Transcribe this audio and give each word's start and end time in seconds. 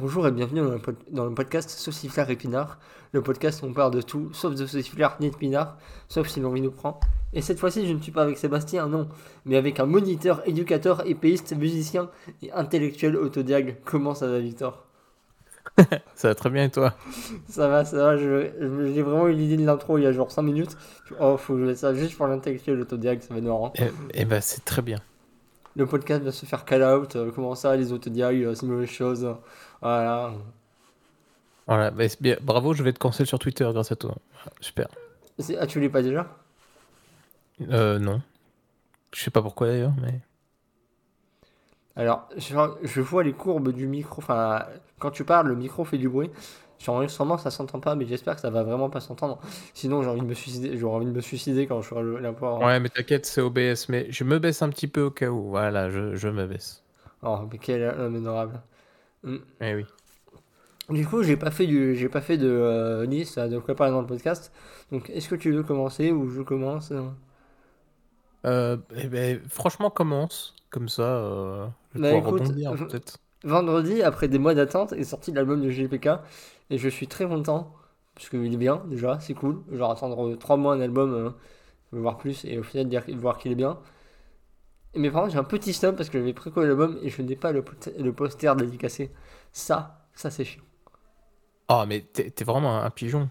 Bonjour 0.00 0.26
et 0.26 0.30
bienvenue 0.32 0.60
dans 0.60 0.70
le, 0.70 0.78
pod- 0.78 0.96
dans 1.10 1.24
le 1.26 1.34
podcast 1.34 1.68
Sauciflard 1.70 2.30
Épinard, 2.30 2.78
le 3.12 3.22
podcast 3.22 3.62
où 3.62 3.66
on 3.66 3.72
parle 3.72 3.92
de 3.92 4.00
tout, 4.02 4.32
sauf 4.32 4.54
de 4.54 4.66
sauciflard 4.66 5.16
ni 5.20 5.30
d'épinard, 5.30 5.76
sauf 6.08 6.28
si 6.28 6.40
l'envie 6.40 6.60
nous 6.60 6.70
prend. 6.70 7.00
Et 7.32 7.42
cette 7.42 7.58
fois-ci, 7.58 7.86
je 7.86 7.92
ne 7.92 8.00
suis 8.00 8.12
pas 8.12 8.22
avec 8.22 8.38
Sébastien, 8.38 8.86
non, 8.88 9.08
mais 9.44 9.56
avec 9.56 9.78
un 9.80 9.86
moniteur, 9.86 10.42
éducateur, 10.46 11.06
épéiste, 11.06 11.54
musicien 11.56 12.08
et 12.42 12.50
intellectuel 12.52 13.16
autodiag. 13.16 13.76
Comment 13.84 14.14
ça 14.14 14.28
va, 14.28 14.38
Victor? 14.38 14.86
Ça 16.14 16.28
va 16.28 16.34
très 16.34 16.50
bien 16.50 16.64
et 16.64 16.70
toi? 16.70 16.94
Ça 17.48 17.68
va, 17.68 17.84
ça 17.84 17.96
va, 17.96 18.16
j'ai 18.16 19.02
vraiment 19.02 19.28
eu 19.28 19.34
l'idée 19.34 19.56
de 19.58 19.64
l'intro 19.64 19.98
il 19.98 20.04
y 20.04 20.06
a 20.06 20.12
genre 20.12 20.30
5 20.30 20.42
minutes. 20.42 20.76
Oh, 21.20 21.36
faut 21.36 21.54
que 21.54 21.60
je 21.60 21.64
mette 21.66 21.78
ça 21.78 21.94
juste 21.94 22.16
pour 22.16 22.26
l'intellectuel 22.26 22.80
autodiag, 22.80 23.20
ça 23.20 23.32
va 23.34 23.38
être 23.38 23.44
marrant. 23.46 23.72
Eh, 23.76 23.84
eh 24.14 24.24
ben 24.24 24.40
c'est 24.40 24.64
très 24.64 24.82
bien. 24.82 24.98
Le 25.76 25.86
podcast 25.86 26.22
va 26.24 26.32
se 26.32 26.44
faire 26.46 26.64
call 26.64 26.82
out, 26.82 27.14
euh, 27.14 27.30
comment 27.32 27.54
ça, 27.54 27.76
les 27.76 27.92
autodiags, 27.92 28.42
euh, 28.42 28.54
c'est 28.54 28.66
une 28.66 28.72
mauvaise 28.72 28.88
chose. 28.88 29.24
euh, 29.24 29.34
Voilà. 29.80 30.32
Voilà, 31.66 31.90
bah, 31.90 32.04
bien. 32.20 32.36
Bravo, 32.40 32.74
je 32.74 32.82
vais 32.82 32.92
te 32.92 32.98
cancel 32.98 33.26
sur 33.26 33.38
Twitter 33.38 33.68
grâce 33.72 33.92
à 33.92 33.96
toi. 33.96 34.16
Super. 34.60 34.88
Ah, 35.58 35.66
tu 35.66 35.80
l'es 35.80 35.88
pas 35.88 36.02
déjà? 36.02 36.26
Euh, 37.68 37.98
non. 37.98 38.20
Je 39.14 39.22
sais 39.22 39.30
pas 39.30 39.42
pourquoi 39.42 39.68
d'ailleurs, 39.68 39.92
mais. 40.00 40.20
Alors, 41.96 42.28
je, 42.36 43.00
vois 43.00 43.22
les 43.24 43.32
courbes 43.32 43.72
du 43.72 43.86
micro. 43.86 44.22
Enfin, 44.22 44.64
quand 44.98 45.10
tu 45.10 45.24
parles, 45.24 45.48
le 45.48 45.56
micro 45.56 45.84
fait 45.84 45.98
du 45.98 46.08
bruit. 46.08 46.30
Sur 46.78 46.94
enregistrement, 46.94 47.36
ça 47.36 47.50
s'entend 47.50 47.78
pas, 47.78 47.94
mais 47.94 48.06
j'espère 48.06 48.36
que 48.36 48.40
ça 48.40 48.48
va 48.48 48.62
vraiment 48.62 48.88
pas 48.88 49.00
s'entendre. 49.00 49.38
Sinon, 49.74 50.02
j'ai 50.02 50.08
envie 50.08 50.22
de 50.22 50.26
me 50.26 50.34
suicider. 50.34 50.78
J'aurais 50.78 50.96
envie 50.96 51.06
de 51.06 51.10
me 51.12 51.20
suicider 51.20 51.66
quand 51.66 51.82
je 51.82 51.88
ferai 51.88 52.02
le- 52.02 52.18
la 52.20 52.32
poire. 52.32 52.58
Ouais, 52.60 52.80
mais 52.80 52.88
t'inquiète, 52.88 53.26
c'est 53.26 53.42
OBS. 53.42 53.88
Mais 53.90 54.06
je 54.10 54.24
me 54.24 54.38
baisse 54.38 54.62
un 54.62 54.70
petit 54.70 54.88
peu 54.88 55.02
au 55.02 55.10
cas 55.10 55.28
où. 55.28 55.50
Voilà, 55.50 55.90
je, 55.90 56.16
je 56.16 56.28
me 56.28 56.46
baisse. 56.46 56.82
Oh, 57.22 57.40
mais 57.52 57.58
quel 57.58 57.82
homme 57.82 58.16
adorable. 58.16 58.60
Mm. 59.22 59.36
Eh 59.60 59.74
oui. 59.74 59.86
Du 60.88 61.06
coup, 61.06 61.22
j'ai 61.22 61.36
pas 61.36 61.50
fait 61.50 61.66
du, 61.66 61.94
j'ai 61.96 62.08
pas 62.08 62.20
fait 62.20 62.36
de 62.36 62.48
euh, 62.48 63.06
liste 63.06 63.38
de 63.38 63.58
quoi 63.58 63.74
parler 63.76 63.92
dans 63.92 64.00
le 64.00 64.06
podcast. 64.06 64.52
Donc, 64.90 65.08
est-ce 65.10 65.28
que 65.28 65.36
tu 65.36 65.52
veux 65.52 65.62
commencer 65.62 66.10
ou 66.10 66.28
je 66.28 66.42
commence 66.42 66.92
Euh, 68.46 68.76
eh 68.96 69.08
ben, 69.08 69.40
franchement, 69.48 69.90
commence. 69.90 70.54
Comme 70.70 70.88
ça, 70.88 71.02
euh, 71.02 71.66
je 71.94 72.00
Bah, 72.00 72.12
écoute, 72.12 72.40
rebondir 72.40 72.72
peut-être. 72.74 73.18
Vendredi, 73.42 74.02
après 74.02 74.28
des 74.28 74.38
mois 74.38 74.54
d'attente, 74.54 74.92
est 74.92 75.04
sorti 75.04 75.32
l'album 75.32 75.62
de 75.62 75.70
GPK 75.70 76.08
et 76.70 76.78
je 76.78 76.88
suis 76.88 77.08
très 77.08 77.26
content 77.26 77.74
parce 78.14 78.28
qu'il 78.28 78.52
est 78.52 78.56
bien 78.56 78.82
déjà, 78.86 79.18
c'est 79.20 79.34
cool. 79.34 79.62
Genre 79.72 79.90
attendre 79.90 80.36
3 80.36 80.56
mois 80.56 80.74
un 80.74 80.80
album, 80.80 81.14
euh, 81.14 81.30
voire 81.92 82.18
plus, 82.18 82.44
et 82.44 82.58
au 82.58 82.62
final 82.62 82.88
dire, 82.88 83.04
voir 83.16 83.38
qu'il 83.38 83.52
est 83.52 83.56
bien. 83.56 83.78
Mais 84.94 85.10
par 85.10 85.22
contre, 85.22 85.32
j'ai 85.34 85.38
un 85.38 85.44
petit 85.44 85.72
snob 85.72 85.96
parce 85.96 86.08
que 86.10 86.18
j'avais 86.18 86.32
précollé 86.32 86.66
l'album 86.68 86.98
et 87.02 87.10
je 87.10 87.22
n'ai 87.22 87.36
pas 87.36 87.52
le, 87.52 87.64
le 87.98 88.12
poster 88.12 88.54
dédicacé. 88.56 89.10
Ça, 89.52 90.06
ça 90.14 90.30
c'est 90.30 90.44
chiant. 90.44 90.62
Oh, 91.68 91.84
mais 91.86 92.00
t'es 92.00 92.44
vraiment 92.44 92.82
un 92.82 92.90
pigeon. 92.90 93.28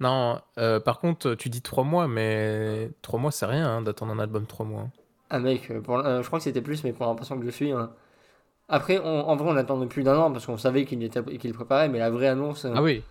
Non, 0.00 0.40
euh, 0.58 0.80
par 0.80 0.98
contre, 0.98 1.34
tu 1.34 1.48
dis 1.48 1.62
3 1.62 1.84
mois, 1.84 2.08
mais 2.08 2.90
3 3.02 3.18
mois, 3.18 3.30
c'est 3.30 3.46
rien 3.46 3.68
hein, 3.68 3.82
d'attendre 3.82 4.12
un 4.12 4.18
album 4.18 4.46
3 4.46 4.66
mois. 4.66 4.88
Ah 5.30 5.38
mec, 5.38 5.70
euh, 5.70 5.80
pour, 5.80 5.98
euh, 5.98 6.22
je 6.22 6.26
crois 6.26 6.38
que 6.38 6.44
c'était 6.44 6.62
plus, 6.62 6.84
mais 6.84 6.92
pour 6.92 7.06
l'impression 7.06 7.38
que 7.38 7.44
je 7.44 7.50
suis. 7.50 7.72
hein. 7.72 7.90
Après, 8.68 8.98
on- 8.98 9.28
en 9.28 9.36
vrai, 9.36 9.50
on 9.52 9.56
attendait 9.56 9.86
plus 9.86 10.04
d'un 10.04 10.18
an 10.18 10.32
parce 10.32 10.46
qu'on 10.46 10.58
savait 10.58 10.84
qu'il 10.84 11.08
qu'il 11.10 11.54
préparait, 11.54 11.88
mais 11.88 11.98
la 11.98 12.10
vraie 12.10 12.28
annonce. 12.28 12.64
euh, 12.64 12.72
Ah 12.74 12.82
oui. 12.82 13.02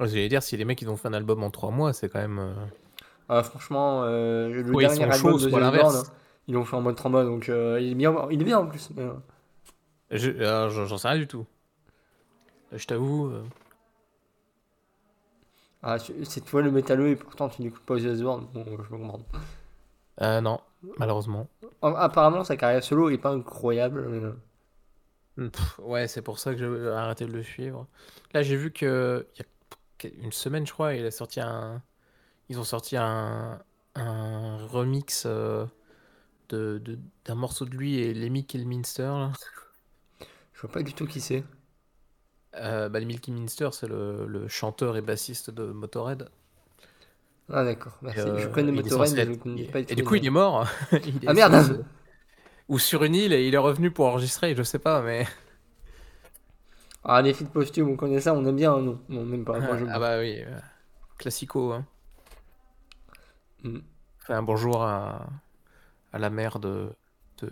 J'allais 0.00 0.28
dire, 0.28 0.42
si 0.42 0.56
les 0.56 0.64
mecs 0.64 0.80
ils 0.82 0.90
ont 0.90 0.96
fait 0.96 1.08
un 1.08 1.14
album 1.14 1.42
en 1.42 1.50
3 1.50 1.70
mois, 1.70 1.92
c'est 1.92 2.08
quand 2.08 2.20
même. 2.20 2.54
Ah, 3.28 3.42
franchement, 3.42 4.04
le 4.04 4.62
dernier 4.76 5.04
album 5.04 5.38
de. 5.38 5.46
Osborne, 5.46 6.02
ils 6.48 6.54
l'ont 6.54 6.64
fait 6.64 6.76
en 6.76 6.82
mode 6.82 6.96
trauma, 6.96 7.24
donc 7.24 7.48
euh, 7.48 7.80
il, 7.80 7.92
est 7.92 7.94
bien, 7.94 8.14
il 8.30 8.40
est 8.40 8.44
bien 8.44 8.58
en 8.58 8.66
plus. 8.66 8.90
mais, 8.96 9.02
euh, 9.02 9.12
Je- 10.10 10.30
alors, 10.42 10.70
J'en 10.70 10.98
sais 10.98 11.08
rien 11.08 11.18
du 11.18 11.28
tout. 11.28 11.46
Euh, 12.72 12.78
Je 12.78 12.86
t'avoue. 12.86 13.26
euh, 13.30 13.44
Ah, 15.82 15.96
c'est 15.98 16.44
toi 16.44 16.60
le 16.60 16.70
métalleux 16.70 17.08
et 17.08 17.16
pourtant 17.16 17.48
tu 17.48 17.62
n'écoutes 17.62 17.86
pas 17.86 17.96
The 17.98 18.04
Osborne, 18.08 18.46
bon, 18.52 18.62
je 18.66 18.76
peux 18.88 18.98
comprendre. 18.98 19.24
euh, 20.22 20.40
non, 20.40 20.60
malheureusement. 20.98 21.48
En- 21.80 21.94
Apparemment, 21.94 22.44
sa 22.44 22.58
carrière 22.58 22.84
solo 22.84 23.08
est 23.08 23.16
pas 23.16 23.30
incroyable. 23.30 24.06
mais, 24.10 24.18
euh, 24.18 24.32
Hmm, 25.36 25.48
pff, 25.50 25.78
ouais, 25.80 26.08
c'est 26.08 26.22
pour 26.22 26.38
ça 26.38 26.54
que 26.54 26.58
j'ai 26.58 26.88
arrêté 26.90 27.26
de 27.26 27.32
le 27.32 27.42
suivre. 27.42 27.86
Là, 28.32 28.42
j'ai 28.42 28.56
vu 28.56 28.72
que 28.72 29.26
il 29.36 29.44
y 30.04 30.06
a 30.20 30.24
une 30.24 30.32
semaine, 30.32 30.66
je 30.66 30.72
crois, 30.72 30.94
il 30.94 31.04
a 31.06 31.10
sorti 31.10 31.40
un. 31.40 31.82
Ils 32.50 32.58
ont 32.60 32.64
sorti 32.64 32.96
un, 32.98 33.62
un 33.96 34.66
remix 34.68 35.24
euh, 35.26 35.66
de, 36.48 36.78
de- 36.78 36.98
d'un 37.24 37.34
morceau 37.34 37.64
de 37.64 37.76
lui 37.76 37.98
et 37.98 38.14
Lemmy 38.14 38.44
Kilminster. 38.44 39.02
Là. 39.02 39.32
je 40.54 40.60
vois 40.60 40.70
pas 40.70 40.82
du 40.82 40.92
tout 40.94 41.06
qui 41.06 41.20
c'est. 41.20 41.44
Euh, 42.56 42.88
bah, 42.88 43.00
Lemmy 43.00 43.18
Kilminster, 43.18 43.68
c'est 43.72 43.86
le, 43.88 44.26
le 44.26 44.48
chanteur 44.48 44.96
et 44.96 45.02
bassiste 45.02 45.50
de 45.50 45.64
Motorhead. 45.66 46.28
Ah, 47.48 47.64
d'accord, 47.64 47.96
merci. 48.02 48.20
Euh, 48.20 48.38
je 48.38 48.48
connais 48.48 48.72
il 48.72 48.78
est 48.78 48.82
Motorhead, 48.82 49.12
mais 49.14 49.22
être- 49.22 49.32
je 49.34 49.38
connais 49.38 49.62
et- 49.88 49.94
du 49.94 50.04
coup, 50.04 50.14
il 50.16 50.26
est 50.26 50.30
mort. 50.30 50.66
Il 50.92 51.16
est 51.24 51.28
Ah 51.28 51.34
merde 51.34 51.84
Ou 52.68 52.78
sur 52.78 53.04
une 53.04 53.14
île 53.14 53.32
et 53.32 53.46
il 53.46 53.54
est 53.54 53.58
revenu 53.58 53.90
pour 53.90 54.06
enregistrer, 54.06 54.54
je 54.56 54.62
sais 54.62 54.78
pas, 54.80 55.00
mais. 55.02 55.26
Ah, 57.04 57.22
les 57.22 57.32
feats 57.34 57.44
posthumes, 57.46 57.88
on 57.90 57.96
connaît 57.96 58.20
ça, 58.20 58.34
on 58.34 58.44
aime 58.44 58.56
bien, 58.56 58.72
hein, 58.74 58.80
non 58.80 59.00
Non, 59.08 59.24
même 59.24 59.44
pas. 59.44 59.60
moi, 59.60 59.76
ah 59.88 59.98
bah 60.00 60.18
oui, 60.18 60.40
euh, 60.42 60.58
classico. 61.18 61.72
Hein. 61.72 61.86
Mm. 63.62 63.78
Fait 64.18 64.32
un 64.34 64.42
bonjour 64.42 64.82
à, 64.82 65.26
à 66.16 66.18
la 66.18 66.30
mère 66.30 66.58
de, 66.58 66.88
de. 67.38 67.50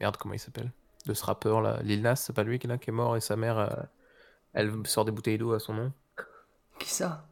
Merde, 0.00 0.16
comment 0.18 0.34
il 0.34 0.38
s'appelle? 0.38 0.70
De 1.06 1.14
ce 1.14 1.24
rappeur 1.24 1.60
là. 1.60 1.80
Lil 1.82 2.02
Nas, 2.02 2.16
c'est 2.16 2.32
pas 2.32 2.42
lui 2.44 2.58
qui, 2.58 2.66
là, 2.66 2.78
qui 2.78 2.90
est 2.90 2.92
mort 2.92 3.16
et 3.16 3.20
sa 3.20 3.36
mère, 3.36 3.58
euh, 3.58 3.68
elle 4.52 4.72
sort 4.84 5.04
des 5.04 5.12
bouteilles 5.12 5.38
d'eau 5.38 5.52
à 5.52 5.58
son 5.60 5.74
nom. 5.74 5.92
Qui 6.78 6.88
ça? 6.90 7.26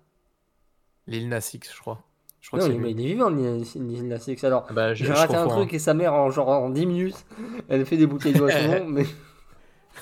Lil 1.06 1.28
Nas 1.28 1.50
X, 1.54 1.72
je 1.74 1.80
crois. 1.80 2.02
Je 2.40 2.48
crois 2.48 2.60
Non, 2.60 2.66
que 2.66 2.72
mais 2.72 2.78
lui. 2.78 2.90
il 2.92 3.00
est 3.00 3.14
vivant, 3.14 3.28
Lil 3.30 4.08
Nas 4.08 4.24
X. 4.26 4.44
Alors, 4.44 4.66
Ah 4.68 4.72
bah, 4.72 4.94
j'ai 4.94 5.12
raté 5.12 5.36
un 5.36 5.46
truc 5.46 5.72
et 5.74 5.78
sa 5.78 5.94
mère, 5.94 6.12
en 6.14 6.30
genre 6.30 6.48
en 6.48 6.70
10 6.70 6.86
minutes, 6.86 7.24
elle 7.68 7.84
fait 7.86 7.96
des 7.96 8.06
bouteilles 8.06 8.32
d'eau 8.32 8.46
à 8.46 8.50
son 8.52 8.68
nom, 8.68 8.84
mais. 8.88 9.06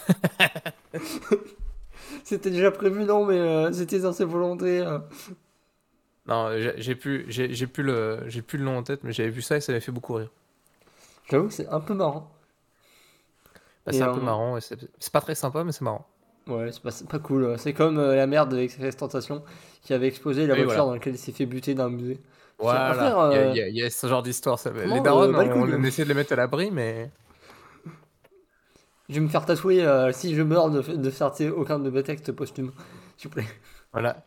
C'était 2.24 2.50
déjà 2.50 2.70
prévu, 2.70 3.04
non, 3.04 3.24
mais 3.24 3.38
euh, 3.38 3.72
c'était 3.72 4.00
dans 4.00 4.12
ses 4.12 4.24
volontés. 4.24 4.80
euh. 4.80 4.98
Non, 6.26 6.50
j'ai 6.76 6.94
plus, 6.94 7.24
j'ai 7.28 7.52
j'ai 7.54 7.66
plus 7.66 7.82
le, 7.82 8.20
j'ai 8.28 8.42
plus 8.42 8.58
le 8.58 8.64
nom 8.64 8.78
en 8.78 8.82
tête, 8.82 9.00
mais 9.02 9.12
j'avais 9.12 9.30
vu 9.30 9.42
ça 9.42 9.56
et 9.56 9.60
ça 9.60 9.72
m'avait 9.72 9.80
fait 9.80 9.92
beaucoup 9.92 10.14
rire. 10.14 10.30
J'avoue 11.30 11.48
que 11.48 11.54
c'est 11.54 11.68
un 11.68 11.80
peu 11.80 11.94
marrant. 11.94 12.30
Bah, 13.86 13.92
c'est 13.92 14.02
un 14.02 14.10
euh, 14.10 14.14
peu 14.14 14.20
marrant, 14.20 14.56
et 14.56 14.60
c'est 14.60 15.12
pas 15.12 15.20
très 15.20 15.34
sympa, 15.34 15.64
mais 15.64 15.72
c'est 15.72 15.82
marrant. 15.82 16.06
Ouais, 16.46 16.70
c'est 16.72 16.82
pas, 16.82 16.90
pas 17.08 17.18
cool. 17.18 17.58
C'est 17.58 17.72
comme 17.72 17.98
euh, 17.98 18.14
la 18.16 18.26
mère 18.26 18.46
de 18.46 18.58
Express 18.58 18.96
Tentation 18.96 19.42
qui 19.82 19.94
avait 19.94 20.08
explosé 20.08 20.46
la 20.46 20.54
voiture 20.54 20.66
voilà. 20.66 20.84
dans 20.84 20.92
laquelle 20.94 21.14
il 21.14 21.18
s'est 21.18 21.32
fait 21.32 21.46
buter 21.46 21.74
d'un 21.74 21.88
musée. 21.88 22.20
Voilà, 22.58 22.94
frère, 22.94 23.30
il 23.30 23.34
y, 23.34 23.38
a- 23.38 23.40
euh, 23.40 23.50
il 23.50 23.56
y 23.56 23.62
a- 23.62 23.68
il 23.68 23.76
y 23.76 23.82
a 23.82 23.90
ce 23.90 24.06
genre 24.06 24.22
d'histoire. 24.22 24.58
ça- 24.58 24.70
Les 24.72 25.00
darons, 25.00 25.32
euh, 25.32 25.54
on, 25.54 25.82
essaie 25.84 26.04
de 26.04 26.08
les 26.08 26.14
mettre 26.14 26.32
à 26.32 26.36
l'abri, 26.36 26.70
mais. 26.70 27.10
Je 29.08 29.14
vais 29.14 29.20
me 29.20 29.28
faire 29.28 29.44
tatouer 29.46 29.84
euh, 29.84 30.12
si 30.12 30.34
je 30.34 30.42
meurs 30.42 30.70
de, 30.70 30.82
de 30.82 31.10
faire 31.10 31.32
aucun 31.56 31.78
de 31.78 31.90
mes 31.90 32.02
textes 32.02 32.30
posthumes. 32.32 32.72
S'il 33.16 33.28
vous 33.28 33.34
plaît. 33.34 33.46
Voilà. 33.92 34.22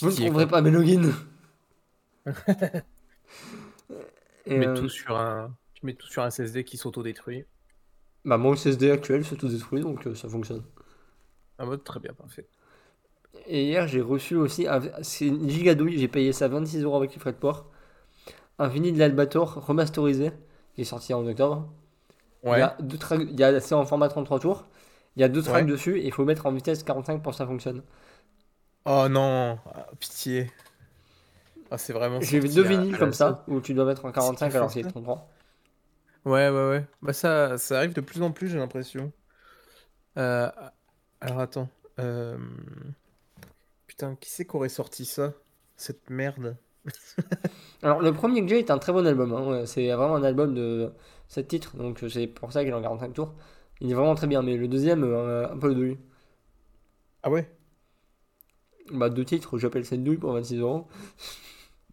Vous 0.00 0.08
ne 0.08 0.10
Pitié, 0.10 0.26
trouverez 0.26 0.46
pas 0.46 0.60
mes 0.60 0.70
logins. 0.70 1.12
Tu 4.46 4.54
Et, 4.54 4.54
mets, 4.56 4.66
euh, 4.66 4.72
tout 4.72 4.88
sur 4.88 5.18
un... 5.18 5.54
tu 5.74 5.86
mets 5.86 5.94
tout 5.94 6.08
sur 6.08 6.22
un 6.24 6.28
SSD 6.28 6.64
qui 6.64 6.76
s'autodétruit. 6.78 7.44
bah, 8.24 8.38
mon 8.38 8.54
SSD 8.54 8.90
actuel 8.90 9.24
se 9.24 9.34
tout 9.34 9.48
détruit 9.48 9.80
donc 9.80 10.06
euh, 10.06 10.14
ça 10.14 10.28
fonctionne. 10.28 10.64
En 11.58 11.66
mode 11.66 11.82
très 11.82 11.98
bien, 11.98 12.14
parfait. 12.14 12.48
Et 13.46 13.64
hier 13.64 13.86
j'ai 13.88 14.00
reçu 14.00 14.36
aussi, 14.36 14.66
un- 14.68 14.80
c'est 15.02 15.26
une 15.26 15.48
gigadouille, 15.48 15.98
j'ai 15.98 16.08
payé 16.08 16.32
ça 16.32 16.48
26 16.48 16.82
euros 16.82 16.96
avec 16.96 17.12
les 17.14 17.20
frais 17.20 17.32
de 17.32 17.36
port. 17.38 17.66
Un 18.58 18.68
vinyle 18.68 18.94
de 18.94 19.00
l'Albator 19.00 19.66
remasterisé 19.66 20.32
qui 20.74 20.82
est 20.82 20.84
sorti 20.84 21.14
en 21.14 21.26
octobre. 21.26 21.70
Il 22.46 22.56
y 22.58 22.60
Ouais. 22.60 22.62
a 22.62 22.76
deux 22.80 22.98
il 23.22 23.38
y 23.40 23.44
a, 23.44 23.60
c'est 23.60 23.74
en 23.76 23.86
format 23.86 24.08
33 24.08 24.40
tours. 24.40 24.66
Il 25.16 25.22
y 25.22 25.24
a 25.24 25.28
deux 25.30 25.42
tracks 25.42 25.66
Ouais. 25.66 25.66
dessus 25.66 25.98
et 26.00 26.06
il 26.06 26.12
faut 26.12 26.24
mettre 26.26 26.46
en 26.46 26.52
vitesse 26.52 26.82
45 26.84 27.22
pour 27.22 27.32
que 27.32 27.38
ça 27.38 27.46
fonctionne. 27.46 27.82
Oh 28.86 29.08
non, 29.08 29.58
Ah, 29.66 29.86
pitié. 30.00 30.50
Ah, 31.74 31.78
c'est 31.78 31.92
vraiment. 31.92 32.20
J'ai 32.20 32.40
deux 32.40 32.62
vinyles 32.62 32.94
à 32.94 32.98
comme 32.98 33.08
la 33.08 33.12
ça 33.12 33.44
où 33.48 33.60
tu 33.60 33.74
dois 33.74 33.84
mettre 33.84 34.04
en 34.04 34.12
45 34.12 34.48
qu'il 34.48 34.56
alors 34.56 34.68
faut 34.68 34.72
qu'il 34.72 34.80
est 34.80 34.84
faire. 34.84 34.92
33. 34.92 35.28
Ouais, 36.24 36.48
ouais, 36.48 36.68
ouais. 36.70 36.86
Bah, 37.02 37.12
ça, 37.12 37.58
ça 37.58 37.78
arrive 37.78 37.92
de 37.94 38.00
plus 38.00 38.22
en 38.22 38.30
plus, 38.32 38.48
j'ai 38.48 38.58
l'impression. 38.58 39.12
Euh, 40.16 40.50
Alors, 41.20 41.40
attends. 41.40 41.68
Euh, 41.98 42.38
Putain, 43.86 44.16
qui 44.16 44.30
c'est 44.30 44.44
qu'aurait 44.44 44.68
sorti 44.68 45.04
ça 45.04 45.32
Cette 45.76 46.10
merde? 46.10 46.56
Alors 47.82 48.02
le 48.02 48.12
premier 48.12 48.42
que 48.42 48.48
j'ai 48.48 48.58
est 48.58 48.70
un 48.70 48.78
très 48.78 48.92
bon 48.92 49.06
album. 49.06 49.32
hein, 49.32 49.64
C'est 49.66 49.86
vraiment 49.92 50.16
un 50.16 50.22
album 50.22 50.54
de 50.54 50.92
7 51.28 51.48
titres 51.48 51.76
donc 51.76 52.02
euh, 52.02 52.08
c'est 52.08 52.26
pour 52.26 52.52
ça 52.52 52.60
qu'il 52.62 52.70
est 52.70 52.74
en 52.74 52.82
45 52.82 53.12
tours. 53.14 53.34
Il 53.80 53.90
est 53.90 53.94
vraiment 53.94 54.14
très 54.14 54.26
bien 54.26 54.42
mais 54.42 54.56
le 54.56 54.68
deuxième 54.68 55.02
euh, 55.04 55.48
un 55.50 55.56
peu 55.58 55.70
de 55.70 55.74
douille. 55.74 55.98
Ah 57.22 57.30
ouais? 57.30 57.50
Bah 58.92 59.08
deux 59.08 59.24
titres, 59.24 59.56
j'appelle 59.58 59.84
cette 59.86 60.04
douille 60.04 60.18
pour 60.18 60.32
26 60.32 60.58
euros. 60.58 60.86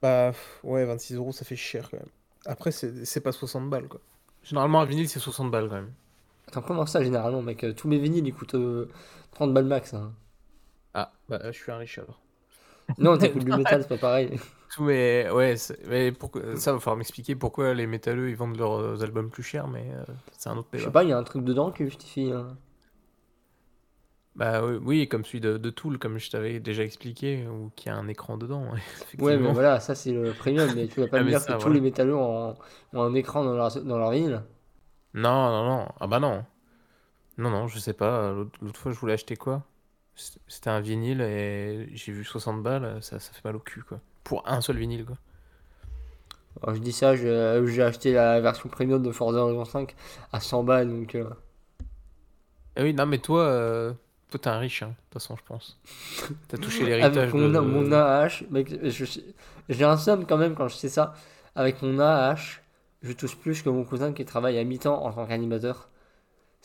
Bah, 0.01 0.31
ouais, 0.63 0.85
26 0.85 1.15
euros, 1.15 1.31
ça 1.31 1.45
fait 1.45 1.55
cher 1.55 1.89
quand 1.89 1.97
même. 1.97 2.09
Après, 2.45 2.71
c'est 2.71 3.05
c'est 3.05 3.21
pas 3.21 3.31
60 3.31 3.69
balles, 3.69 3.87
quoi. 3.87 3.99
Généralement, 4.43 4.81
un 4.81 4.85
vinyle, 4.85 5.09
c'est 5.09 5.19
60 5.19 5.49
balles 5.49 5.67
quand 5.69 5.75
même. 5.75 5.93
Attends, 6.47 6.61
comment 6.61 6.85
ça 6.85 7.03
généralement, 7.03 7.41
mec? 7.41 7.65
Tous 7.75 7.87
mes 7.87 7.97
vinyles 7.97 8.27
ils 8.27 8.33
coûtent 8.33 8.55
euh, 8.55 8.89
30 9.31 9.53
balles 9.53 9.65
max. 9.65 9.93
hein. 9.93 10.13
Ah, 10.93 11.11
bah 11.29 11.39
je 11.51 11.57
suis 11.57 11.71
un 11.71 11.77
riche 11.77 11.97
alors. 11.99 12.21
Non, 12.99 13.17
t'écoutes 13.17 13.45
du 13.45 13.53
métal, 13.55 13.81
c'est 13.83 13.89
pas 13.89 13.97
pareil. 13.97 14.39
Tous 14.69 14.83
mes... 14.83 15.29
Ouais, 15.31 15.55
mais 15.87 16.11
pourquoi... 16.13 16.55
ça 16.55 16.73
va 16.73 16.79
falloir 16.79 16.97
m'expliquer 16.97 17.35
pourquoi 17.35 17.73
les 17.73 17.87
métalleux 17.87 18.29
ils 18.29 18.35
vendent 18.37 18.57
leurs 18.57 18.79
euh, 18.79 19.01
albums 19.03 19.29
plus 19.29 19.43
chers, 19.43 19.67
mais 19.67 19.91
euh, 19.93 20.03
c'est 20.37 20.49
un 20.49 20.57
autre 20.57 20.69
Je 20.73 20.83
sais 20.83 20.85
débat. 20.85 20.91
pas, 20.91 21.03
il 21.03 21.09
y 21.09 21.13
a 21.13 21.17
un 21.17 21.23
truc 21.23 21.43
dedans 21.43 21.71
qui 21.71 21.85
justifie. 21.85 22.31
hein. 22.31 22.57
Bah 24.35 24.63
oui, 24.65 25.07
comme 25.09 25.25
celui 25.25 25.41
de, 25.41 25.57
de 25.57 25.69
Tool, 25.69 25.99
comme 25.99 26.17
je 26.17 26.29
t'avais 26.29 26.59
déjà 26.59 26.83
expliqué, 26.83 27.45
ou 27.47 27.69
qui 27.75 27.89
a 27.89 27.95
un 27.95 28.07
écran 28.07 28.37
dedans, 28.37 28.71
ouais, 29.19 29.37
mais 29.37 29.49
voilà, 29.51 29.79
ça 29.79 29.95
c'est 29.95 30.11
le 30.13 30.33
premium, 30.35 30.73
mais 30.73 30.87
tu 30.87 30.99
vas 30.99 31.07
pas 31.07 31.19
Ah, 31.19 31.23
me 31.23 31.27
dire 31.27 31.45
ça, 31.45 31.45
que 31.45 31.53
tous 31.53 31.69
les 31.69 31.81
métalleux 31.81 32.15
ont, 32.15 32.55
ont 32.93 33.01
un 33.01 33.13
écran 33.15 33.43
dans 33.43 33.53
leur, 33.55 33.71
dans 33.83 33.97
leur 33.97 34.11
vinyle. 34.11 34.43
Non, 35.13 35.49
non, 35.51 35.65
non. 35.65 35.87
Ah 35.99 36.07
bah 36.07 36.19
non. 36.19 36.45
Non, 37.37 37.49
non, 37.51 37.67
je 37.67 37.79
sais 37.79 37.93
pas. 37.93 38.33
L'autre 38.61 38.79
fois, 38.79 38.91
je 38.93 38.99
voulais 38.99 39.13
acheter 39.13 39.35
quoi? 39.37 39.65
C'était 40.47 40.69
un 40.69 40.81
vinyle 40.81 41.21
et 41.21 41.89
j'ai 41.95 42.11
vu 42.13 42.23
60 42.25 42.63
balles, 42.63 43.01
ça, 43.03 43.19
ça 43.19 43.33
fait 43.33 43.43
mal 43.45 43.55
au 43.57 43.59
cul, 43.59 43.83
quoi. 43.83 44.01
Pour 44.23 44.47
un 44.47 44.61
seul 44.61 44.77
vinyle, 44.77 45.05
quoi. 45.05 45.17
Alors, 46.61 46.75
je 46.75 46.81
dis 46.81 46.91
ça, 46.91 47.15
j'ai 47.15 47.81
acheté 47.83 48.13
la 48.13 48.39
version 48.41 48.69
premium 48.69 49.01
de 49.03 49.11
Forza 49.11 49.39
Horizon 49.39 49.65
5 49.65 49.95
à 50.31 50.39
100 50.39 50.63
balles, 50.63 50.89
donc 50.89 51.15
euh, 51.15 51.29
Ah 52.75 52.83
oui, 52.83 52.93
non, 52.93 53.05
mais 53.05 53.19
toi, 53.19 53.43
euh, 53.43 53.93
toi, 54.31 54.39
t'es 54.41 54.49
un 54.49 54.59
riche, 54.59 54.83
hein, 54.83 54.89
de 54.89 54.93
toute 54.95 55.13
façon, 55.13 55.35
je 55.37 55.43
pense. 55.43 55.79
T'as 56.47 56.57
touché 56.57 56.85
l'héritage 56.85 57.35
avec 57.35 57.37
de... 57.37 57.59
mon, 57.59 57.91
AH, 57.91 58.43
j'ai 59.69 59.83
un 59.85 59.97
somme 59.97 60.25
quand 60.25 60.37
même 60.37 60.55
quand 60.55 60.67
je 60.67 60.75
sais 60.75 60.89
ça. 60.89 61.13
Avec 61.55 61.81
mon 61.81 61.99
AH, 61.99 62.61
je 63.01 63.11
touche 63.13 63.37
plus 63.37 63.61
que 63.61 63.69
mon 63.69 63.83
cousin 63.83 64.13
qui 64.13 64.25
travaille 64.25 64.57
à 64.57 64.63
mi-temps 64.63 65.03
en 65.03 65.11
tant 65.13 65.25
qu'animateur. 65.25 65.89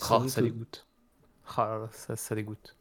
Ah, 0.00 0.26
ça 0.26 0.40
dégoûte. 0.40 0.86
Ah, 1.56 1.88
ça, 1.92 2.14
ça 2.16 2.34
dégoûte. 2.34 2.76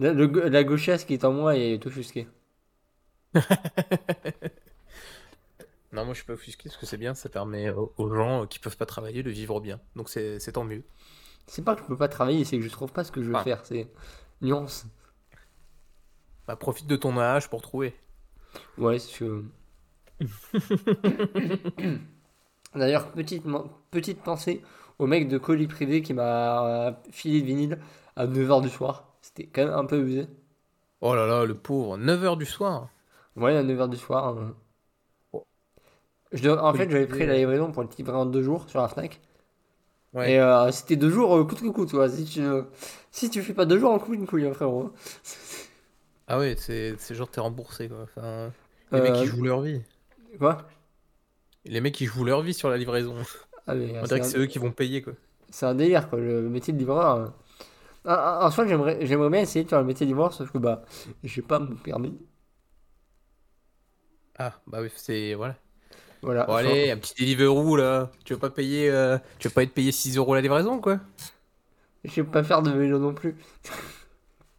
La, 0.00 0.12
le- 0.12 0.48
la 0.48 0.64
gauchesse 0.64 1.04
qui 1.04 1.14
est 1.14 1.24
en 1.24 1.32
moi 1.32 1.56
est 1.56 1.86
offusquée. 1.86 2.26
Non, 5.92 6.04
moi, 6.04 6.14
je 6.14 6.18
suis 6.18 6.26
pas 6.26 6.34
offusqué 6.34 6.68
parce 6.68 6.76
que 6.76 6.86
c'est 6.86 6.96
bien, 6.98 7.14
ça 7.14 7.28
permet 7.28 7.70
aux 7.70 7.92
aux 7.98 8.14
gens 8.14 8.46
qui 8.46 8.58
peuvent 8.60 8.76
pas 8.76 8.86
travailler 8.86 9.22
de 9.22 9.30
vivre 9.30 9.60
bien. 9.60 9.80
Donc, 9.96 10.08
c'est 10.08 10.52
tant 10.52 10.64
mieux. 10.64 10.84
C'est 11.52 11.64
pas 11.64 11.74
que 11.74 11.82
je 11.82 11.86
peux 11.86 11.96
pas 11.96 12.06
travailler, 12.06 12.44
c'est 12.44 12.56
que 12.58 12.62
je 12.64 12.70
trouve 12.70 12.92
pas 12.92 13.02
ce 13.02 13.10
que 13.10 13.22
je 13.22 13.28
veux 13.28 13.34
Ah. 13.36 13.42
faire. 13.42 13.66
C'est 13.66 13.88
nuance. 14.40 14.86
Bah, 16.46 16.54
profite 16.54 16.86
de 16.86 16.94
ton 16.94 17.18
âge 17.18 17.50
pour 17.50 17.60
trouver. 17.60 17.92
Ouais, 18.78 19.00
c'est 19.00 19.18
que. 19.18 19.44
D'ailleurs, 22.74 23.08
petite, 23.12 23.44
petite 23.90 24.22
pensée 24.22 24.62
au 25.00 25.06
mec 25.08 25.26
de 25.28 25.38
colis 25.38 25.66
privé 25.66 26.02
qui 26.02 26.14
m'a 26.14 27.00
filé 27.10 27.40
le 27.40 27.46
vinyle 27.46 27.78
à 28.16 28.26
9h 28.26 28.62
du 28.62 28.68
soir. 28.68 29.08
C'était 29.20 29.46
quand 29.46 29.64
même 29.64 29.74
un 29.74 29.84
peu 29.86 29.98
abusé. 29.98 30.28
Oh 31.00 31.14
là 31.14 31.26
là, 31.26 31.44
le 31.44 31.54
pauvre. 31.54 31.98
9h 31.98 32.38
du 32.38 32.46
soir. 32.46 32.88
Ouais, 33.36 33.56
à 33.56 33.62
9h 33.64 33.88
du 33.90 33.96
soir. 33.96 34.36
euh. 34.36 34.54
Oh. 35.32 35.44
Je 36.32 36.48
en 36.48 36.70
Colis 36.72 36.78
fait, 36.84 36.90
j'avais 36.90 37.06
pris 37.08 37.26
la 37.26 37.36
livraison 37.36 37.72
pour 37.72 37.82
le 37.82 37.88
livrer 37.98 38.16
en 38.16 38.26
deux 38.26 38.42
jours 38.42 38.68
sur 38.68 38.80
la 38.80 38.88
Fnac. 38.88 39.20
Ouais. 40.12 40.32
Et 40.32 40.38
euh, 40.40 40.70
c'était 40.72 40.96
deux 40.96 41.10
jours 41.10 41.36
euh, 41.36 41.44
coûte 41.44 41.60
que 41.62 41.68
coûte. 41.68 41.90
quoi. 41.92 42.08
Si 42.08 42.24
tu, 42.24 42.42
si 43.10 43.30
tu 43.30 43.42
fais 43.42 43.54
pas 43.54 43.64
deux 43.66 43.78
jours, 43.78 43.92
on 43.92 43.98
coupe 43.98 44.14
une 44.14 44.26
couille, 44.26 44.46
hein, 44.46 44.52
frérot. 44.54 44.92
Ah 46.28 46.38
ouais, 46.38 46.56
c'est 46.56 46.96
c'est 46.98 47.14
genre 47.14 47.30
t'es 47.30 47.40
remboursé 47.40 47.88
quoi. 47.88 48.02
Enfin, 48.04 48.52
les 48.92 49.00
mecs 49.02 49.12
Euh, 49.12 49.16
qui 49.16 49.26
jouent 49.26 49.42
leur 49.44 49.60
vie. 49.62 49.82
Quoi? 50.38 50.66
Les 51.64 51.80
mecs 51.80 51.94
qui 51.94 52.04
jouent 52.04 52.24
leur 52.26 52.42
vie 52.42 52.52
sur 52.52 52.68
la 52.68 52.76
livraison. 52.76 53.16
ah, 53.66 53.74
mais, 53.74 53.98
On 54.02 54.06
c'est 54.06 54.08
dirait 54.08 54.20
que 54.20 54.26
un- 54.26 54.26
c'est 54.26 54.38
eux 54.38 54.46
qui 54.46 54.58
vont 54.58 54.72
payer 54.72 55.02
quoi. 55.02 55.14
C'est 55.50 55.66
un 55.66 55.74
délire, 55.74 56.08
quoi, 56.08 56.18
le 56.20 56.48
métier 56.48 56.72
de 56.72 56.78
livreur. 56.78 57.16
euh. 57.16 57.28
En, 58.06 58.46
en 58.46 58.50
soi, 58.52 58.66
j'aimerais, 58.66 59.06
j'aimerais 59.06 59.30
bien 59.30 59.40
essayer 59.42 59.64
de 59.64 59.70
faire 59.70 59.80
le 59.80 59.86
métier 59.86 60.06
de 60.06 60.10
livreur, 60.12 60.32
sauf 60.34 60.50
que 60.52 60.58
bah, 60.58 60.84
j'ai 61.24 61.42
pas 61.42 61.58
mon 61.60 61.76
permis. 61.76 62.18
Ah 64.36 64.60
bah 64.66 64.80
oui, 64.82 64.90
c'est 64.96 65.34
voilà. 65.34 65.56
Voilà. 66.22 66.46
Bon 66.46 66.54
Enfin, 66.54 66.76
allez, 66.76 66.90
un 66.90 66.96
petit 66.98 67.14
Deliveroo 67.14 67.76
là. 67.76 68.10
Tu 68.24 68.32
veux 68.34 68.38
pas 68.38 68.50
payer 68.50 68.90
euh, 68.90 69.18
tu 69.38 69.48
veux 69.48 69.54
pas 69.54 69.62
être 69.62 69.74
payé 69.74 69.92
6 69.92 70.16
euros 70.16 70.34
la 70.34 70.40
livraison 70.40 70.80
quoi? 70.80 70.98
Je 72.04 72.10
sais 72.10 72.24
pas 72.24 72.42
faire 72.44 72.62
de 72.62 72.70
vélo 72.70 72.98
non 72.98 73.14
plus. 73.14 73.36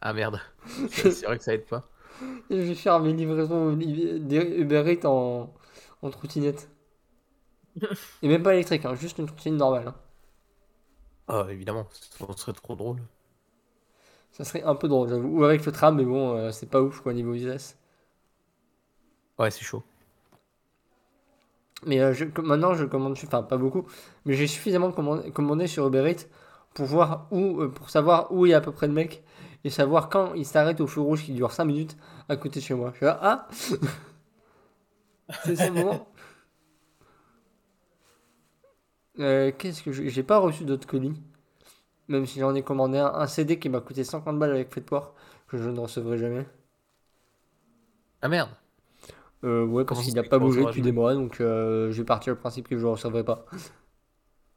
Ah 0.02 0.12
merde. 0.12 0.40
C'est 0.90 1.22
vrai 1.26 1.38
que 1.38 1.44
ça 1.44 1.54
aide 1.54 1.66
pas. 1.66 1.88
Je 2.50 2.56
vais 2.56 2.74
faire 2.74 3.00
mes 3.00 3.12
livraisons 3.12 3.72
Uber 3.80 4.84
Eats 4.92 5.06
en, 5.06 5.52
en 6.02 6.10
trottinette. 6.10 6.68
Et 8.22 8.28
même 8.28 8.42
pas 8.42 8.54
électrique, 8.54 8.86
hein, 8.86 8.94
juste 8.94 9.18
une 9.18 9.26
trottinette 9.26 9.58
normale. 9.58 9.88
hein. 9.88 9.94
Ah 11.26 11.46
évidemment, 11.50 11.88
ce 11.90 12.32
serait 12.36 12.52
trop 12.52 12.76
drôle. 12.76 13.02
Ça 14.32 14.44
serait 14.44 14.62
un 14.64 14.74
peu 14.74 14.88
drôle, 14.88 15.08
j'avoue. 15.08 15.38
Ou 15.38 15.44
avec 15.44 15.64
le 15.64 15.70
tram, 15.72 15.96
mais 15.96 16.04
bon, 16.04 16.36
euh, 16.36 16.50
c'est 16.50 16.68
pas 16.68 16.82
ouf, 16.82 17.00
quoi, 17.00 17.12
niveau 17.14 17.32
vitesse. 17.32 17.76
Ouais, 19.38 19.50
c'est 19.50 19.62
chaud. 19.64 19.84
Mais 21.86 22.00
euh, 22.00 22.14
maintenant, 22.42 22.74
je 22.74 22.84
commande, 22.84 23.12
enfin 23.24 23.42
pas 23.42 23.56
beaucoup, 23.56 23.86
mais 24.24 24.34
j'ai 24.34 24.46
suffisamment 24.46 24.92
commandé, 24.92 25.30
commandé 25.32 25.66
sur 25.66 25.86
Uber 25.86 26.10
Eats 26.10 26.26
pour 26.74 26.86
voir 26.86 27.26
où, 27.32 27.60
euh, 27.62 27.68
pour 27.68 27.90
savoir 27.90 28.32
où 28.32 28.46
il 28.46 28.50
y 28.50 28.54
a 28.54 28.58
à 28.58 28.60
peu 28.60 28.72
près 28.72 28.86
le 28.86 28.92
mec 28.92 29.22
et 29.64 29.70
savoir 29.70 30.08
quand 30.08 30.34
il 30.34 30.46
s'arrête 30.46 30.80
au 30.80 30.86
feu 30.86 31.00
rouge 31.00 31.24
qui 31.24 31.32
dure 31.32 31.52
5 31.52 31.64
minutes 31.66 31.96
à 32.28 32.36
côté 32.36 32.60
de 32.60 32.64
chez 32.64 32.74
moi. 32.74 32.90
Je 32.92 32.96
suis 32.98 33.06
là, 33.06 33.18
ah 33.22 33.48
C'est 35.44 35.56
ce 35.56 35.66
moment 35.66 36.08
Euh, 39.20 39.52
Qu'est-ce 39.56 39.82
que 39.82 39.90
je- 39.92 40.06
j'ai 40.08 40.22
pas 40.22 40.36
reçu 40.38 40.64
d'autres 40.66 40.86
colis, 40.86 41.14
même 42.08 42.26
si 42.26 42.40
j'en 42.40 42.54
ai 42.54 42.62
commandé 42.64 42.98
un, 42.98 43.06
un 43.14 43.26
CD 43.28 43.58
qui 43.60 43.68
m'a 43.70 43.80
coûté 43.80 44.04
50 44.04 44.38
balles 44.38 44.52
avec 44.52 44.70
frais 44.70 44.82
de 44.82 44.86
port 44.86 45.14
que 45.48 45.58
je 45.58 45.70
ne 45.70 45.80
recevrai 45.80 46.18
jamais. 46.18 46.46
Ah 48.22 48.28
merde. 48.28 48.56
Euh, 49.44 49.64
ouais, 49.66 49.84
parce 49.84 50.00
qu'il 50.02 50.14
n'a 50.14 50.22
pas 50.22 50.38
bougé 50.38 50.64
depuis 50.64 50.82
des 50.82 50.92
mois, 50.92 51.14
donc 51.14 51.40
euh, 51.40 51.90
je 51.90 51.98
vais 51.98 52.04
partir 52.04 52.32
le 52.32 52.38
principe 52.38 52.68
que 52.68 52.76
je 52.76 52.80
ne 52.82 52.86
le 52.86 52.90
recevrai 52.92 53.24
pas. 53.24 53.44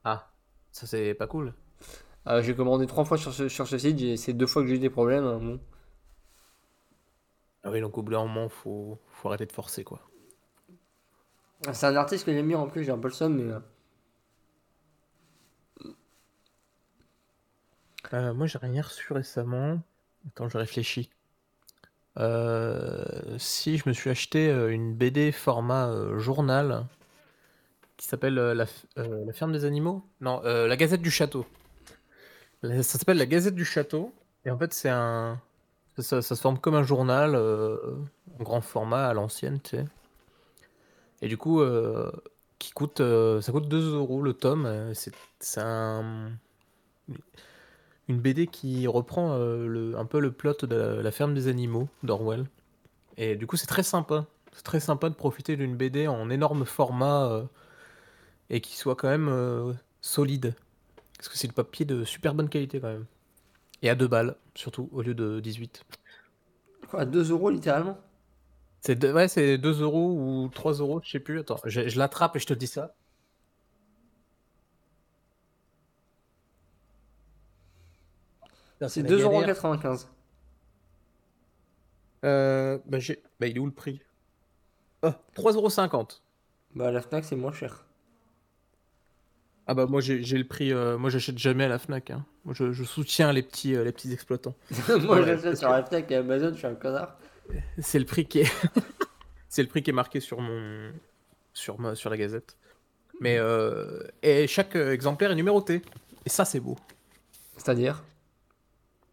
Ah, 0.05 0.31
ça 0.71 0.87
c'est 0.87 1.13
pas 1.13 1.27
cool. 1.27 1.53
Euh, 2.27 2.41
j'ai 2.43 2.55
commandé 2.55 2.87
trois 2.87 3.05
fois 3.05 3.17
sur 3.17 3.33
ce, 3.33 3.49
sur 3.49 3.67
ce 3.67 3.77
site, 3.77 4.17
c'est 4.17 4.33
deux 4.33 4.47
fois 4.47 4.63
que 4.63 4.69
j'ai 4.69 4.75
eu 4.75 4.79
des 4.79 4.89
problèmes. 4.91 5.25
hein, 5.25 5.39
bon. 5.39 5.59
Ah 7.63 7.69
oui, 7.69 7.81
donc 7.81 7.97
au 7.97 8.01
bout 8.01 8.13
d'un 8.13 8.21
moment, 8.25 8.47
faut 8.47 8.97
faut 9.09 9.27
arrêter 9.27 9.45
de 9.45 9.51
forcer 9.51 9.83
quoi. 9.83 9.99
C'est 11.73 11.85
un 11.87 11.95
artiste 11.97 12.25
que 12.25 12.31
j'aime 12.33 12.47
bien 12.47 12.59
en 12.59 12.67
plus, 12.67 12.83
j'ai 12.85 12.91
un 12.91 12.97
peu 12.97 13.09
le 13.09 13.13
seum, 13.13 13.35
mais. 13.35 13.51
euh, 13.51 13.59
Euh, 18.13 18.33
moi, 18.33 18.47
j'ai 18.47 18.57
rien 18.57 18.81
reçu 18.81 19.13
récemment. 19.13 19.79
Attends, 20.27 20.49
je 20.49 20.57
réfléchis. 20.57 21.11
Euh, 22.17 23.03
si, 23.37 23.77
je 23.77 23.87
me 23.89 23.93
suis 23.93 24.09
acheté 24.09 24.49
euh, 24.49 24.71
une 24.71 24.93
BD 24.93 25.31
format 25.31 25.89
euh, 25.89 26.17
journal 26.17 26.85
qui 27.97 28.07
s'appelle 28.07 28.35
la, 28.35 28.65
ferme 29.33 29.53
des 29.53 29.65
animaux? 29.65 30.03
Non, 30.21 30.41
La 30.43 30.75
Gazette 30.75 31.01
du 31.01 31.11
Château. 31.11 31.45
Ça 32.63 32.83
s'appelle 32.83 33.17
La 33.17 33.25
Gazette 33.25 33.55
du 33.55 33.63
Château. 33.63 34.13
Et 34.45 34.51
en 34.51 34.57
fait, 34.57 34.73
c'est 34.73 34.89
un. 34.89 35.39
Ça, 35.97 36.21
se 36.21 36.35
forme 36.35 36.59
comme 36.59 36.75
un 36.75 36.83
journal 36.83 37.37
en 37.37 38.43
grand 38.43 38.59
format 38.59 39.07
à 39.07 39.13
l'ancienne, 39.13 39.61
tu 39.61 39.77
sais. 39.77 39.85
Et 41.21 41.29
du 41.29 41.37
coup, 41.37 41.63
qui 42.59 42.73
coûte, 42.73 43.01
ça 43.41 43.51
coûte 43.53 43.69
2 43.69 43.95
euros 43.95 44.21
le 44.21 44.33
tome. 44.33 44.91
c'est 44.93 45.61
un 45.61 46.31
une 48.07 48.19
BD 48.19 48.47
qui 48.47 48.87
reprend 48.87 49.33
euh, 49.33 49.67
le, 49.67 49.97
un 49.97 50.05
peu 50.05 50.19
le 50.19 50.31
plot 50.31 50.53
de 50.63 50.75
la, 50.75 51.01
la 51.01 51.11
ferme 51.11 51.33
des 51.33 51.47
animaux 51.47 51.89
d'Orwell. 52.03 52.45
Et 53.17 53.35
du 53.35 53.47
coup, 53.47 53.57
c'est 53.57 53.67
très 53.67 53.83
sympa. 53.83 54.25
C'est 54.53 54.63
très 54.63 54.79
sympa 54.79 55.09
de 55.09 55.15
profiter 55.15 55.57
d'une 55.57 55.75
BD 55.75 56.07
en 56.07 56.29
énorme 56.29 56.65
format 56.65 57.29
euh, 57.31 57.43
et 58.49 58.61
qui 58.61 58.75
soit 58.77 58.95
quand 58.95 59.09
même 59.09 59.29
euh, 59.29 59.73
solide. 60.01 60.55
Parce 61.17 61.29
que 61.29 61.37
c'est 61.37 61.47
le 61.47 61.53
papier 61.53 61.85
de 61.85 62.03
super 62.03 62.35
bonne 62.35 62.49
qualité 62.49 62.79
quand 62.79 62.89
même. 62.89 63.05
Et 63.81 63.89
à 63.89 63.95
2 63.95 64.07
balles, 64.07 64.35
surtout, 64.55 64.89
au 64.91 65.01
lieu 65.01 65.13
de 65.13 65.39
18. 65.39 65.83
Quoi, 66.89 67.05
2 67.05 67.31
euros 67.31 67.49
littéralement? 67.49 67.97
C'est 68.81 69.03
ouais, 69.11 69.27
c'est 69.27 69.57
2 69.57 69.81
euros 69.81 70.11
ou 70.17 70.49
3 70.49 70.73
euros, 70.73 71.01
je 71.03 71.09
sais 71.11 71.19
plus. 71.19 71.39
Attends, 71.39 71.59
je, 71.65 71.87
je 71.89 71.97
l'attrape 71.99 72.35
et 72.35 72.39
je 72.39 72.45
te 72.45 72.53
dis 72.53 72.67
ça. 72.67 72.95
C'est 78.89 79.01
la 79.03 79.09
2,95€. 79.09 79.39
galère. 79.41 79.55
Euh, 82.23 82.79
bah, 82.85 82.99
j'ai... 82.99 83.21
bah, 83.39 83.47
il 83.47 83.55
est 83.57 83.59
où 83.59 83.65
le 83.65 83.71
prix? 83.71 84.01
Ah, 85.03 85.19
3,50€. 85.35 86.19
Bah, 86.75 86.87
à 86.87 86.91
la 86.91 87.01
Fnac, 87.01 87.23
c'est 87.25 87.35
moins 87.35 87.53
cher. 87.53 87.85
Ah 89.67 89.73
bah 89.73 89.87
moi 89.87 89.99
j'ai 89.99 90.19
le 90.19 90.43
prix, 90.47 90.71
euh, 90.71 90.95
moi 90.95 91.09
j'achète 91.09 91.39
jamais 91.39 91.63
à 91.63 91.67
la 91.67 91.79
Fnac. 91.79 92.11
hein. 92.11 92.23
Moi 92.43 92.53
je, 92.55 92.71
je 92.71 92.83
soutiens 92.83 93.33
les 93.33 93.41
petits, 93.41 93.75
euh, 93.75 93.83
les 93.83 93.91
petits 93.91 94.13
exploitants. 94.13 94.53
Moi, 94.87 95.21
Ouais, 95.21 95.25
j'achète 95.25 95.57
sur 95.57 95.69
la 95.69 95.83
Fnac 95.83 96.11
et 96.11 96.15
Amazon, 96.17 96.51
je 96.51 96.57
suis 96.59 96.67
un 96.67 96.75
connard. 96.75 97.17
C'est 97.79 97.97
le 97.97 98.05
prix 98.05 98.27
qui 98.27 98.41
est, 98.41 98.51
c'est 99.49 99.63
le 99.63 99.67
prix 99.67 99.81
qui 99.81 99.89
est 99.89 99.93
marqué 99.93 100.19
sur 100.19 100.39
mon, 100.39 100.91
sur 101.53 101.79
ma, 101.79 101.95
sur 101.95 102.11
la 102.11 102.17
Gazette. 102.17 102.57
Mais 103.21 103.37
euh, 103.39 104.01
et 104.21 104.45
chaque 104.45 104.75
exemplaire 104.75 105.31
est 105.31 105.35
numéroté. 105.35 105.81
Et 106.27 106.29
ça, 106.29 106.45
c'est 106.45 106.59
beau. 106.59 106.75
C'est-à-dire? 107.57 108.03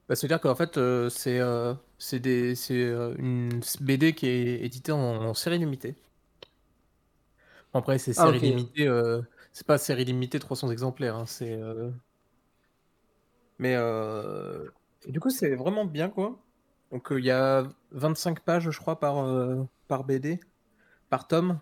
Bah, 0.09 0.17
C'est-à-dire 0.17 0.41
qu'en 0.41 0.55
fait, 0.55 0.77
euh, 0.79 1.09
c'est 1.11 1.39
euh, 1.41 1.75
c'est 1.99 2.19
des- 2.21 2.55
c'est, 2.55 2.75
euh, 2.83 3.15
une 3.19 3.61
BD 3.81 4.15
qui 4.15 4.27
est 4.27 4.65
éditée 4.65 4.93
en, 4.93 4.99
en 4.99 5.35
série 5.35 5.59
limitée. 5.59 5.95
Bon, 7.73 7.79
Après, 7.81 7.99
c'est 7.99 8.13
Ah, 8.17 8.29
série 8.29 8.41
ok. 8.41 8.41
limitée, 8.41 8.87
euh, 8.89 9.23
c'est 9.53 9.67
pas 9.67 9.79
série 9.79 10.05
limitée 10.05 10.39
300 10.39 10.71
exemplaires, 10.71 11.17
hein, 11.17 11.27
c'est. 11.27 11.53
euh, 11.53 11.91
Mais 13.59 13.75
euh, 13.77 14.69
et 15.07 15.13
du 15.13 15.21
coup, 15.21 15.31
c'est 15.31 15.55
vraiment 15.55 15.85
bien 15.85 16.09
quoi. 16.11 16.39
Donc, 16.91 17.13
euh, 17.13 17.19
il 17.21 17.25
y 17.27 17.31
a 17.31 17.65
25 17.91 18.41
pages, 18.41 18.71
je 18.71 18.79
crois, 18.79 19.01
par, 19.01 19.19
euh, 19.19 19.65
par 19.89 20.05
BD, 20.05 20.41
par 21.11 21.27
tome. 21.29 21.61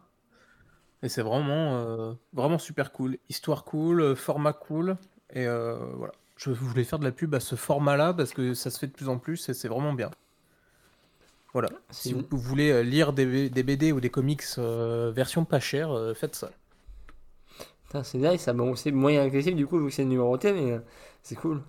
Et 1.02 1.08
c'est 1.08 1.22
vraiment, 1.22 1.76
euh, 1.78 2.12
vraiment 2.32 2.58
super 2.58 2.92
cool. 2.92 3.18
Histoire 3.28 3.64
cool, 3.64 4.00
euh, 4.02 4.14
format 4.14 4.52
cool. 4.52 4.96
Et 5.32 5.46
euh, 5.46 5.76
voilà. 5.96 6.12
Je 6.42 6.50
voulais 6.50 6.82
faire 6.82 6.98
de 6.98 7.04
la 7.04 7.12
pub 7.12 7.36
à 7.36 7.38
ce 7.38 7.54
format-là 7.54 8.12
parce 8.12 8.32
que 8.32 8.52
ça 8.52 8.70
se 8.70 8.80
fait 8.80 8.88
de 8.88 8.92
plus 8.92 9.08
en 9.08 9.18
plus 9.20 9.48
et 9.48 9.54
c'est 9.54 9.68
vraiment 9.68 9.92
bien. 9.92 10.10
Voilà. 11.52 11.70
Si 11.90 12.12
C'est- 12.12 12.24
vous, 12.30 12.38
voulez 12.38 12.70
euh, 12.70 12.82
lire 12.82 13.12
des, 13.12 13.50
des 13.50 13.62
BD 13.62 13.92
ou 13.92 14.00
des 14.00 14.10
comics 14.10 14.42
euh, 14.58 15.10
version 15.12 15.44
pas 15.44 15.60
chère, 15.60 15.90
euh, 15.92 16.14
faites 16.14 16.34
ça. 16.36 16.50
Putain, 17.84 18.02
c'est 18.04 18.18
nice, 18.18 18.42
ça. 18.42 18.52
Bon, 18.52 18.74
c'est 18.76 18.92
moyen 18.92 19.22
agressif 19.22 19.54
du 19.54 19.66
coup, 19.66 19.78
vu 19.78 19.86
que 19.88 19.92
c'est 19.94 20.04
numéroté, 20.04 20.52
mais 20.52 20.72
euh, 20.72 20.78
c'est 21.22 21.36
cool. 21.36 21.62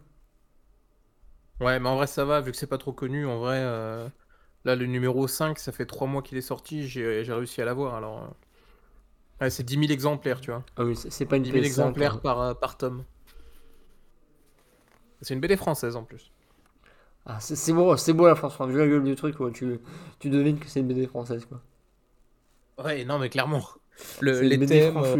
Ouais, 1.61 1.79
mais 1.79 1.87
en 1.89 1.95
vrai, 1.95 2.07
ça 2.07 2.25
va, 2.25 2.41
vu 2.41 2.51
que 2.51 2.57
c'est 2.57 2.67
pas 2.67 2.77
trop 2.77 2.91
connu. 2.93 3.25
En 3.25 3.37
vrai, 3.39 3.61
là, 4.65 4.75
le 4.75 4.85
numéro 4.87 5.27
5, 5.27 5.59
ça 5.59 5.71
fait 5.71 5.85
3 5.85 6.07
mois 6.07 6.21
qu'il 6.23 6.37
est 6.37 6.41
sorti. 6.41 6.87
J'ai 6.87 7.21
réussi 7.23 7.61
à 7.61 7.65
l'avoir. 7.65 7.95
Alors, 7.95 8.35
ouais, 9.41 9.49
c'est 9.49 9.63
10 9.63 9.75
000 9.77 9.91
exemplaires, 9.91 10.39
tu 10.41 10.51
vois. 10.51 10.63
Ah 10.75 10.83
oui, 10.83 10.97
c'est 10.97 11.25
pas 11.25 11.37
une 11.37 11.43
10 11.43 11.51
000 11.53 11.63
PS5, 11.63 11.65
exemplaires 11.65 12.17
hein. 12.17 12.21
par, 12.21 12.59
par 12.59 12.77
tome. 12.77 13.05
C'est 15.21 15.33
une 15.33 15.39
BD 15.39 15.55
française 15.57 15.95
en 15.95 16.03
plus. 16.03 16.31
Ah, 17.25 17.39
c'est 17.39 17.73
beau, 17.73 17.95
c'est 17.97 18.13
beau 18.13 18.27
la 18.27 18.35
France. 18.35 18.53
Enfin, 18.53 18.65
vu 18.67 18.77
la 18.77 18.87
gueule 18.87 19.03
du 19.03 19.15
truc, 19.15 19.35
quoi. 19.37 19.51
Tu, 19.51 19.79
tu 20.19 20.29
devines 20.29 20.59
que 20.59 20.67
c'est 20.67 20.79
une 20.79 20.87
BD 20.87 21.07
française, 21.07 21.45
quoi. 21.45 21.61
Ouais, 22.77 23.05
non, 23.05 23.19
mais 23.19 23.29
clairement. 23.29 23.63
Le, 24.19 24.43
une 24.43 24.49
les 24.49 24.57
BD 24.57 24.67
thèmes, 24.67 24.97
euh, 24.97 25.15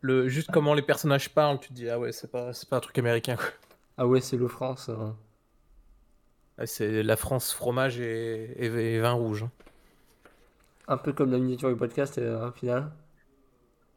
le, 0.00 0.28
juste 0.28 0.50
comment 0.50 0.74
les 0.74 0.82
personnages 0.82 1.30
parlent, 1.30 1.60
tu 1.60 1.68
te 1.68 1.74
dis, 1.74 1.88
ah 1.88 1.98
ouais, 1.98 2.12
c'est 2.12 2.30
pas, 2.30 2.52
c'est 2.52 2.68
pas 2.68 2.76
un 2.76 2.80
truc 2.80 2.98
américain. 2.98 3.36
quoi. 3.36 3.46
Ah 3.96 4.06
ouais, 4.06 4.20
c'est 4.20 4.36
le 4.36 4.48
France. 4.48 4.90
hein. 4.90 5.16
C'est 6.64 7.02
la 7.02 7.16
France 7.16 7.52
fromage 7.52 8.00
et, 8.00 8.52
et- 8.64 8.94
et 8.94 9.00
vin 9.00 9.12
rouge. 9.12 9.42
hein. 9.42 9.50
Un 10.86 10.96
peu 10.96 11.12
comme 11.12 11.32
la 11.32 11.38
miniature 11.38 11.70
du 11.70 11.76
podcast, 11.76 12.18
euh, 12.18 12.48
au 12.48 12.52
final. 12.52 12.92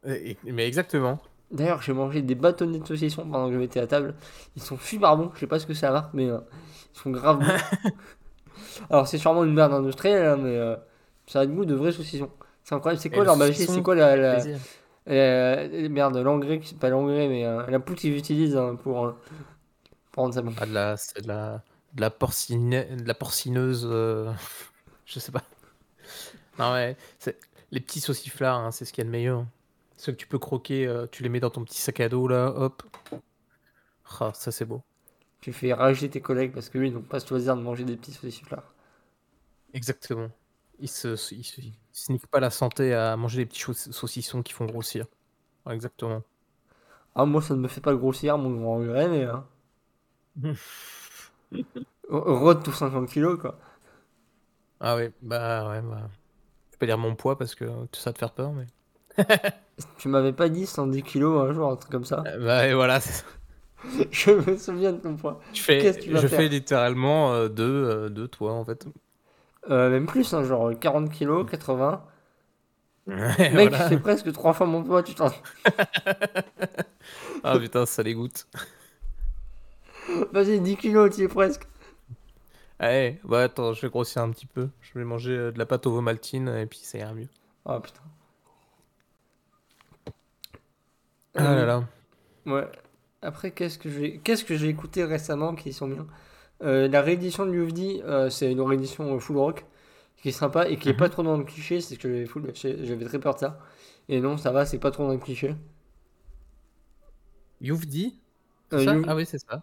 Et- 0.06 0.36
mais 0.44 0.66
exactement. 0.66 1.20
D'ailleurs, 1.50 1.80
j'ai 1.82 1.92
mangé 1.92 2.22
des 2.22 2.34
bâtonnets 2.34 2.80
de 2.80 2.86
saucisson 2.86 3.22
pendant 3.22 3.46
que 3.48 3.54
je 3.54 3.58
m'étais 3.58 3.80
à 3.80 3.86
table. 3.86 4.14
Ils 4.56 4.62
sont 4.62 4.78
super 4.78 5.16
bons. 5.16 5.30
Je 5.34 5.40
sais 5.40 5.46
pas 5.46 5.58
ce 5.60 5.66
que 5.66 5.74
ça 5.74 5.90
marque, 5.92 6.12
mais 6.12 6.28
euh, 6.28 6.38
ils 6.94 6.98
sont 6.98 7.10
grave 7.10 7.38
bons. 7.38 7.90
Alors, 8.90 9.06
c'est 9.06 9.18
sûrement 9.18 9.44
une 9.44 9.54
merde 9.54 9.72
industrielle, 9.72 10.26
hein, 10.26 10.36
mais 10.36 10.56
euh, 10.56 10.76
ça 11.26 11.40
a 11.40 11.44
le 11.44 11.52
goût 11.52 11.64
de 11.64 11.74
vrais 11.74 11.92
saucissons. 11.92 12.30
C'est 12.64 12.74
incroyable. 12.74 13.00
C'est 13.00 13.10
quoi 13.10 13.20
le 13.20 13.26
leur 13.26 13.36
magie? 13.36 13.52
Saucisson, 13.54 13.74
C'est 13.74 13.82
quoi 13.82 13.94
la, 13.94 14.42
euh, 15.08 15.88
merde, 15.88 16.16
l'engrais, 16.16 16.60
pas 16.80 16.88
l'engrais, 16.88 17.28
mais 17.28 17.44
euh, 17.46 17.64
la 17.68 17.78
poudre 17.78 18.00
qu'ils 18.00 18.16
utilisent 18.16 18.56
hein, 18.56 18.74
pour, 18.82 19.06
euh, 19.06 19.12
pour 20.10 20.24
rendre 20.24 20.34
ça 20.34 20.42
bon. 20.42 20.52
Ah, 20.60 20.66
de 20.66 20.72
la, 20.72 20.96
c'est 20.96 21.22
de 21.22 21.28
la, 21.28 21.62
de 21.94 22.00
la, 22.00 22.10
porcine, 22.10 22.70
de 22.70 23.06
la 23.06 23.14
porcineuse. 23.14 23.86
euh, 23.88 24.32
je 25.06 25.20
sais 25.20 25.30
pas. 25.32 25.42
Non, 26.58 26.72
ouais. 26.72 26.96
c'est- 27.20 27.38
Les 27.70 27.80
petits 27.80 28.00
sauciflards, 28.00 28.58
hein, 28.58 28.70
c'est 28.72 28.84
ce 28.84 28.92
qu'il 28.92 29.02
y 29.02 29.06
a 29.06 29.06
de 29.06 29.12
meilleur. 29.12 29.44
Ceux 29.96 30.12
que 30.12 30.16
tu 30.18 30.26
peux 30.26 30.38
croquer, 30.38 30.86
euh, 30.86 31.06
tu 31.10 31.22
les 31.22 31.28
mets 31.28 31.40
dans 31.40 31.50
ton 31.50 31.64
petit 31.64 31.80
sac 31.80 32.00
à 32.00 32.08
dos, 32.08 32.28
là, 32.28 32.46
hop. 32.56 32.82
Ah, 34.20 34.32
ça, 34.34 34.50
c'est 34.52 34.64
beau. 34.64 34.82
Tu 35.40 35.54
fais 35.54 35.72
rager 35.72 36.10
tes 36.10 36.20
collègues 36.20 36.52
parce 36.52 36.68
que 36.68 36.76
lui, 36.76 36.88
ils 36.88 36.92
n'ont 36.94 37.00
pas 37.00 37.20
ce 37.20 37.30
loisir 37.30 37.56
de 37.56 37.62
manger 37.62 37.84
des 37.84 37.96
petits 37.96 38.12
saucissons. 38.12 38.44
Exactement. 39.72 40.30
Ils 40.78 40.88
se, 40.88 41.08
ils 41.34 41.44
se, 41.44 41.60
ils 41.60 41.74
se 41.92 42.12
niquent 42.12 42.26
pas 42.26 42.40
la 42.40 42.50
santé 42.50 42.94
à 42.94 43.16
manger 43.16 43.38
des 43.38 43.46
petits 43.46 43.62
saucissons 43.92 44.42
qui 44.42 44.52
font 44.52 44.66
grossir. 44.66 45.06
Exactement. 45.70 46.22
Ah, 47.16 47.24
moi, 47.26 47.42
ça 47.42 47.54
ne 47.54 47.60
me 47.60 47.68
fait 47.68 47.80
pas 47.80 47.94
grossir, 47.94 48.38
mon 48.38 48.60
grand 48.60 48.76
regret, 48.76 49.08
mais. 49.08 49.26
Rod 52.08 52.62
tout 52.64 52.72
50 52.72 53.08
kilos, 53.08 53.38
quoi. 53.40 53.58
Ah 54.80 54.96
oui, 54.96 55.10
bah 55.22 55.68
ouais, 55.70 55.82
bah. 55.82 56.08
Je 56.72 56.78
peux 56.78 56.86
dire 56.86 56.98
mon 56.98 57.16
poids 57.16 57.38
parce 57.38 57.54
que 57.54 57.66
ça 57.94 58.12
te 58.12 58.18
faire 58.18 58.34
peur, 58.34 58.52
mais. 58.52 58.66
Tu 59.98 60.08
m'avais 60.08 60.32
pas 60.32 60.48
dit 60.48 60.66
110 60.66 61.02
kilos 61.02 61.48
un 61.48 61.52
jour, 61.52 61.70
un 61.70 61.76
truc 61.76 61.90
comme 61.92 62.04
ça. 62.04 62.22
Euh, 62.26 62.44
Bah 62.44 62.66
et 62.66 62.74
voilà. 62.74 62.98
Je 64.10 64.30
me 64.30 64.56
souviens 64.56 64.92
de 64.92 64.98
ton 64.98 65.16
poids. 65.16 65.40
je 65.52 65.60
fais, 65.60 65.94
tu 65.98 66.10
vas 66.10 66.20
je 66.20 66.26
faire 66.26 66.38
fais 66.40 66.48
littéralement 66.48 67.32
euh, 67.32 67.48
deux, 67.48 67.64
euh, 67.64 68.08
deux 68.08 68.26
toi 68.26 68.52
en 68.52 68.64
fait. 68.64 68.86
Euh, 69.70 69.90
même 69.90 70.06
plus, 70.06 70.32
hein, 70.32 70.44
genre 70.44 70.72
40 70.78 71.10
kilos, 71.10 71.46
80. 71.50 72.02
Et 73.08 73.10
Mec, 73.50 73.68
voilà. 73.70 73.88
c'est 73.88 73.98
presque 73.98 74.32
trois 74.32 74.52
fois 74.52 74.66
mon 74.66 74.82
poids, 74.82 75.02
tu 75.02 75.14
t'en. 75.14 75.30
Ah 77.44 77.58
putain, 77.58 77.86
ça 77.86 78.02
dégoûte. 78.02 78.46
Vas-y, 80.32 80.60
10 80.60 80.76
kilos, 80.76 81.14
tu 81.14 81.22
es 81.22 81.28
presque. 81.28 81.66
Allez, 82.78 83.20
bah 83.24 83.44
attends, 83.44 83.72
je 83.72 83.82
vais 83.82 83.88
grossir 83.90 84.22
un 84.22 84.30
petit 84.30 84.46
peu. 84.46 84.68
Je 84.80 84.98
vais 84.98 85.04
manger 85.04 85.34
de 85.52 85.58
la 85.58 85.66
pâte 85.66 85.86
au 85.86 85.92
vomaltine 85.92 86.48
et 86.48 86.66
puis 86.66 86.78
ça 86.80 86.98
ira 86.98 87.12
mieux. 87.14 87.28
Ah 87.64 87.80
putain. 87.80 88.02
Ah 91.36 91.54
là 91.54 91.64
là. 91.66 91.88
Ouais. 92.46 92.66
Après, 93.22 93.50
qu'est-ce 93.52 93.78
que 93.78 93.90
j'ai 93.90 94.18
qu'est-ce 94.20 94.44
que 94.44 94.56
j'ai 94.56 94.68
écouté 94.68 95.04
récemment 95.04 95.54
qui 95.54 95.72
sont 95.72 95.88
bien? 95.88 96.06
Euh, 96.62 96.88
La 96.88 97.02
réédition 97.02 97.46
de 97.46 97.52
UFD, 97.54 98.02
euh, 98.04 98.30
c'est 98.30 98.52
une 98.52 98.60
réédition 98.62 99.16
euh, 99.16 99.20
full 99.20 99.38
rock 99.38 99.66
qui 100.18 100.30
est 100.30 100.32
sympa 100.32 100.68
et 100.68 100.78
qui 100.78 100.90
est 100.90 100.94
Mhm. 100.94 100.98
pas 100.98 101.08
trop 101.10 101.22
dans 101.22 101.36
le 101.38 101.44
cliché. 101.44 101.80
C'est 101.80 101.96
que 101.96 102.02
j'avais 102.08 102.26
full- 102.26 102.52
j'avais 102.56 103.06
très 103.06 103.20
peur 103.20 103.34
de 103.36 103.40
ça. 103.40 103.60
Et 104.08 104.20
non, 104.20 104.38
ça 104.38 104.52
va, 104.52 104.66
c'est 104.66 104.78
pas 104.80 104.90
trop 104.92 105.04
dans 105.06 105.12
le 105.14 105.18
cliché. 105.18 105.54
Youvdi 107.60 108.18
Euh, 108.72 108.84
c'est 108.84 108.94
Ah 109.04 109.14
oui, 109.16 109.26
c'est 109.26 109.38
ça. 109.38 109.62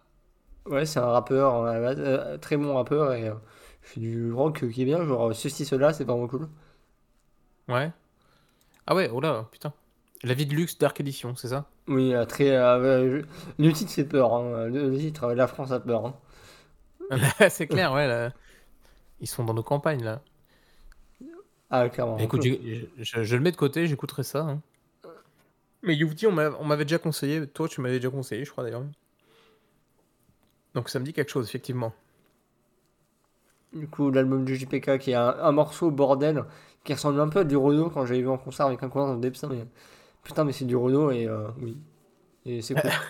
Ouais, 0.66 0.86
c'est 0.86 0.98
un 0.98 1.06
rappeur, 1.06 1.56
euh, 1.64 2.38
très 2.38 2.56
bon 2.56 2.74
rappeur 2.74 3.12
et 3.12 3.28
euh, 3.28 3.34
fait 3.82 4.00
du 4.00 4.32
rock 4.32 4.62
euh, 4.64 4.70
qui 4.70 4.82
est 4.82 4.84
bien, 4.86 5.04
genre 5.04 5.30
euh, 5.30 5.32
ceci, 5.34 5.64
cela, 5.66 5.92
c'est 5.92 6.04
vraiment 6.04 6.26
cool. 6.26 6.48
Ouais. 7.68 7.92
Ah 8.86 8.94
ouais, 8.96 9.10
oh 9.12 9.20
là, 9.20 9.48
putain. 9.52 9.74
La 10.24 10.34
vie 10.34 10.44
de 10.46 10.54
luxe 10.56 10.76
Dark 10.76 10.98
Edition, 10.98 11.36
c'est 11.36 11.46
ça? 11.46 11.70
Oui, 11.88 12.14
euh, 12.14 12.24
très. 12.26 12.50
euh, 12.50 13.20
je- 13.20 13.62
Le 13.62 13.72
titre 13.72 13.92
fait 13.92 14.04
peur, 14.04 14.34
hein. 14.34 14.66
Le, 14.68 14.96
titre, 14.98 15.24
euh, 15.24 15.34
La 15.34 15.46
France 15.46 15.70
a 15.72 15.80
peur. 15.80 16.06
hein. 16.06 16.14
C'est 17.50 17.66
clair, 17.66 17.92
ouais. 17.92 18.06
là. 18.06 18.32
Ils 19.20 19.28
sont 19.28 19.44
dans 19.44 19.54
nos 19.54 19.62
campagnes 19.62 20.04
là. 20.04 20.20
Ah, 21.70 21.88
clairement. 21.88 22.18
Écoute, 22.18 22.42
je, 22.44 23.22
je 23.22 23.36
le 23.36 23.42
mets 23.42 23.50
de 23.52 23.56
côté, 23.56 23.86
j'écouterai 23.86 24.22
ça. 24.22 24.40
hein. 24.42 24.60
Mais 25.82 25.94
Youvdi, 25.94 26.26
on 26.26 26.32
m'a- 26.32 26.50
on 26.58 26.64
m'avait 26.64 26.84
déjà 26.84 26.98
conseillé. 26.98 27.46
Toi, 27.46 27.68
tu 27.68 27.80
m'avais 27.80 27.98
déjà 27.98 28.10
conseillé, 28.10 28.44
je 28.44 28.50
crois 28.50 28.64
d'ailleurs. 28.64 28.82
Donc 30.74 30.90
ça 30.90 30.98
me 30.98 31.04
dit 31.06 31.12
quelque 31.14 31.30
chose, 31.30 31.48
effectivement. 31.48 31.94
Du 33.74 33.88
coup, 33.88 34.10
l'album 34.10 34.44
du 34.44 34.56
JPK 34.56 34.98
qui 34.98 35.10
est 35.10 35.14
un, 35.14 35.28
un 35.40 35.52
morceau 35.52 35.90
bordel 35.90 36.44
qui 36.84 36.94
ressemble 36.94 37.20
un 37.20 37.28
peu 37.28 37.40
à 37.40 37.44
du 37.44 37.56
Renault 37.56 37.90
quand 37.90 38.06
j'avais 38.06 38.20
vu 38.20 38.28
en 38.28 38.38
concert 38.38 38.66
avec 38.66 38.82
un 38.82 38.88
coin 38.88 39.06
dans 39.06 39.14
le 39.20 39.30
Putain, 39.30 39.48
mais, 39.48 39.66
putain, 40.24 40.44
mais 40.44 40.52
c'est 40.52 40.64
du 40.64 40.76
Renault 40.76 41.10
et 41.10 41.26
euh, 41.28 41.48
oui. 41.60 41.76
Et 42.46 42.62
c'est 42.62 42.74
cool. 42.74 42.90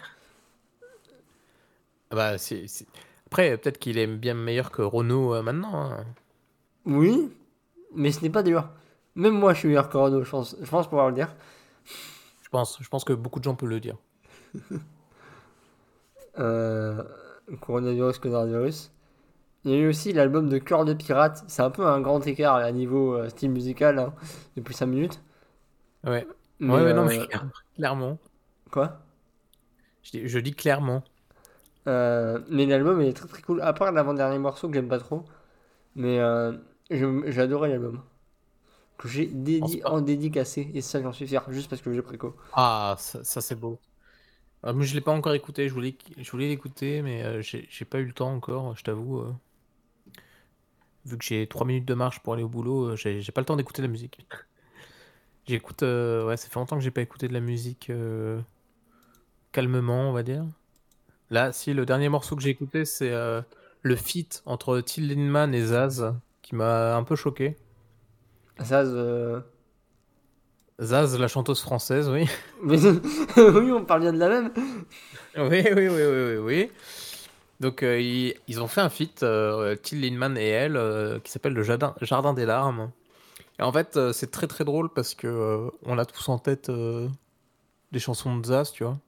Ah 2.11 2.16
Bah, 2.16 2.38
c'est, 2.38 2.66
c'est- 2.68 2.87
Après, 3.26 3.56
peut-être 3.59 3.78
qu'il 3.78 3.99
est 3.99 4.06
bien 4.06 4.35
meilleur 4.35 4.71
que 4.71 4.83
Renault 4.83 5.35
euh, 5.35 5.42
maintenant. 5.42 5.75
hein. 5.92 6.04
oui, 6.87 7.33
mais 7.94 8.12
ce 8.12 8.21
n'est 8.23 8.30
pas 8.30 8.42
dur. 8.42 8.68
Même 9.16 9.35
moi, 9.38 9.52
je 9.54 9.61
suis 9.61 9.68
meilleur 9.68 9.88
que 9.88 9.97
Renault, 9.97 10.25
je 10.25 10.30
pense, 10.30 10.56
je 10.61 10.71
pense 10.71 10.88
pouvoir 10.88 11.09
le 11.09 11.14
dire. 11.14 11.35
Je 12.42 12.49
pense, 12.50 12.78
je 12.80 12.88
pense 12.88 13.04
que 13.04 13.12
beaucoup 13.12 13.38
de 13.40 13.44
gens 13.44 13.54
peuvent 13.54 13.68
le 13.71 13.80
dire. 13.80 13.97
Euh, 16.38 17.02
coronavirus, 17.61 18.18
coronavirus. 18.18 18.90
Il 19.64 19.71
y 19.71 19.75
a 19.75 19.78
eu 19.78 19.88
aussi 19.88 20.12
l'album 20.12 20.49
de 20.49 20.59
Cœur 20.59 20.85
de 20.85 20.94
Pirate. 20.94 21.44
C'est 21.49 21.62
un 21.62 21.71
peu 21.71 21.87
un 21.87 22.00
grand 22.00 22.26
écart 22.26 22.56
à 22.56 22.73
niveau 22.73 23.14
euh, 23.14 23.28
style 23.28 23.50
musical 23.50 23.99
hein, 23.99 24.14
depuis 24.56 24.75
5 24.75 24.87
minutes. 24.87 25.23
Ouais. 26.04 26.26
Mais, 26.61 26.73
ouais, 26.82 26.94
non, 26.94 27.04
euh, 27.04 27.08
mais 27.08 27.28
clairement. 27.76 28.18
Quoi? 28.70 29.00
Je 30.02 30.11
dis, 30.12 30.28
je 30.28 30.38
dis 30.38 30.54
clairement. 30.54 31.02
Euh, 31.87 32.40
mais 32.49 32.66
l'album 32.66 33.00
il 33.02 33.08
est 33.08 33.12
très 33.12 33.28
très 33.28 33.42
cool. 33.42 33.61
À 33.61 33.73
part 33.73 33.92
l'avant-dernier 33.92 34.38
morceau 34.38 34.68
que 34.68 34.75
j'aime 34.75 34.88
pas 34.88 34.99
trop. 34.99 35.25
Mais 35.96 36.18
euh, 36.20 36.52
j'ai 36.90 37.40
adoré 37.40 37.70
l'album. 37.70 38.02
Que 38.99 39.08
j'ai 39.08 39.26
dédi 39.26 39.82
en 39.84 40.00
dédicacé. 40.02 40.70
Et 40.75 40.82
ça, 40.82 41.02
j'en 41.02 41.12
suis 41.12 41.26
fier. 41.28 41.44
Juste 41.50 41.70
parce 41.70 41.82
que 41.82 41.92
j'ai 41.94 42.02
préco. 42.02 42.37
Ah, 42.52 42.96
ça, 42.99 43.23
ça, 43.25 43.40
c'est 43.40 43.54
beau. 43.56 43.80
Ah, 44.62 44.73
moi, 44.73 44.84
je 44.84 44.94
l'ai 44.94 45.00
pas 45.00 45.12
encore 45.12 45.34
écouté. 45.34 45.68
Je 45.68 45.75
voulais, 45.75 45.96
je 46.18 46.30
voulais 46.30 46.49
l'écouter, 46.49 47.02
mais 47.02 47.23
euh, 47.25 47.42
j'ai 47.42 47.84
pas 47.87 48.00
eu 48.00 48.06
le 48.06 48.12
temps 48.14 48.32
encore, 48.34 48.76
je 48.76 48.84
t'avoue. 48.84 49.20
euh. 49.20 49.34
Vu 51.06 51.16
que 51.16 51.25
j'ai 51.25 51.46
3 51.46 51.66
minutes 51.66 51.87
de 51.87 51.94
marche 51.94 52.20
pour 52.20 52.34
aller 52.34 52.42
au 52.42 52.49
boulot, 52.49 52.90
euh, 52.90 52.96
j'ai 52.96 53.32
pas 53.32 53.40
le 53.40 53.46
temps 53.46 53.56
d'écouter 53.56 53.80
la 53.82 53.88
musique. 53.88 54.20
J'écoute, 55.46 55.82
euh, 55.82 56.26
ouais, 56.26 56.36
ça 56.36 56.48
fait 56.48 56.58
longtemps 56.58 56.76
que 56.76 56.82
j'ai 56.82 56.90
pas 56.90 57.02
écouté 57.02 57.28
de 57.28 57.34
la 57.34 57.40
musique 57.40 57.90
euh, 57.90 58.40
calmement, 59.52 60.08
on 60.10 60.12
va 60.12 60.22
dire. 60.22 60.44
Là, 61.30 61.52
si 61.52 61.74
le 61.74 61.86
dernier 61.86 62.08
morceau 62.08 62.36
que 62.36 62.42
j'ai 62.42 62.50
écouté, 62.50 62.84
c'est 62.84 63.12
euh, 63.12 63.42
le 63.82 63.96
feat 63.96 64.42
entre 64.46 64.80
Till 64.80 65.08
Lindemann 65.08 65.54
et 65.54 65.62
Zaz, 65.62 66.14
qui 66.42 66.54
m'a 66.54 66.96
un 66.96 67.02
peu 67.04 67.16
choqué. 67.16 67.56
Zaz. 68.60 68.88
euh, 68.94 69.40
Zaz, 70.80 71.18
la 71.18 71.28
chanteuse 71.28 71.60
française, 71.60 72.08
oui. 72.08 72.26
Mais 72.62 72.78
oui, 72.78 73.70
on 73.72 73.84
parle 73.84 74.00
bien 74.02 74.12
de 74.12 74.18
la 74.18 74.28
même. 74.28 74.50
Oui, 75.36 75.62
oui, 75.64 75.72
oui, 75.74 75.88
oui, 75.88 76.04
oui, 76.06 76.36
oui. 76.38 76.70
Donc, 77.60 77.82
euh, 77.82 78.00
ils, 78.00 78.34
ils 78.48 78.60
ont 78.62 78.66
fait 78.68 78.80
un 78.80 78.88
feat, 78.88 79.22
euh, 79.22 79.76
Till 79.76 80.00
Lindemann 80.00 80.36
et 80.36 80.48
elle, 80.48 80.76
euh, 80.76 81.20
qui 81.20 81.30
s'appelle 81.30 81.54
Le 81.54 81.62
Jardin, 81.62 81.94
Jardin 82.00 82.34
des 82.34 82.46
larmes. 82.46 82.90
Et 83.58 83.62
en 83.62 83.73
fait, 83.73 83.96
euh, 83.96 84.12
c'est 84.12 84.30
très 84.30 84.46
très 84.46 84.64
drôle 84.64 84.92
parce 84.92 85.14
que 85.14 85.26
euh, 85.26 85.70
on 85.84 85.99
a 85.99 86.04
tous 86.04 86.28
en 86.28 86.38
tête 86.38 86.68
euh, 86.68 87.08
des 87.92 87.99
chansons 88.00 88.37
de 88.37 88.44
Zaz, 88.46 88.73
tu 88.73 88.84
vois. 88.84 88.99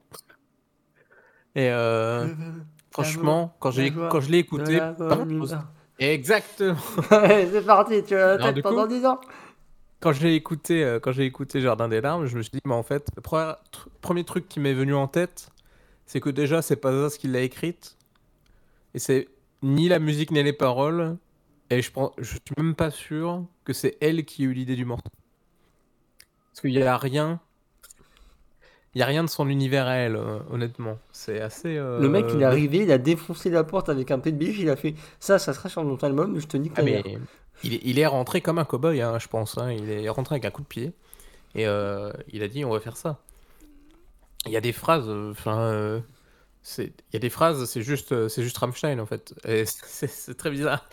Et 1.55 1.69
euh, 1.69 2.27
franchement, 2.91 3.55
quand, 3.59 3.71
j'ai, 3.71 3.91
quand 3.91 4.19
je 4.21 4.29
l'ai 4.29 4.37
écouté, 4.39 4.75
humeur. 4.75 5.65
exactement. 5.99 6.77
c'est 7.09 7.65
parti, 7.65 8.03
tu 8.03 8.15
as 8.15 8.37
la 8.37 8.53
tête 8.53 8.63
pendant 8.63 8.83
coup- 8.83 8.93
10 8.93 9.05
ans. 9.05 9.19
Quand 9.99 10.11
j'ai 10.11 10.35
écouté, 10.35 10.99
quand 11.01 11.11
j'ai 11.11 11.25
écouté 11.25 11.59
Jardin 11.59 11.87
des 11.87 12.01
larmes, 12.01 12.27
je 12.27 12.37
me 12.37 12.43
suis 12.43 12.51
dit, 12.51 12.61
mais 12.65 12.75
en 12.75 12.83
fait, 12.83 13.07
le 13.15 13.21
premier, 13.21 13.53
tr- 13.73 13.87
premier 14.01 14.23
truc 14.23 14.47
qui 14.47 14.59
m'est 14.59 14.75
venu 14.75 14.93
en 14.93 15.07
tête, 15.07 15.49
c'est 16.05 16.19
que 16.19 16.29
déjà, 16.29 16.61
c'est 16.61 16.75
pas 16.75 16.91
Zaz 16.91 17.17
qui 17.17 17.27
l'a 17.27 17.41
écrite, 17.41 17.97
et 18.93 18.99
c'est 18.99 19.27
ni 19.63 19.89
la 19.89 19.97
musique 19.97 20.29
ni 20.29 20.43
les 20.43 20.53
paroles, 20.53 21.17
et 21.69 21.81
je 21.81 21.91
pense, 21.91 22.11
je 22.17 22.31
suis 22.31 22.39
même 22.57 22.75
pas 22.75 22.91
sûr 22.91 23.45
que 23.65 23.73
c'est 23.73 23.97
elle 24.01 24.25
qui 24.25 24.43
a 24.43 24.45
eu 24.45 24.53
l'idée 24.53 24.75
du 24.75 24.85
morceau. 24.85 25.03
Parce 26.51 26.61
qu'il 26.61 26.71
y 26.71 26.81
a 26.83 26.97
rien, 26.97 27.39
il 28.95 28.99
y 28.99 29.01
a 29.03 29.05
rien 29.05 29.23
de 29.23 29.29
son 29.29 29.47
univers 29.47 29.85
à 29.87 29.95
elle, 29.95 30.15
euh, 30.15 30.39
honnêtement. 30.49 30.97
C'est 31.11 31.39
assez. 31.41 31.77
euh, 31.77 32.01
Le 32.01 32.09
mec, 32.09 32.25
il 32.33 32.41
est 32.41 32.45
arrivé, 32.45 32.79
il 32.79 32.91
a 32.91 32.97
défoncé 32.97 33.49
la 33.49 33.63
porte 33.63 33.89
avec 33.89 34.09
un 34.11 34.17
biche, 34.17 34.57
il 34.59 34.69
a 34.69 34.75
fait 34.75 34.95
ça, 35.19 35.37
ça 35.39 35.53
sera 35.53 35.69
sur 35.69 35.83
mon 35.83 35.97
album, 35.97 36.39
je 36.39 36.47
te 36.47 36.57
nique 36.57 36.73
Ah, 36.75 36.81
mais 36.81 37.03
il 37.63 37.73
est, 37.75 37.81
il 37.83 37.99
est 37.99 38.05
rentré 38.07 38.41
comme 38.41 38.57
un 38.59 38.63
cow-boy, 38.65 39.01
hein, 39.01 39.19
je 39.19 39.27
pense. 39.27 39.57
hein. 39.57 39.71
Il 39.71 39.89
est 39.89 40.09
rentré 40.09 40.35
avec 40.35 40.45
un 40.45 40.51
coup 40.51 40.61
de 40.61 40.67
pied. 40.67 40.93
Et 41.55 41.67
euh, 41.67 42.11
il 42.31 42.43
a 42.43 42.47
dit 42.47 42.65
on 42.65 42.71
va 42.71 42.79
faire 42.79 42.97
ça. 42.97 43.19
Il 44.45 44.51
y 44.51 44.57
a 44.57 44.61
des 44.61 44.71
phrases, 44.73 45.09
enfin. 45.09 46.01
il 46.79 46.91
y 47.13 47.15
a 47.15 47.19
des 47.19 47.29
phrases, 47.29 47.65
c'est 47.65 47.81
juste, 47.81 48.27
c'est 48.29 48.43
juste 48.43 48.57
Rammstein 48.57 48.99
en 48.99 49.05
fait. 49.05 49.33
C'est 49.65 50.37
très 50.37 50.49
bizarre. 50.51 50.87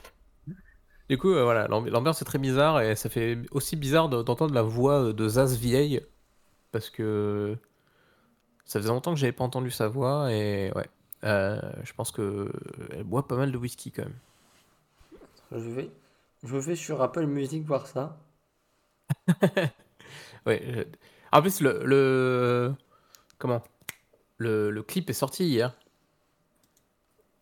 Du 1.09 1.19
coup, 1.19 1.31
euh, 1.31 1.45
voilà, 1.45 1.69
l'ambi- 1.69 1.91
l'ambiance 1.91 2.23
est 2.23 2.25
très 2.25 2.39
bizarre 2.39 2.81
et 2.81 2.97
ça 2.97 3.09
fait 3.11 3.39
aussi 3.51 3.77
bizarre 3.77 4.09
de- 4.09 4.23
d'entendre 4.23 4.55
la 4.55 4.63
voix 4.63 5.13
de 5.13 5.29
Zaz 5.29 5.57
vieille 5.59 6.01
parce 6.73 6.91
que 6.91 7.57
ça 8.65 8.81
faisait 8.81 8.91
longtemps 8.91 9.15
que 9.15 9.21
j'avais 9.21 9.33
pas 9.33 9.45
entendu 9.45 9.71
sa 9.71 9.89
voix 9.89 10.33
et 10.33 10.73
ouais, 10.75 10.89
euh, 11.25 11.61
je 11.83 11.93
pense 11.93 12.11
que 12.11 12.51
elle 12.93 13.05
boit 13.05 13.27
pas 13.29 13.37
mal 13.37 13.53
de 13.53 13.59
whisky 13.59 13.91
quand 13.91 14.03
même. 14.05 14.15
Je 15.51 15.71
vais, 15.71 15.91
je 16.43 16.57
vais 16.59 16.77
sur 16.77 17.01
Apple 17.01 17.25
Music 17.25 17.65
voir 17.65 17.87
ça. 17.87 18.19
Ouais. 20.47 20.63
je- 20.67 20.85
En 21.33 21.43
plus, 21.43 21.61
le, 21.61 21.83
le... 21.85 22.75
comment? 23.39 23.63
Le, 24.39 24.71
le 24.71 24.83
clip 24.85 25.11
est 25.11 25.15
sorti 25.15 25.47
hier. 25.47 25.75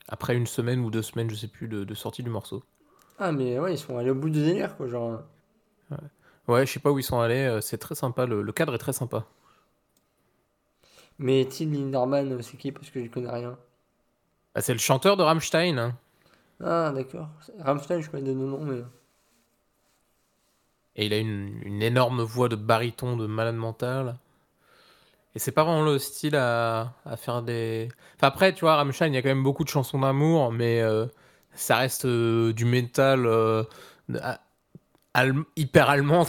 Après 0.07 0.37
une 0.37 0.47
semaine 0.47 0.79
ou 0.85 0.93
deux 0.93 1.03
semaines, 1.03 1.29
je 1.29 1.35
sais 1.35 1.49
plus, 1.49 1.67
de, 1.67 1.83
de 1.83 1.95
sortie 1.97 2.23
du 2.23 2.31
morceau. 2.31 2.63
Ah, 3.19 3.33
mais 3.33 3.59
ouais, 3.59 3.73
ils 3.75 3.79
sont 3.79 3.97
allés 3.97 4.11
au 4.11 4.15
bout 4.15 4.29
du 4.29 4.43
délire, 4.45 4.77
quoi. 4.77 4.87
Genre, 4.87 5.23
Ouais, 6.49 6.67
je 6.67 6.73
sais 6.73 6.81
pas 6.81 6.91
où 6.93 6.99
ils 6.99 7.03
sont 7.05 7.21
allés. 7.21 7.35
euh, 7.47 7.61
C'est 7.61 7.79
très 7.79 7.95
sympa. 7.95 8.27
Le, 8.27 8.43
le 8.43 8.53
cadre 8.53 8.75
est 8.75 8.79
très 8.79 8.93
sympa. 8.93 9.27
mais 11.19 11.47
Till 11.49 11.71
Linderman, 11.73 12.43
c'est 12.43 12.57
qui? 12.59 12.71
Parce 12.73 12.91
que 12.91 13.03
je 13.03 13.09
connais 13.09 13.31
rien. 13.31 13.59
Bah, 14.55 14.63
c'est 14.63 14.73
le 14.73 14.79
chanteur 14.79 15.19
de 15.19 15.23
Rammstein. 15.23 15.79
hein. 15.79 15.99
Ah, 16.61 16.93
d'accord. 16.95 17.29
Rammstein, 17.59 18.01
je 18.01 18.09
connais 18.11 18.23
de 18.25 18.33
nos 18.33 18.47
noms, 18.47 18.65
mais. 18.65 18.83
Et 20.97 21.05
il 21.05 21.13
a 21.13 21.19
une, 21.19 21.61
une 21.67 21.83
énorme 21.83 22.23
voix 22.23 22.49
de 22.49 22.57
baryton 22.57 23.19
de 23.19 23.27
malade 23.27 23.57
mental. 23.57 24.17
Et 25.35 25.39
c'est 25.39 25.53
pas 25.53 25.65
vraiment 25.65 25.83
le 25.85 25.99
style 25.99 26.37
à, 26.37 26.95
à 27.07 27.17
faire 27.17 27.43
des. 27.43 27.89
Enfin, 28.17 28.29
après, 28.29 28.53
tu 28.55 28.61
vois, 28.63 28.77
Rammstein, 28.77 29.09
il 29.09 29.15
y 29.15 29.17
a 29.17 29.23
quand 29.23 29.29
même 29.31 29.43
beaucoup 29.43 29.65
de 29.65 29.69
chansons 29.71 29.99
d'amour, 30.01 30.53
mais 30.53 30.81
euh, 30.83 31.07
ça 31.55 31.77
reste 31.77 32.05
euh, 32.05 32.53
du 32.53 32.65
métal 32.65 33.27
euh, 33.27 33.65
allem- 35.15 35.45
hyper 35.57 35.89
allemand. 35.91 36.27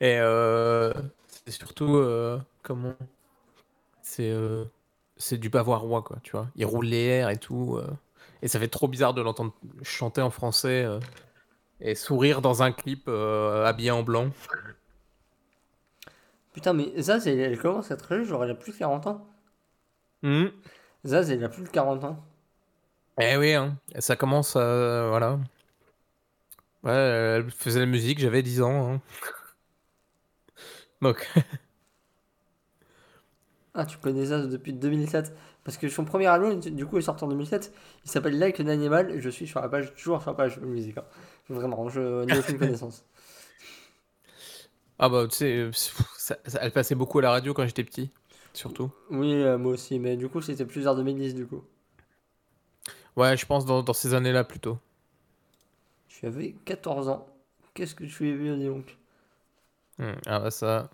Et 0.00 0.18
euh, 0.18 0.92
c'est 1.44 1.52
surtout. 1.52 1.96
euh, 1.96 2.38
comment 2.62 2.94
C'est 4.02 4.34
c'est 5.18 5.38
du 5.38 5.48
bavarois, 5.48 6.02
quoi, 6.02 6.18
tu 6.22 6.32
vois. 6.32 6.48
Il 6.56 6.66
roule 6.66 6.86
les 6.86 7.04
airs 7.04 7.30
et 7.30 7.38
tout. 7.38 7.80
et 8.42 8.48
ça 8.48 8.58
fait 8.58 8.68
trop 8.68 8.88
bizarre 8.88 9.14
de 9.14 9.22
l'entendre 9.22 9.54
chanter 9.82 10.20
en 10.22 10.30
français. 10.30 10.86
et 11.80 11.94
sourire 11.94 12.42
dans 12.42 12.62
un 12.62 12.72
clip 12.72 13.08
habillé 13.08 13.90
en 13.90 14.02
blanc. 14.02 14.30
Putain, 16.52 16.72
mais 16.72 16.92
Zaz, 17.00 17.28
elle, 17.28 17.56
commence 17.58 17.90
à 17.92 17.94
être 17.94 18.08
jeune, 18.14 18.24
genre, 18.24 18.42
elle 18.44 18.50
a 18.50 18.54
plus 18.56 18.72
de 18.72 18.78
40 18.78 19.06
ans. 19.06 19.26
Mhm. 20.22 20.52
Zaz, 21.06 21.30
elle 21.30 21.42
a 21.44 21.48
plus 21.48 21.62
de 21.64 21.68
40 21.68 22.04
ans. 22.04 22.22
Eh 23.20 23.36
oui, 23.36 23.52
hein. 23.54 23.78
Ça 23.98 24.16
commence 24.16 24.56
à... 24.56 25.06
Voilà. 25.08 25.38
Ouais, 26.82 26.92
elle 26.92 27.50
faisait 27.50 27.80
la 27.80 27.86
musique, 27.86 28.18
j'avais 28.18 28.42
10 28.42 28.62
ans. 28.62 28.92
hein. 28.94 29.00
Donc, 31.02 31.28
Ah, 33.74 33.84
tu 33.84 33.98
connais 33.98 34.24
Zaz 34.26 34.48
depuis 34.48 34.72
2007. 34.72 35.32
Parce 35.64 35.76
que 35.76 35.88
son 35.88 36.04
premier 36.04 36.26
album, 36.26 36.60
du 36.60 36.86
coup, 36.86 36.98
est 36.98 37.02
sorti 37.02 37.24
en 37.24 37.28
2007. 37.28 37.72
Il 38.04 38.10
s'appelle 38.10 38.38
Like 38.38 38.58
an 38.60 38.66
Animal. 38.68 39.10
Et 39.10 39.20
je 39.20 39.28
suis 39.30 39.46
sur 39.46 39.60
la 39.60 39.68
page, 39.68 39.94
toujours 39.94 40.22
sur 40.22 40.30
la 40.30 40.36
page 40.36 40.58
musique. 40.60 40.98
hein. 40.98 41.04
Vraiment, 41.48 41.88
je 41.88 42.24
n'ai 42.24 42.36
aucune 42.36 42.58
connaissance. 42.58 43.04
ah 44.98 45.08
bah 45.08 45.26
tu 45.28 45.36
sais, 45.36 45.52
euh, 45.56 45.70
ça- 45.72 46.38
ça- 46.46 46.58
elle 46.62 46.72
passait 46.72 46.94
beaucoup 46.94 47.18
à 47.18 47.22
la 47.22 47.30
radio 47.30 47.54
quand 47.54 47.66
j'étais 47.66 47.84
petit, 47.84 48.10
surtout. 48.52 48.90
Oui, 49.10 49.32
euh, 49.34 49.58
moi 49.58 49.72
aussi. 49.72 49.98
Mais 49.98 50.16
du 50.16 50.28
coup, 50.28 50.40
c'était 50.40 50.64
plus 50.64 50.82
vers 50.82 50.94
2010, 50.94 51.34
du 51.34 51.44
coup. 51.46 51.64
Ouais, 53.16 53.36
je 53.36 53.46
pense 53.46 53.64
dans, 53.66 53.82
dans 53.82 53.92
ces 53.92 54.14
années-là 54.14 54.44
plutôt. 54.44 54.78
Tu 56.08 56.26
avais 56.26 56.56
14 56.64 57.08
ans. 57.08 57.28
Qu'est-ce 57.72 57.94
que 57.94 58.02
tu 58.04 58.28
as 58.28 58.34
vu, 58.34 58.56
dis 58.58 58.66
donc? 58.66 58.96
Hmm, 59.98 60.18
Ah 60.26 60.40
bah 60.40 60.50
ça... 60.50 60.90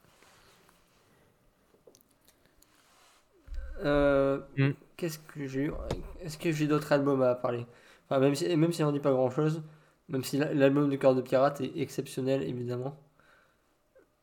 Euh, 3.84 4.40
Mm. 4.58 4.72
Qu'est-ce 4.96 5.18
que 5.18 5.46
j'ai 5.46 5.62
eu? 5.64 5.72
Est-ce 6.20 6.38
que 6.38 6.52
j'ai 6.52 6.68
d'autres 6.68 6.92
albums 6.92 7.22
à 7.22 7.34
parler? 7.34 7.66
Enfin, 8.08 8.20
même, 8.20 8.34
si, 8.36 8.54
même 8.56 8.72
si 8.72 8.84
on 8.84 8.92
dit 8.92 9.00
pas 9.00 9.10
grand-chose, 9.10 9.62
même 10.08 10.22
si 10.22 10.36
la- 10.38 10.54
l'album 10.54 10.88
de 10.90 10.96
Cœur 10.96 11.14
de 11.16 11.22
Pirate 11.22 11.60
est 11.60 11.72
exceptionnel, 11.80 12.42
évidemment. 12.44 12.96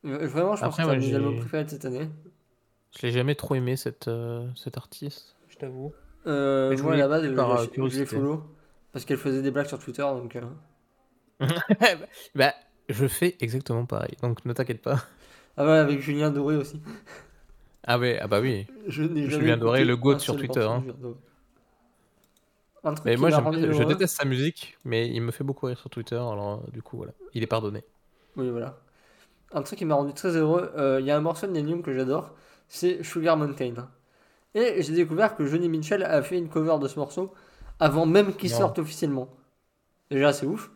Vraiment, 0.03 0.55
je 0.55 0.63
pense 0.63 0.77
que 0.77 0.83
c'est 0.83 0.91
un 0.91 0.95
de 0.95 1.01
mes 1.01 1.13
albums 1.13 1.35
préférés 1.35 1.63
de 1.65 1.69
cette 1.69 1.85
année. 1.85 2.09
Je 2.95 3.01
l'ai 3.07 3.11
jamais 3.11 3.33
trop 3.33 3.55
aimé, 3.55 3.75
cette, 3.77 4.07
euh, 4.09 4.47
cet 4.55 4.77
artiste, 4.77 5.35
je 5.47 5.57
t'avoue. 5.57 5.93
Euh, 6.29 6.77
moi, 6.77 6.93
à 6.93 6.97
la 6.97 7.07
base, 7.07 7.23
je, 7.25 7.33
par, 7.33 7.51
euh, 7.51 7.63
je- 7.63 7.69
curiosité. 7.69 8.05
follow 8.05 8.43
parce 8.91 9.05
qu'elle 9.05 9.17
faisait 9.17 9.41
des 9.41 9.51
blagues 9.51 9.67
sur 9.67 9.79
Twitter, 9.79 10.01
donc... 10.01 10.35
euh, 10.35 10.41
bah, 12.35 12.53
je 12.89 13.07
fais 13.07 13.37
exactement 13.39 13.85
pareil, 13.85 14.15
donc 14.21 14.43
ne 14.45 14.53
t'inquiète 14.53 14.81
pas. 14.81 15.03
Ah 15.57 15.65
ouais, 15.65 15.77
avec 15.77 16.01
Julien 16.01 16.31
Doré 16.31 16.55
aussi. 16.55 16.81
Ah 17.83 17.99
ouais, 17.99 18.19
ah 18.21 18.27
bah 18.27 18.39
oui. 18.39 18.67
Je 18.87 19.03
n'ai 19.03 19.29
Julien 19.29 19.57
Doré, 19.57 19.85
le 19.85 19.95
goat 19.95 20.19
sur 20.19 20.35
Twitter, 20.37 20.61
hein. 20.61 20.83
Un 22.83 22.93
truc 22.93 23.05
Mais 23.05 23.17
moi, 23.17 23.29
je 23.29 23.83
déteste 23.83 24.15
sa 24.15 24.25
musique, 24.25 24.77
mais 24.85 25.09
il 25.09 25.21
me 25.21 25.31
fait 25.31 25.43
beaucoup 25.43 25.65
rire 25.65 25.77
sur 25.77 25.89
Twitter, 25.89 26.15
alors 26.15 26.61
euh, 26.65 26.71
du 26.71 26.81
coup, 26.81 26.97
voilà. 26.97 27.11
Il 27.33 27.43
est 27.43 27.47
pardonné. 27.47 27.83
Oui, 28.37 28.49
voilà. 28.49 28.77
Un 29.51 29.61
truc 29.63 29.79
qui 29.79 29.85
m'a 29.85 29.95
rendu 29.95 30.13
très 30.13 30.35
heureux, 30.35 30.71
euh, 30.77 30.99
il 31.01 31.05
y 31.05 31.11
a 31.11 31.17
un 31.17 31.21
morceau 31.21 31.47
de 31.47 31.59
Young 31.59 31.83
que 31.83 31.91
j'adore, 31.93 32.31
c'est 32.67 33.03
Sugar 33.03 33.35
Mountain. 33.35 33.89
Et 34.55 34.81
j'ai 34.81 34.93
découvert 34.93 35.35
que 35.35 35.45
Johnny 35.45 35.69
Mitchell 35.69 36.03
a 36.03 36.21
fait 36.21 36.37
une 36.37 36.49
cover 36.49 36.77
de 36.79 36.87
ce 36.87 36.97
morceau 36.97 37.33
avant 37.79 38.05
même 38.05 38.35
qu'il 38.35 38.49
sorte 38.49 38.79
officiellement. 38.79 39.29
Déjà, 40.09 40.33
c'est 40.33 40.45
ouf. 40.45 40.71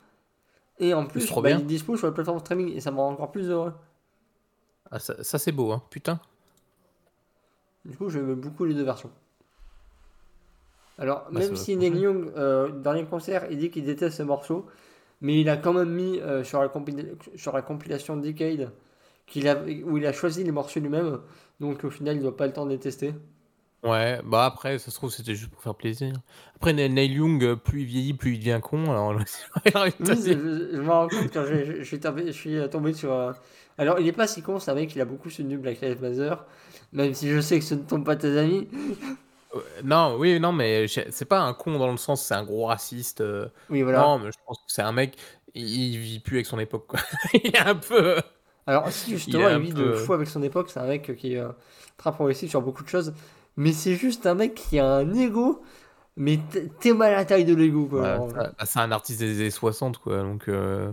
Et 0.79 0.93
en 0.93 1.05
plus, 1.05 1.25
trop 1.25 1.41
bah, 1.41 1.49
bien. 1.49 1.57
il 1.59 1.63
est 1.63 1.65
dispo 1.65 1.97
sur 1.97 2.07
la 2.07 2.13
plateforme 2.13 2.38
de 2.38 2.43
streaming 2.43 2.73
et 2.75 2.81
ça 2.81 2.91
me 2.91 2.97
rend 2.97 3.12
encore 3.12 3.31
plus 3.31 3.49
heureux. 3.49 3.73
Ah, 4.91 4.99
ça, 4.99 5.23
ça, 5.23 5.39
c'est 5.39 5.51
beau, 5.51 5.71
hein, 5.71 5.81
putain. 5.89 6.19
Du 7.86 7.97
coup, 7.97 8.09
j'aime 8.09 8.36
beaucoup 8.36 8.65
les 8.65 8.73
deux 8.73 8.83
versions. 8.83 9.12
Alors, 10.97 11.25
Bah, 11.31 11.39
même 11.39 11.55
si. 11.55 11.75
Neil 11.75 11.97
Young, 11.97 12.31
euh, 12.38 12.69
dernier 12.69 13.05
concert, 13.05 13.47
il 13.51 13.57
dit 13.57 13.71
qu'il 13.71 13.83
déteste 13.86 14.17
ce 14.17 14.23
morceau, 14.23 14.67
mais 15.21 15.41
il 15.41 15.49
a 15.49 15.57
quand 15.57 15.73
même 15.73 15.89
mis 15.89 16.19
euh, 16.19 16.43
sur, 16.43 16.62
la 16.62 16.67
compil- 16.67 17.15
sur 17.36 17.53
la 17.53 17.62
compilation 17.62 18.15
Decade 18.17 18.71
qu'il 19.25 19.47
a, 19.47 19.62
où 19.86 19.97
il 19.97 20.05
a 20.05 20.13
choisi 20.13 20.43
les 20.43 20.51
morceaux 20.51 20.79
lui-même, 20.79 21.19
donc 21.59 21.83
au 21.83 21.89
final, 21.89 22.17
il 22.17 22.21
doit 22.21 22.38
pas 22.38 22.45
le 22.45 22.53
temps 22.53 22.65
de 22.65 22.71
les 22.71 22.79
tester. 22.79 23.15
Ouais, 23.84 24.22
bah 24.24 24.46
après, 24.46 24.80
ça 24.80 24.91
se 24.91 24.96
trouve, 24.96 25.12
c'était 25.12 25.36
juste 25.36 25.52
pour 25.52 25.62
faire 25.62 25.76
plaisir. 25.76 26.13
Après, 26.56 26.72
Neil 26.72 27.12
Young, 27.12 27.43
euh, 27.43 27.56
plus 27.58 27.82
il 27.82 27.86
vieillit, 27.86 28.13
plus 28.13 28.36
il 28.36 28.39
devient 28.39 28.62
con. 28.63 28.91
Alors, 28.91 29.10
oui, 29.65 29.91
je, 30.00 30.69
je 30.74 30.82
me 30.82 30.89
rends 30.89 31.10
compte 31.10 31.34
quand 31.34 31.46
je, 31.46 31.80
je, 31.80 31.84
suis, 31.84 32.00
tombé, 32.00 32.28
je 32.28 32.32
suis 32.32 32.69
tombé 32.69 32.93
sur. 32.93 33.12
Euh, 33.12 33.34
alors, 33.78 34.00
il 34.00 34.08
est 34.08 34.13
pas 34.13 34.26
si 34.26 34.41
con, 34.41 34.60
c'est 34.60 34.72
un 34.72 34.76
mec, 34.76 34.96
il 34.96 35.02
a 35.02 35.06
beaucoup 35.06 35.30
soutenu 35.30 35.58
Black 35.58 35.82
Lives 35.82 36.02
Matter, 36.02 36.36
même 36.93 37.13
si 37.13 37.30
je 37.30 37.41
sais 37.41 37.60
que 37.60 37.65
ce 37.65 37.76
ne 37.76 37.82
tombe 37.82 38.06
pas 38.06 38.15
tes 38.15 38.38
amis. 38.38 38.69
Non, 39.84 40.15
oui, 40.17 40.39
non, 40.39 40.54
mais 40.54 40.88
c'est 40.88 41.26
pas 41.26 41.41
un 41.41 41.54
con 41.54 41.78
dans 41.78 41.91
le 41.91 41.98
sens, 41.98 42.24
c'est 42.24 42.36
un 42.36 42.43
gros 42.43 42.67
raciste. 42.67 43.19
Euh. 43.19 43.50
Oui, 43.69 43.82
voilà. 43.82 44.00
Non, 44.00 44.19
mais 44.19 44.32
je 44.32 44.38
pense 44.48 44.60
que 44.60 44.72
c'est 44.72 44.82
un 44.82 44.93
mec, 44.93 45.17
il, 45.56 45.98
vit 45.98 46.22
plus 46.22 46.38
avec 46.38 46.46
son 46.46 46.58
époque, 46.58 46.88
quoi. 46.88 47.02
il 47.34 47.48
est 47.48 47.60
un 47.60 47.76
peu. 47.76 48.15
Alors, 48.65 48.88
si 48.89 49.12
justement, 49.12 49.50
il, 49.50 49.60
vit 49.60 49.74
de 49.74 49.91
fou 49.91 50.13
avec 50.13 50.30
son 50.30 50.41
époque, 50.41 50.69
c'est 50.72 50.80
un 50.80 50.88
mec 50.88 51.13
qui 51.17 51.34
est 51.34 51.43
très 51.98 52.13
progressif 52.13 52.50
sur 52.50 52.62
beaucoup 52.62 52.84
de 52.84 52.89
choses 52.89 53.13
mais 53.58 53.72
c'est 53.72 53.96
juste 53.96 54.26
un 54.26 54.36
mec 54.36 54.56
qui 54.56 54.80
a 54.80 54.88
un 54.88 55.13
ego, 55.13 55.63
mais 56.16 56.39
t'es 56.80 56.94
mal 56.94 57.13
à 57.13 57.18
la 57.18 57.26
taille 57.26 57.46
de 57.46 57.56
l'ego, 57.56 57.86
quoi. 57.88 58.28
Bah, 58.34 58.54
c'est 58.66 58.80
un 58.80 58.92
artiste 58.92 59.20
des 59.20 59.39
années 59.39 59.52
60, 59.52 59.98
quoi, 60.00 60.22
donc 60.22 60.48
euh, 60.48 60.92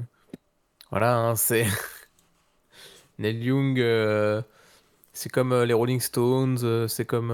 voilà, 0.91 1.17
hein, 1.17 1.37
c'est. 1.37 1.67
Neil 3.19 3.45
Young, 3.45 3.79
euh, 3.81 4.41
c'est 5.13 5.31
comme 5.31 5.53
euh, 5.53 5.67
les 5.67 5.75
Rolling 5.75 6.01
Stones, 6.01 6.89
c'est 6.89 7.05
comme. 7.05 7.29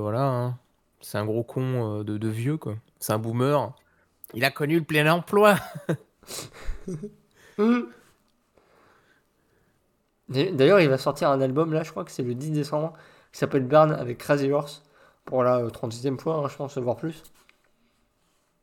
voilà, 0.00 0.24
hein. 0.24 0.58
c'est 1.00 1.18
un 1.18 1.26
gros 1.26 1.44
con 1.44 2.02
de, 2.02 2.16
de, 2.18 2.28
vieux, 2.28 2.56
quoi. 2.56 2.76
C'est 2.98 3.12
un 3.12 3.18
boomer. 3.18 3.74
Il 4.34 4.44
a 4.44 4.50
connu 4.50 4.78
le 4.78 4.84
plein 4.84 5.10
emploi. 5.12 5.56
D'ailleurs, 10.28 10.80
il 10.80 10.88
va 10.88 10.98
sortir 10.98 11.30
un 11.30 11.40
album 11.40 11.72
là, 11.72 11.82
je 11.84 11.90
crois 11.90 12.04
que 12.04 12.10
c'est 12.10 12.24
le 12.24 12.34
10 12.34 12.50
décembre 12.50 12.94
qui 13.36 13.40
s'appelle 13.40 13.64
Burn 13.64 13.92
avec 13.92 14.16
Crazy 14.16 14.50
Horse 14.50 14.82
pour 15.26 15.44
la 15.44 15.60
36e 15.60 16.18
fois, 16.18 16.36
hein, 16.36 16.48
je 16.48 16.56
pense, 16.56 16.78
voire 16.78 16.96
plus. 16.96 17.22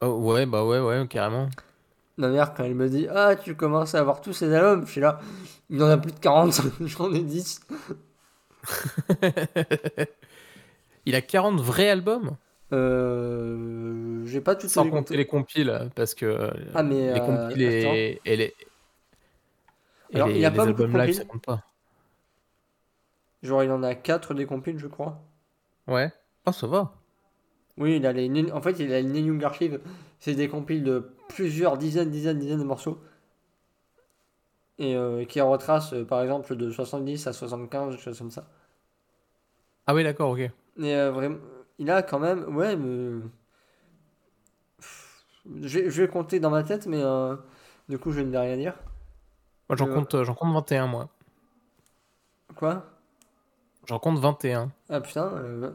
Oh, 0.02 0.08
ouais, 0.08 0.48
bah 0.48 0.66
ouais, 0.66 0.80
ouais, 0.80 1.06
carrément. 1.08 1.48
Ma 2.18 2.30
mère, 2.30 2.56
quand 2.56 2.64
elle 2.64 2.74
me 2.74 2.90
dit 2.90 3.08
Ah, 3.08 3.36
tu 3.36 3.54
commences 3.54 3.94
à 3.94 4.00
avoir 4.00 4.20
tous 4.20 4.34
ces 4.34 4.52
albums, 4.52 4.88
je 4.88 4.92
suis 4.94 5.02
là, 5.02 5.20
il 5.70 5.84
en 5.84 5.90
a 5.90 5.98
plus 6.00 6.12
de 6.12 6.20
40, 6.20 6.60
j'en 6.88 7.14
ai 7.14 7.20
10. 7.20 7.68
il 11.06 11.14
a 11.14 11.22
40 11.22 11.62
vrais 11.62 11.90
albums? 11.90 12.36
Euh, 12.72 14.26
J'ai 14.26 14.42
pas 14.42 14.56
tout 14.56 14.68
Sans 14.68 14.90
compter 14.90 15.16
les 15.16 15.28
compiles, 15.28 15.92
parce 15.94 16.16
que 16.16 16.50
ah, 16.74 16.82
mais 16.82 17.14
les 17.14 17.20
euh, 17.20 17.26
compiles 17.26 17.62
et, 17.62 18.20
les. 18.26 18.56
Alors, 20.16 20.30
il 20.30 20.40
y 20.40 20.46
a 20.46 20.50
pas 20.50 20.66
beaucoup 20.66 20.82
de 20.82 20.98
live, 20.98 21.14
ça 21.14 21.26
compte 21.26 21.46
pas. 21.46 21.64
Genre, 23.44 23.64
il 23.64 23.72
en 23.72 23.84
a 23.84 23.94
4 23.94 24.34
des 24.34 24.46
compiles, 24.46 24.80
je 24.80 24.88
crois. 24.88 25.22
Ouais. 25.88 26.12
Ah, 26.46 26.54
ça 26.54 26.66
va. 26.66 26.94
Oui, 27.78 27.98
il 27.98 28.06
a 28.06 28.14
les, 28.14 28.52
en 28.52 28.62
fait, 28.62 28.80
il 28.80 28.92
a 28.94 29.00
une 29.00 29.16
Young 29.16 29.44
Archive. 29.44 29.82
C'est 30.20 30.36
des 30.36 30.48
compiles 30.48 30.84
de 30.84 31.12
plusieurs 31.28 31.78
dizaines, 31.78 32.10
dizaines, 32.10 32.40
dizaines 32.40 32.60
de 32.60 32.64
morceaux. 32.64 33.02
Et 34.80 34.96
euh, 34.96 35.26
qui 35.26 35.42
retrace, 35.42 35.94
euh, 35.94 36.06
par 36.06 36.22
exemple, 36.24 36.56
de 36.56 36.72
70 36.72 37.28
à 37.28 37.34
75, 37.34 37.92
quelque 37.92 38.04
chose 38.04 38.18
comme 38.18 38.32
ça. 38.32 38.48
Ah 39.88 39.94
oui, 39.94 40.04
d'accord, 40.04 40.32
ok. 40.32 40.40
Et 40.40 40.52
euh, 40.96 41.12
vraiment, 41.12 41.38
il 41.78 41.92
a 41.92 42.02
quand 42.02 42.20
même, 42.20 42.56
ouais, 42.56 42.78
je, 45.62 45.80
vais 45.80 46.08
compter 46.08 46.40
dans 46.40 46.50
ma 46.50 46.64
tête, 46.64 46.88
mais 46.88 47.04
du 47.90 48.00
coup, 48.00 48.12
je 48.12 48.22
ne 48.22 48.32
vais 48.32 48.40
rien 48.40 48.56
dire. 48.56 48.76
Moi, 49.70 49.76
j'en 49.76 49.88
compte, 49.88 50.24
j'en 50.24 50.34
compte 50.34 50.54
21, 50.54 50.88
moi. 50.88 51.10
Quoi? 52.56 52.93
J'en 53.86 54.00
compte 54.00 54.20
21. 54.20 54.72
Ah 54.90 55.02
putain. 55.02 55.28
Euh, 55.36 55.72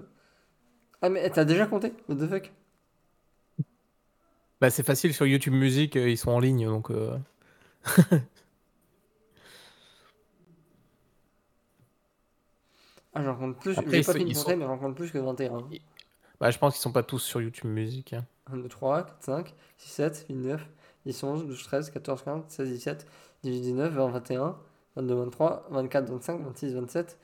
ah 1.02 1.08
mais 1.08 1.28
t'as 1.30 1.44
déjà 1.44 1.66
compté? 1.66 1.92
What 2.08 2.16
the 2.16 2.28
fuck? 2.28 2.52
Bah 4.60 4.70
c'est 4.70 4.82
facile 4.82 5.14
sur 5.14 5.24
YouTube 5.26 5.54
Music, 5.54 5.96
euh, 5.96 6.10
ils 6.10 6.18
sont 6.18 6.30
en 6.32 6.40
ligne 6.40 6.66
donc. 6.66 6.90
Euh. 6.90 7.16
ah 13.14 13.22
j'en 13.22 13.36
compte 13.36 13.58
plus. 13.58 13.74
J'ai 13.74 14.02
pas 14.02 14.14
fini 14.14 14.32
de 14.32 14.38
compter 14.38 14.56
mais 14.56 14.64
j'en 14.64 14.78
compte 14.78 14.96
plus 14.96 15.12
que 15.12 15.18
21. 15.18 15.68
Bah 16.40 16.50
je 16.50 16.58
pense 16.58 16.74
qu'ils 16.74 16.82
sont 16.82 16.92
pas 16.92 17.04
tous 17.04 17.20
sur 17.20 17.40
YouTube 17.40 17.70
Music. 17.70 18.14
1, 18.50 18.56
2, 18.56 18.68
3, 18.68 19.02
4, 19.04 19.16
5, 19.20 19.54
6, 19.76 19.88
7, 19.90 20.26
8, 20.30 20.34
9, 20.34 20.66
10, 21.06 21.22
11, 21.24 21.46
12, 21.46 21.62
13, 21.62 21.90
14, 21.90 22.22
15, 22.22 22.44
16, 22.48 22.68
17, 22.68 23.06
18, 23.44 23.60
19, 23.60 23.92
20, 23.92 24.08
21, 24.08 24.56
22, 24.96 25.14
23, 25.14 25.66
24, 25.70 26.10
25, 26.10 26.40
26, 26.40 26.74
27. 26.74 27.18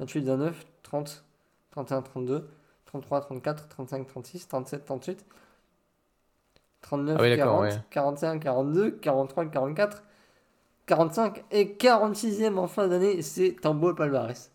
28, 0.00 0.24
29, 0.24 0.66
30, 0.82 1.24
31, 1.70 2.02
32, 2.02 2.48
33, 2.86 3.20
34, 3.20 3.68
35, 3.68 4.06
36, 4.08 4.48
37, 4.48 4.84
38, 4.84 5.26
39, 6.80 7.36
40, 7.36 7.90
41, 7.90 8.38
42, 8.38 8.90
43, 8.92 9.46
44, 9.46 10.02
45 10.86 11.44
et 11.50 11.64
46e 11.66 12.56
en 12.56 12.66
fin 12.66 12.88
d'année. 12.88 13.22
C'est 13.22 13.64
un 13.64 13.74
beau 13.74 13.94
palmarès. 13.94 14.50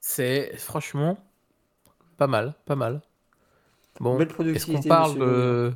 C'est 0.00 0.54
franchement 0.56 1.16
pas 2.18 2.26
mal, 2.26 2.54
pas 2.64 2.76
mal. 2.76 3.00
Bon, 4.00 4.20
est-ce 4.20 4.66
qu'on 4.66 4.82
parle 4.82 5.18
de... 5.18 5.72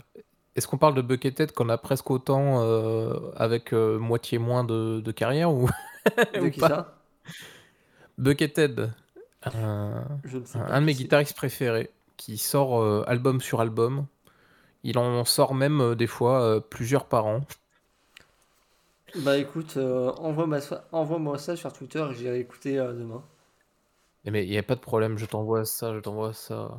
Parle 0.78 1.02
Buckethead 1.02 1.52
qu'on 1.52 1.70
a 1.70 1.78
presque 1.78 2.10
autant 2.10 2.62
euh, 2.62 3.32
avec 3.36 3.72
euh, 3.72 3.98
moitié 3.98 4.38
moins 4.38 4.62
de, 4.62 5.00
de 5.00 5.12
carrière 5.12 5.50
ou, 5.52 5.70
de 6.34 6.48
qui 6.48 6.60
ça? 6.60 6.94
Buckethead, 8.20 8.92
un, 9.44 10.04
un 10.54 10.80
de 10.80 10.84
mes 10.84 10.92
guitaristes 10.92 11.34
préférés, 11.34 11.90
qui 12.18 12.36
sort 12.36 12.82
euh, 12.82 13.02
album 13.06 13.40
sur 13.40 13.62
album. 13.62 14.06
Il 14.84 14.98
en 14.98 15.24
sort 15.24 15.54
même 15.54 15.80
euh, 15.80 15.94
des 15.94 16.06
fois 16.06 16.42
euh, 16.42 16.60
plusieurs 16.60 17.06
par 17.06 17.24
an. 17.24 17.40
Bah 19.16 19.38
écoute, 19.38 19.76
envoie-moi 19.76 21.38
ça 21.38 21.56
sur 21.56 21.72
Twitter 21.72 22.06
et 22.10 22.14
j'irai 22.14 22.38
écouter 22.40 22.76
demain. 22.76 23.24
Eh, 24.26 24.30
mais 24.30 24.44
il 24.44 24.50
n'y 24.50 24.58
a 24.58 24.62
pas 24.62 24.76
de 24.76 24.80
problème, 24.80 25.16
je 25.16 25.24
t'envoie 25.24 25.64
ça, 25.64 25.94
je 25.94 25.98
t'envoie 25.98 26.34
ça. 26.34 26.70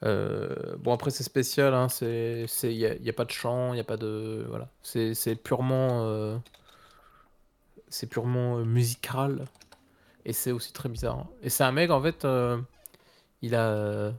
bon 0.00 0.94
après 0.94 1.10
c'est 1.10 1.24
spécial, 1.24 1.74
hein, 1.74 1.88
c'est, 1.88 2.46
il 2.62 2.98
n'y 3.02 3.10
a, 3.10 3.12
pas 3.12 3.26
de 3.26 3.30
chant, 3.32 3.72
il 3.72 3.74
n'y 3.74 3.80
a 3.80 3.84
pas 3.84 3.98
de, 3.98 4.46
voilà, 4.48 4.70
c'est, 4.82 5.34
purement, 5.34 6.40
c'est 7.90 8.06
purement 8.06 8.58
musical. 8.58 9.44
Et 10.24 10.32
c'est 10.32 10.52
aussi 10.52 10.72
très 10.72 10.88
bizarre. 10.88 11.26
Et 11.42 11.50
c'est 11.50 11.64
un 11.64 11.72
mec, 11.72 11.90
en 11.90 12.00
fait, 12.02 12.24
euh, 12.24 12.58
il 13.42 13.54
a, 13.56 14.12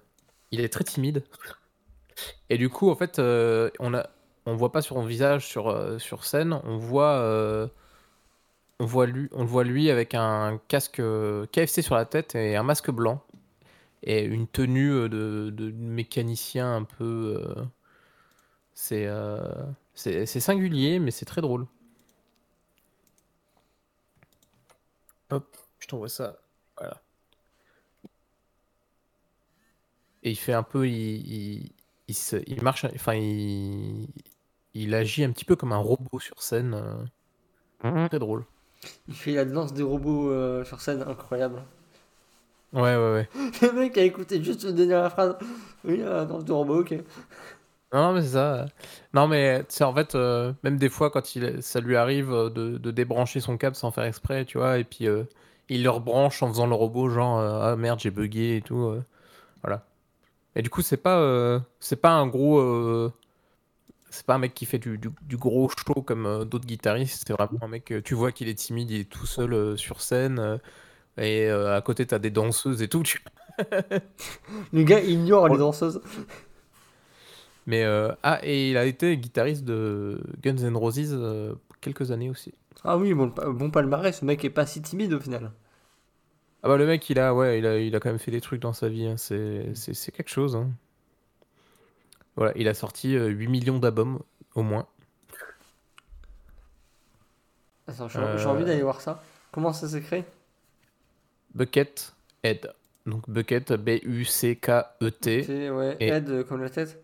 il 0.52 0.62
est 0.62 0.70
très 0.70 0.84
timide. 0.86 1.24
Et 2.50 2.58
du 2.58 2.70
coup, 2.70 2.90
en 2.90 2.96
fait, 2.96 3.20
euh, 3.20 3.70
on 3.80 3.94
a, 3.94 4.10
on 4.46 4.56
voit 4.56 4.72
pas 4.72 4.82
sur 4.82 4.96
son 4.96 5.06
visage 5.06 5.48
sur, 5.48 5.70
euh, 5.70 5.98
sur 6.00 6.26
scène, 6.26 6.60
on 6.64 6.78
voit, 6.78 7.70
on 8.80 8.86
voit 8.86 9.06
lui, 9.06 9.30
on 9.32 9.42
le 9.42 9.48
voit 9.48 9.64
lui 9.64 9.90
avec 9.90 10.14
un 10.16 10.60
casque 10.68 11.02
KFC 11.52 11.82
sur 11.82 11.96
la 11.96 12.06
tête 12.06 12.36
et 12.36 12.56
un 12.56 12.64
masque 12.64 12.92
blanc 12.92 13.24
et 14.04 14.24
une 14.24 14.48
tenue 14.48 15.10
de, 15.10 15.52
de 15.52 15.72
mécanicien 15.72 16.76
un 16.76 16.84
peu. 16.84 17.44
c'est, 18.74 19.08
c'est 19.96 20.40
singulier, 20.40 21.00
mais 21.00 21.12
c'est 21.12 21.26
très 21.26 21.42
drôle. 21.42 21.68
Hop. 25.30 25.58
Je 25.84 25.88
t'envoie 25.90 26.08
ça. 26.08 26.38
Voilà. 26.78 27.02
Et 30.24 30.32
il 30.32 30.38
fait 30.38 30.54
un 30.54 30.64
peu. 30.64 30.88
Il, 30.88 31.72
il, 32.08 32.16
se, 32.16 32.38
il 32.48 32.64
marche. 32.64 32.86
Enfin, 32.86 33.16
il, 33.16 34.08
il 34.74 34.96
agit 34.96 35.26
un 35.26 35.32
petit 35.34 35.44
peu 35.44 35.58
comme 35.58 35.74
un 35.74 35.78
robot 35.78 36.22
sur 36.22 36.42
scène. 36.42 36.82
Euh. 37.84 38.08
Très 38.08 38.20
drôle. 38.20 38.46
Il 39.10 39.14
fait 39.14 39.34
la 39.34 39.44
danse 39.44 39.74
des 39.74 39.84
robots 39.84 40.30
euh, 40.30 40.64
sur 40.64 40.80
scène, 40.80 41.02
incroyable. 41.02 41.62
Ouais, 42.72 42.96
ouais, 42.96 43.14
ouais. 43.14 43.30
Le 43.62 43.74
mec 43.74 43.98
a 43.98 44.04
écouté 44.04 44.42
juste 44.42 44.64
le 44.64 44.86
la 44.86 45.10
phrase. 45.10 45.36
Oui, 45.84 45.98
la 45.98 46.24
danse 46.24 46.46
des 46.46 46.54
robots, 46.54 46.80
ok. 46.80 46.94
Non, 47.92 48.14
mais 48.14 48.22
c'est 48.22 48.30
ça. 48.30 48.68
Non, 49.14 49.28
mais 49.28 49.66
c'est 49.68 49.84
en 49.84 49.94
fait, 49.94 50.16
euh, 50.16 50.54
même 50.64 50.78
des 50.78 50.88
fois, 50.88 51.10
quand 51.10 51.36
il, 51.36 51.62
ça 51.62 51.82
lui 51.82 51.98
arrive 51.98 52.30
de, 52.32 52.78
de, 52.78 52.92
débrancher 52.92 53.42
son 53.42 53.58
câble 53.58 53.76
sans 53.76 53.92
faire 53.92 54.06
exprès, 54.06 54.46
tu 54.46 54.58
vois, 54.58 54.78
et 54.78 54.86
puis 54.86 55.10
il 55.70 55.84
leur 55.84 56.02
branche 56.02 56.44
en 56.44 56.50
faisant 56.50 56.68
le 56.68 56.76
robot, 56.76 57.10
genre 57.10 57.40
euh, 57.40 57.72
ah 57.74 57.76
merde, 57.76 58.00
j'ai 58.00 58.12
bugué 58.12 58.58
et 58.58 58.62
tout. 58.62 58.82
Euh. 58.82 59.04
voilà. 59.62 59.86
Et 60.56 60.62
du 60.62 60.70
coup, 60.70 60.82
c'est 60.82 60.98
pas, 60.98 61.18
euh, 61.18 61.60
c'est 61.80 61.96
pas 61.96 62.12
un 62.12 62.28
gros. 62.28 63.12
c'est 64.10 64.26
pas 64.26 64.36
un 64.36 64.40
mec 64.40 64.54
qui 64.54 64.66
fait 64.66 64.78
du, 64.78 65.00
du, 65.00 65.38
gros 65.38 65.70
show 65.70 66.02
comme 66.02 66.46
d'autres 66.46 66.68
guitaristes. 66.68 67.24
C'est 67.26 67.34
vraiment 67.34 67.60
un 67.62 67.68
mec, 67.68 67.94
tu 68.04 68.14
vois 68.14 68.32
qu'il 68.32 68.48
est 68.50 68.56
timide, 68.56 68.92
il 68.92 69.02
est 69.02 69.10
tout 69.10 69.26
seul 69.26 69.78
sur 69.78 70.02
scène. 70.02 70.60
et 71.18 71.50
à 71.50 71.82
côté, 71.82 72.06
t'as 72.06 72.20
des 72.20 72.30
danseuses 72.30 72.82
et 72.82 72.88
tout. 72.88 73.04
le 74.74 74.84
gars 74.84 75.02
ignore 75.02 75.50
les 75.50 75.58
danseuses. 75.58 76.02
Mais 77.66 77.84
ah, 78.22 78.40
et 78.44 78.70
il 78.70 78.78
a 78.78 78.86
été 78.86 79.18
guitariste 79.18 79.64
de 79.64 80.22
Guns 80.44 80.58
N' 80.58 80.78
Roses 80.78 81.18
quelques 81.82 82.12
années 82.12 82.30
aussi. 82.30 82.54
Ah 82.84 82.98
oui, 82.98 83.14
bon, 83.14 83.28
bon 83.28 83.72
palmarès, 83.72 84.20
ce 84.20 84.26
mec 84.26 84.44
est 84.46 84.50
pas 84.50 84.66
si 84.66 84.82
timide 84.82 85.14
au 85.14 85.20
final. 85.20 85.52
Ah 86.64 86.70
bah 86.70 86.78
le 86.78 86.86
mec, 86.86 87.10
il 87.10 87.20
a, 87.20 87.34
ouais, 87.36 87.60
il 87.60 87.66
a, 87.66 87.78
il 87.78 87.96
a 87.96 88.00
quand 88.00 88.10
même 88.10 88.20
fait 88.20 88.32
des 88.32 88.42
trucs 88.42 88.62
dans 88.62 88.74
sa 88.74 88.88
vie. 88.90 89.06
hein. 89.06 89.18
C'est, 89.18 89.74
quelque 90.14 90.30
chose. 90.30 90.56
hein. 90.56 90.72
Voilà, 92.36 92.54
il 92.56 92.68
a 92.68 92.74
sorti 92.74 93.16
euh, 93.16 93.28
8 93.28 93.48
millions 93.48 93.80
d'albums 93.80 94.20
au 94.56 94.64
moins. 94.64 94.88
Attends, 97.88 98.08
j'ai 98.08 98.20
envie 98.20 98.64
Euh. 98.64 98.66
d'aller 98.66 98.82
voir 98.82 99.02
ça. 99.02 99.22
Comment 99.52 99.74
ça 99.74 99.88
s'écrit? 99.90 100.24
Bucket 101.54 102.14
Head. 102.44 102.74
Donc 103.06 103.30
Bucket, 103.30 103.74
B-U-C-K-E-T. 103.74 105.70
Ouais, 105.70 105.98
Et- 106.00 106.08
Ed 106.08 106.30
euh, 106.30 106.44
comme 106.44 106.62
la 106.64 106.70
tête? 106.70 107.04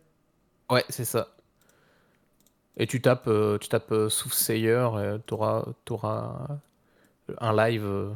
Ouais, 0.72 0.86
c'est 0.90 1.06
ça. 1.06 1.36
Et 2.80 2.88
tu 2.88 3.00
tapes, 3.02 3.28
euh, 3.28 3.58
tu 3.60 3.68
tapes 3.70 3.92
euh, 3.92 4.10
Soothsayer, 4.10 4.70
euh, 4.96 5.18
t'auras, 5.20 5.66
t'auras 5.86 6.48
un 7.40 7.56
live. 7.56 7.86
euh. 7.86 8.12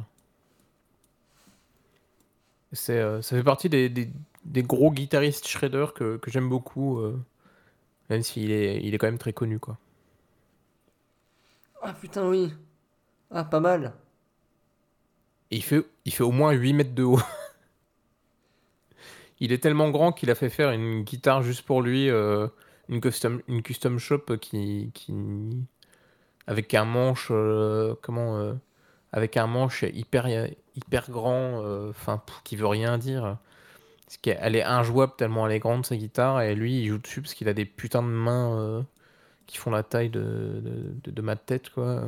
C'est, 2.72 2.98
euh, 2.98 3.22
ça 3.22 3.36
fait 3.36 3.42
partie 3.44 3.68
des, 3.68 3.88
des, 3.88 4.10
des 4.44 4.62
gros 4.62 4.90
guitaristes 4.90 5.46
shredder 5.48 5.86
que, 5.94 6.16
que 6.16 6.30
j'aime 6.30 6.48
beaucoup, 6.48 6.98
euh, 6.98 7.18
même 8.10 8.22
s'il 8.22 8.52
est, 8.52 8.82
il 8.84 8.94
est 8.94 8.98
quand 8.98 9.08
même 9.08 9.18
très 9.18 9.34
connu, 9.34 9.60
quoi. 9.60 9.78
Ah 11.80 11.92
putain, 11.94 12.28
oui. 12.28 12.52
Ah, 13.30 13.44
pas 13.44 13.60
mal. 13.60 13.94
Et 15.50 15.56
il 15.56 15.62
fait, 15.62 15.82
il 16.04 16.12
fait 16.12 16.22
au 16.22 16.32
moins 16.32 16.52
8 16.52 16.74
mètres 16.74 16.94
de 16.94 17.02
haut. 17.02 17.18
il 19.40 19.52
est 19.52 19.58
tellement 19.62 19.90
grand 19.90 20.12
qu'il 20.12 20.30
a 20.30 20.34
fait 20.34 20.50
faire 20.50 20.70
une 20.70 21.02
guitare 21.02 21.42
juste 21.42 21.62
pour 21.62 21.82
lui, 21.82 22.08
une, 22.88 23.00
custom, 23.00 23.42
une 23.48 23.62
custom 23.62 23.98
shop 23.98 24.38
qui, 24.40 24.90
qui 24.94 25.12
avec 26.46 26.74
un 26.74 26.84
manche, 26.84 27.28
euh, 27.30 27.94
comment, 28.02 28.38
euh, 28.38 28.54
avec 29.12 29.36
un 29.36 29.46
manche 29.46 29.82
hyper, 29.84 30.26
hyper 30.76 31.10
grand, 31.10 31.62
euh, 31.64 31.90
enfin, 31.90 32.22
qui 32.44 32.56
veut 32.56 32.66
rien 32.66 32.98
dire. 32.98 33.38
Parce 34.06 34.18
qu'elle 34.18 34.56
est 34.56 34.62
injouable 34.64 35.14
tellement 35.16 35.46
elle 35.48 35.54
est 35.54 35.60
grande 35.60 35.86
sa 35.86 35.96
guitare 35.96 36.42
et 36.42 36.54
lui 36.54 36.80
il 36.82 36.88
joue 36.88 36.98
dessus 36.98 37.22
parce 37.22 37.34
qu'il 37.34 37.48
a 37.48 37.54
des 37.54 37.64
putains 37.66 38.02
de 38.02 38.08
mains 38.08 38.84
qui 39.46 39.58
font 39.58 39.70
la 39.72 39.82
taille 39.84 40.10
de, 40.10 40.20
de, 40.20 40.94
de- 41.04 41.10
de 41.12 41.22
ma 41.22 41.36
tête 41.36 41.70
quoi. 41.70 42.04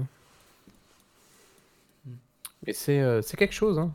Mais 2.67 2.73
c'est 2.73 3.01
euh, 3.01 3.23
c'est 3.23 3.37
quelque 3.37 3.55
chose 3.55 3.79
hein. 3.79 3.93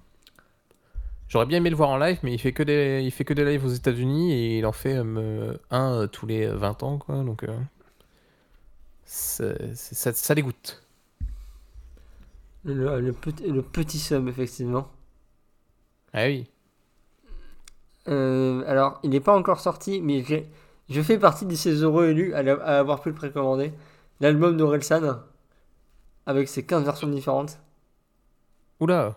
J'aurais 1.32 1.46
bien 1.46 1.60
aimé 1.60 1.70
le 1.70 1.78
voir 1.78 1.90
en 1.90 1.98
live 1.98 2.20
mais 2.24 2.34
il 2.34 2.40
fait 2.40 2.52
que 2.52 2.62
des 2.62 3.02
il 3.04 3.12
fait 3.12 3.24
que 3.24 3.34
des 3.34 3.46
lives 3.46 3.66
aux 3.66 3.70
États-Unis 3.70 4.34
et 4.34 4.58
il 4.60 4.66
en 4.66 4.74
fait 4.74 4.96
euh, 4.98 5.58
un 5.70 5.94
euh, 5.94 6.08
tous 6.08 6.26
les 6.26 6.46
20 6.46 6.84
ans 6.84 6.98
quoi 6.98 7.24
donc 7.24 7.44
euh, 7.44 7.56
ça, 9.06 10.14
ça 10.14 10.36
dégoûte. 10.36 10.84
Le, 12.64 13.00
le 13.02 13.14
petit, 13.14 13.48
le 13.48 13.62
petit 13.62 14.00
sub, 14.00 14.28
effectivement. 14.28 14.90
Ah 16.14 16.26
oui. 16.26 16.48
Euh, 18.08 18.64
alors, 18.68 19.00
il 19.04 19.10
n'est 19.10 19.20
pas 19.20 19.36
encore 19.36 19.60
sorti, 19.60 20.02
mais 20.02 20.24
je 20.90 21.02
fais 21.02 21.18
partie 21.18 21.46
de 21.46 21.56
ces 21.56 21.84
heureux 21.84 22.10
élus 22.10 22.34
à, 22.34 22.40
à 22.40 22.80
avoir 22.80 23.02
pu 23.02 23.10
le 23.10 23.16
précommander. 23.16 23.74
L'album 24.20 24.58
d'Orelsan, 24.58 25.20
avec 26.26 26.48
ses 26.48 26.66
15 26.66 26.84
versions 26.84 27.08
différentes. 27.08 27.60
Oula. 28.80 29.16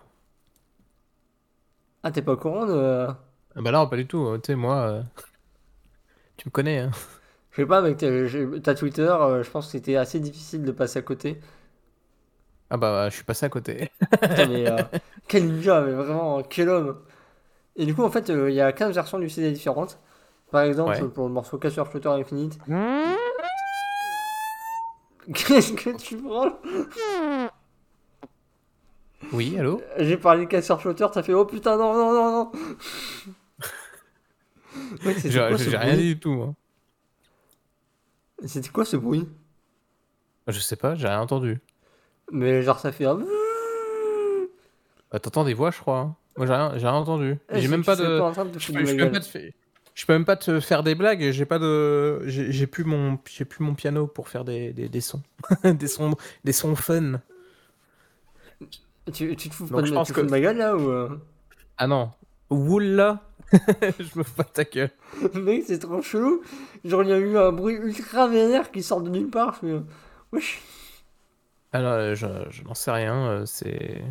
Ah, 2.05 2.11
t'es 2.11 2.21
pas 2.21 2.33
au 2.33 2.37
courant 2.37 2.67
de... 2.67 3.07
Ah 3.55 3.61
bah 3.61 3.71
non 3.71 3.87
pas 3.87 3.95
du 3.97 4.05
tout. 4.05 4.37
Tu 4.43 4.51
sais 4.51 4.55
moi 4.55 4.75
euh, 4.75 5.01
tu 6.37 6.47
me 6.47 6.51
connais 6.51 6.77
hein. 6.79 6.91
Je 7.51 7.61
sais 7.61 7.65
pas, 7.65 7.81
mec, 7.81 7.97
t'as, 7.97 8.75
Twitter, 8.75 9.07
euh, 9.09 9.41
je 9.41 9.49
pense 9.49 9.65
que 9.67 9.71
c'était 9.71 9.95
assez 9.95 10.19
difficile 10.19 10.63
de 10.63 10.71
passer 10.71 10.99
à 10.99 11.01
côté. 11.01 11.39
Ah 12.69 12.77
bah 12.77 13.09
je 13.09 13.15
suis 13.15 13.23
passé 13.23 13.45
à 13.45 13.49
côté. 13.49 13.89
Putain, 14.11 14.45
mais 14.47 14.69
euh, 14.69 14.77
quel 15.27 15.45
ninja, 15.47 15.81
mais 15.81 15.93
vraiment, 15.93 16.43
quel 16.43 16.69
homme. 16.69 16.99
Et 17.77 17.85
du 17.85 17.95
coup, 17.95 18.03
en 18.03 18.11
fait, 18.11 18.29
euh, 18.29 18.49
il 18.51 18.55
y 18.55 18.61
a 18.61 18.71
15 18.71 18.93
versions 18.93 19.19
du 19.19 19.29
CD 19.29 19.51
différentes. 19.51 19.99
Par 20.51 20.61
exemple, 20.61 20.91
Ouais. 21.01 21.07
pour 21.09 21.27
le 21.27 21.33
morceau 21.33 21.57
Casseur 21.57 21.87
Flutter 21.87 22.09
Infinite. 22.09 22.59
Qu'est-ce 25.33 25.73
que 25.73 25.89
tu 25.97 26.17
prends 26.17 26.59
Oui 29.31 29.57
allô? 29.59 29.81
J'ai 29.97 30.17
parlé 30.17 30.45
de 30.45 30.49
Casseur 30.49 30.81
Flutter, 30.81 31.07
t'as 31.11 31.23
fait 31.23 31.33
oh 31.33 31.45
putain, 31.45 31.77
non, 31.77 31.93
non, 31.93 32.13
non, 32.13 32.31
non. 32.31 32.51
C'était 35.17 35.29
J'ai 35.31 35.39
quoi 35.41 35.57
ce 35.57 35.69
j'ai 35.69 35.77
rien 35.77 35.95
bruit? 35.95 35.97
dit 35.97 36.13
du 36.15 36.19
tout. 36.19 36.31
hein. 36.43 36.55
C'était 38.47 38.69
quoi 38.69 38.85
ce 38.85 38.95
bruit? 38.97 39.27
Je 40.47 40.59
sais 40.59 40.75
pas, 40.75 40.95
j'ai 40.95 41.07
rien 41.07 41.21
entendu. 41.21 41.59
Mais 42.31 42.61
genre, 42.63 42.79
ça 42.79 42.91
fait 42.91 43.05
un. 43.05 43.19
Bah, 45.11 45.19
T'entends 45.19 45.43
des 45.43 45.53
voix, 45.53 45.71
je 45.71 45.79
crois. 45.79 45.99
hein. 45.99 46.15
Moi, 46.37 46.47
j'ai 46.47 46.53
rien, 46.53 46.71
j'ai 46.77 46.87
rien 46.87 46.95
entendu. 46.97 47.37
Eh, 47.49 47.61
J'ai 47.61 47.67
je- 47.67 47.71
même 47.71 47.83
pas 47.83 47.95
de. 47.95 48.19
en 48.21 48.31
train 48.31 48.45
de 48.45 48.51
te 48.51 48.59
Je 48.59 48.71
peux, 48.71 50.11
même 50.11 50.25
pas 50.25 50.35
te 50.35 50.59
faire... 50.59 50.83
des 50.83 50.95
blagues. 50.95 51.31
J'ai 51.31 51.45
pas 51.45 51.59
de. 51.59 52.21
J'ai 52.27 52.51
j'ai 52.51 52.67
plus 52.67 52.83
mon. 52.83 53.17
J'ai 53.29 53.45
plus 53.45 53.63
mon 53.63 53.75
piano 53.75 54.07
pour 54.07 54.27
faire 54.29 54.43
des, 54.43 54.73
des, 54.73 54.89
des 54.89 55.01
sons. 55.01 55.23
des 55.63 55.87
sons. 55.87 56.15
Des 56.43 56.51
sons 56.53 56.75
fun. 56.75 57.21
Tu, 59.13 59.35
tu 59.35 59.49
te 59.49 59.53
fous 59.53 59.65
Donc, 59.65 59.73
pas 59.75 59.81
de, 59.81 59.87
je 59.87 59.91
ma- 59.93 59.99
pense 59.99 60.07
tu 60.07 60.13
que- 60.13 60.21
de 60.21 60.29
ma 60.29 60.39
gueule 60.39 60.57
là 60.57 60.75
ou. 60.75 60.89
euh? 60.89 61.09
Ah 61.77 61.87
non. 61.87 62.11
Oula. 62.49 63.21
je 63.51 64.17
me 64.17 64.23
fous 64.23 64.33
pas 64.35 64.43
de 64.43 64.49
ta 64.49 64.63
gueule. 64.63 64.89
Mec, 65.35 65.63
c'est 65.67 65.79
trop 65.79 66.01
chelou. 66.01 66.41
Genre, 66.83 67.03
il 67.03 67.09
y 67.09 67.13
a 67.13 67.17
eu 67.17 67.37
un 67.37 67.51
bruit 67.51 67.75
ultra 67.75 68.27
vénère 68.27 68.71
qui 68.71 68.81
sort 68.81 69.01
de 69.01 69.09
nulle 69.09 69.29
part. 69.29 69.53
Je 69.55 69.59
fais, 69.59 69.73
euh, 69.73 69.79
wesh. 70.31 70.61
Alors, 71.73 71.91
euh, 71.93 72.15
je, 72.15 72.25
je 72.49 72.63
n'en 72.63 72.73
sais 72.73 72.91
rien. 72.91 73.43
C'est. 73.45 74.01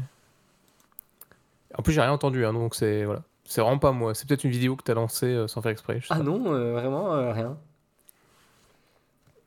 En 1.76 1.83
plus, 1.83 1.92
j'ai 1.92 2.00
rien 2.00 2.12
entendu. 2.12 2.44
hein, 2.46 2.52
donc, 2.52 2.74
c'est. 2.74 3.04
Voilà. 3.04 3.22
C'est 3.46 3.61
vraiment 3.61 3.78
pas 3.78 3.92
moi. 3.92 4.14
C'est 4.14 4.26
peut-être 4.28 4.44
une 4.44 4.50
vidéo 4.52 4.74
que 4.76 4.83
t'as 4.85 4.94
lancée 4.94 5.26
euh, 5.26 5.48
sans 5.48 5.61
faire 5.61 5.72
exprès. 5.72 6.00
je 6.00 6.07
sais 6.07 6.14
Ah 6.14 6.18
pas. 6.18 6.22
non, 6.22 6.52
euh, 6.54 6.72
vraiment 6.72 7.12
euh, 7.14 7.33
rien. 7.33 7.57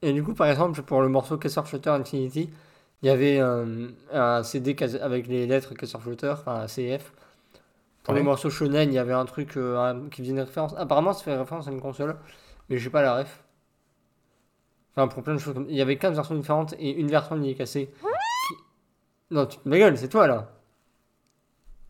Et 0.02 0.14
du 0.14 0.24
coup, 0.24 0.34
par 0.34 0.48
exemple, 0.48 0.82
pour 0.84 1.02
le 1.02 1.08
morceau 1.10 1.38
Casseur 1.38 1.68
Flutter 1.68 1.90
Infinity, 1.90 2.50
il 3.02 3.08
y 3.08 3.10
avait 3.10 3.40
euh, 3.40 3.88
un 4.12 4.44
CD 4.44 4.76
avec 5.02 5.28
les 5.28 5.46
lettres 5.48 5.74
Casseur 5.76 6.02
Flutter, 6.02 6.30
enfin 6.30 6.62
un 6.62 6.66
CF. 6.68 7.12
Pour 8.04 8.14
le 8.14 8.22
Ouais. 8.22 8.26
morceau 8.26 8.50
Shonen, 8.50 8.90
il 8.90 8.96
y 8.96 9.00
avait 9.00 9.14
un 9.14 9.26
truc 9.26 9.58
euh, 9.58 10.08
qui 10.10 10.22
faisait 10.22 10.32
une 10.32 10.40
référence. 10.40 10.74
Apparemment, 10.78 11.14
ça 11.14 11.24
fait 11.24 11.36
référence 11.38 11.68
à 11.68 11.72
une 11.72 11.82
console, 11.82 12.16
mais 12.70 12.78
j'ai 12.78 12.90
pas 12.90 13.02
la 13.02 13.18
ref. 13.18 13.44
Enfin, 14.96 15.08
pour 15.08 15.22
plein 15.24 15.34
de 15.36 15.40
choses. 15.40 15.54
comme- 15.54 15.68
Il 15.70 15.76
y 15.76 15.82
avait 15.82 15.98
15 15.98 16.16
versions 16.16 16.36
différentes 16.36 16.74
et 16.80 16.90
une 16.92 17.08
version 17.10 17.40
qui 17.40 17.52
est 17.52 17.56
cassée. 17.56 17.90
qui- 18.02 18.56
Non, 19.36 19.46
tu 19.46 19.58
ma 19.66 19.78
gueule, 19.78 19.98
c'est 19.98 20.08
toi 20.10 20.26
là. 20.28 20.50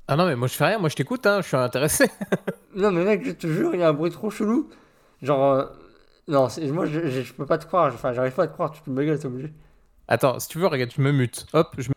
Ah 0.07 0.15
non, 0.15 0.25
mais 0.25 0.35
moi, 0.35 0.47
je 0.47 0.53
fais 0.55 0.65
rien. 0.65 0.79
Moi, 0.79 0.89
je 0.89 0.95
t'écoute. 0.95 1.25
Hein, 1.25 1.41
je 1.41 1.47
suis 1.47 1.57
intéressé. 1.57 2.09
Non, 2.75 2.91
mais 2.91 3.03
mec, 3.03 3.25
je 3.25 3.31
te 3.31 3.47
jure, 3.47 3.73
il 3.73 3.79
y 3.79 3.83
a 3.83 3.89
un 3.89 3.93
bruit 3.93 4.11
trop 4.11 4.29
chelou. 4.29 4.69
Genre. 5.23 5.43
euh, 5.53 5.65
Non, 6.27 6.47
moi 6.71 6.85
je, 6.85 7.07
je, 7.07 7.21
je 7.21 7.33
peux 7.33 7.45
pas 7.47 7.57
te 7.57 7.65
croire, 7.65 7.91
enfin 7.91 8.13
j'arrive 8.13 8.33
pas 8.33 8.43
à 8.43 8.47
te 8.47 8.53
croire, 8.53 8.71
tu 8.71 8.81
te 8.81 8.89
gueule, 8.91 9.17
t'es 9.17 9.25
obligé. 9.25 9.51
Attends, 10.07 10.39
si 10.39 10.47
tu 10.47 10.57
veux, 10.59 10.67
regarde, 10.67 10.91
je 10.95 11.01
me 11.01 11.11
mute. 11.11 11.45
Hop, 11.53 11.75
je 11.77 11.89
me... 11.89 11.93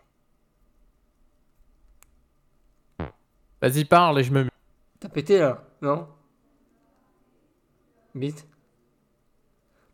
Vas-y, 3.63 3.85
parle 3.85 4.19
et 4.21 4.25
je 4.25 4.33
me 4.33 4.45
mute. 4.45 4.53
T'as 5.01 5.09
pété 5.09 5.39
là, 5.39 5.63
non? 5.83 6.09
Bite 8.15 8.47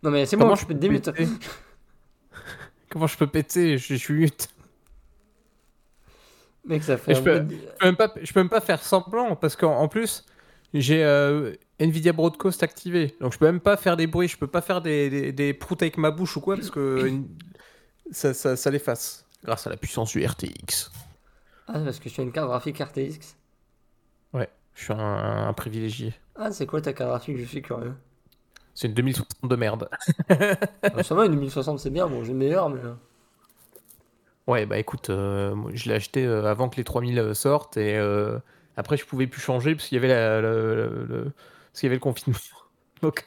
Non 0.03 0.11
mais 0.11 0.25
c'est 0.27 0.37
bon, 0.37 0.55
je 0.55 0.67
peux 0.67 0.75
te 0.75 0.79
démute. 0.79 1.11
Comment 2.91 3.07
je 3.07 3.17
peux 3.19 3.27
péter? 3.27 3.77
Je, 3.79 3.89
je 3.89 3.95
suis 3.95 4.15
mute. 4.15 4.49
Mec, 6.65 6.83
ça 6.83 6.97
fait 6.97 7.15
je 7.15 7.21
peux- 7.23 7.41
bruit 7.41 7.57
de- 7.59 7.63
Je 7.63 7.77
peux 7.79 7.87
même 7.87 7.97
pas, 7.97 8.13
je 8.23 8.33
peux 8.33 8.41
même 8.41 8.49
pas 8.49 8.61
faire 8.61 8.83
semblant 8.83 9.37
parce 9.37 9.55
qu'en 9.57 9.77
en 9.77 9.89
plus, 9.89 10.25
j'ai 10.75 11.05
euh, 11.05 11.53
Nvidia 11.79 12.13
Broadcast 12.13 12.63
activé. 12.63 13.15
Donc 13.21 13.33
je 13.33 13.39
peux 13.39 13.47
même 13.47 13.61
pas 13.61 13.77
faire 13.77 13.97
des 13.97 14.07
bruits, 14.07 14.29
je 14.29 14.37
peux 14.39 14.47
pas 14.47 14.63
faire 14.63 14.81
des, 14.81 15.11
des, 15.11 15.33
des 15.33 15.55
proutes 15.55 15.83
avec 15.83 15.99
ma 15.99 16.11
bouche 16.11 16.37
ou 16.37 16.41
quoi 16.41 16.57
parce 16.57 16.71
que 16.71 17.11
ça, 18.11 18.35
ça, 18.35 18.57
ça 18.57 18.71
l'efface. 18.71 19.25
Grâce 19.45 19.67
à 19.67 19.71
la 19.71 19.77
puissance 19.77 20.11
du 20.13 20.25
RTX. 20.27 20.91
Ah, 21.69 21.79
parce 21.79 22.01
que 22.01 22.09
tu 22.09 22.21
as 22.21 22.25
une 22.25 22.33
carte 22.33 22.49
graphique 22.49 22.81
RTX. 22.81 23.37
Ouais, 24.33 24.49
je 24.75 24.85
suis 24.85 24.93
un, 24.93 25.49
un 25.49 25.53
privilégié. 25.53 26.15
Ah, 26.35 26.53
c'est 26.53 26.67
quoi 26.67 26.81
ta 26.81 26.93
carte 26.93 27.11
graphique? 27.11 27.37
Je 27.37 27.45
suis 27.45 27.61
curieux. 27.63 27.95
C'est 28.75 28.89
une 28.89 28.95
2060 28.95 29.51
de 29.51 29.57
merde. 29.57 29.89
Ah, 30.93 31.03
ça 31.05 31.15
va, 31.15 31.27
une 31.27 31.33
2060 31.33 31.79
c'est 31.79 31.91
bien, 31.91 32.09
bon, 32.09 32.25
j'ai 32.25 32.33
meilleur, 32.35 32.69
mais. 32.71 32.81
euh, 32.85 32.95
Ouais, 34.47 34.65
bah 34.65 34.79
écoute, 34.79 35.11
euh, 35.11 35.55
moi, 35.57 35.73
je 35.75 35.89
l'ai 35.89 35.95
acheté 35.97 36.25
euh, 36.25 36.45
avant 36.49 36.69
que 36.69 36.77
les 36.77 36.85
3000 36.85 37.35
sortent 37.35 37.77
et 37.79 37.97
euh, 37.97 38.39
après 38.77 38.97
je 38.97 39.05
pouvais 39.05 39.27
plus 39.27 39.41
changer 39.41 39.75
parce 39.75 39.89
qu'il 39.89 39.97
y 39.97 39.99
avait 39.99 40.07
la, 40.09 40.41
la- 40.41 40.51
la- 40.53 40.87
le, 40.87 41.33
parce 41.73 41.81
qu'il 41.81 41.87
y 41.87 41.89
avait 41.89 41.97
le 41.97 42.01
confinement. 42.01 42.39
Ok. 43.03 43.25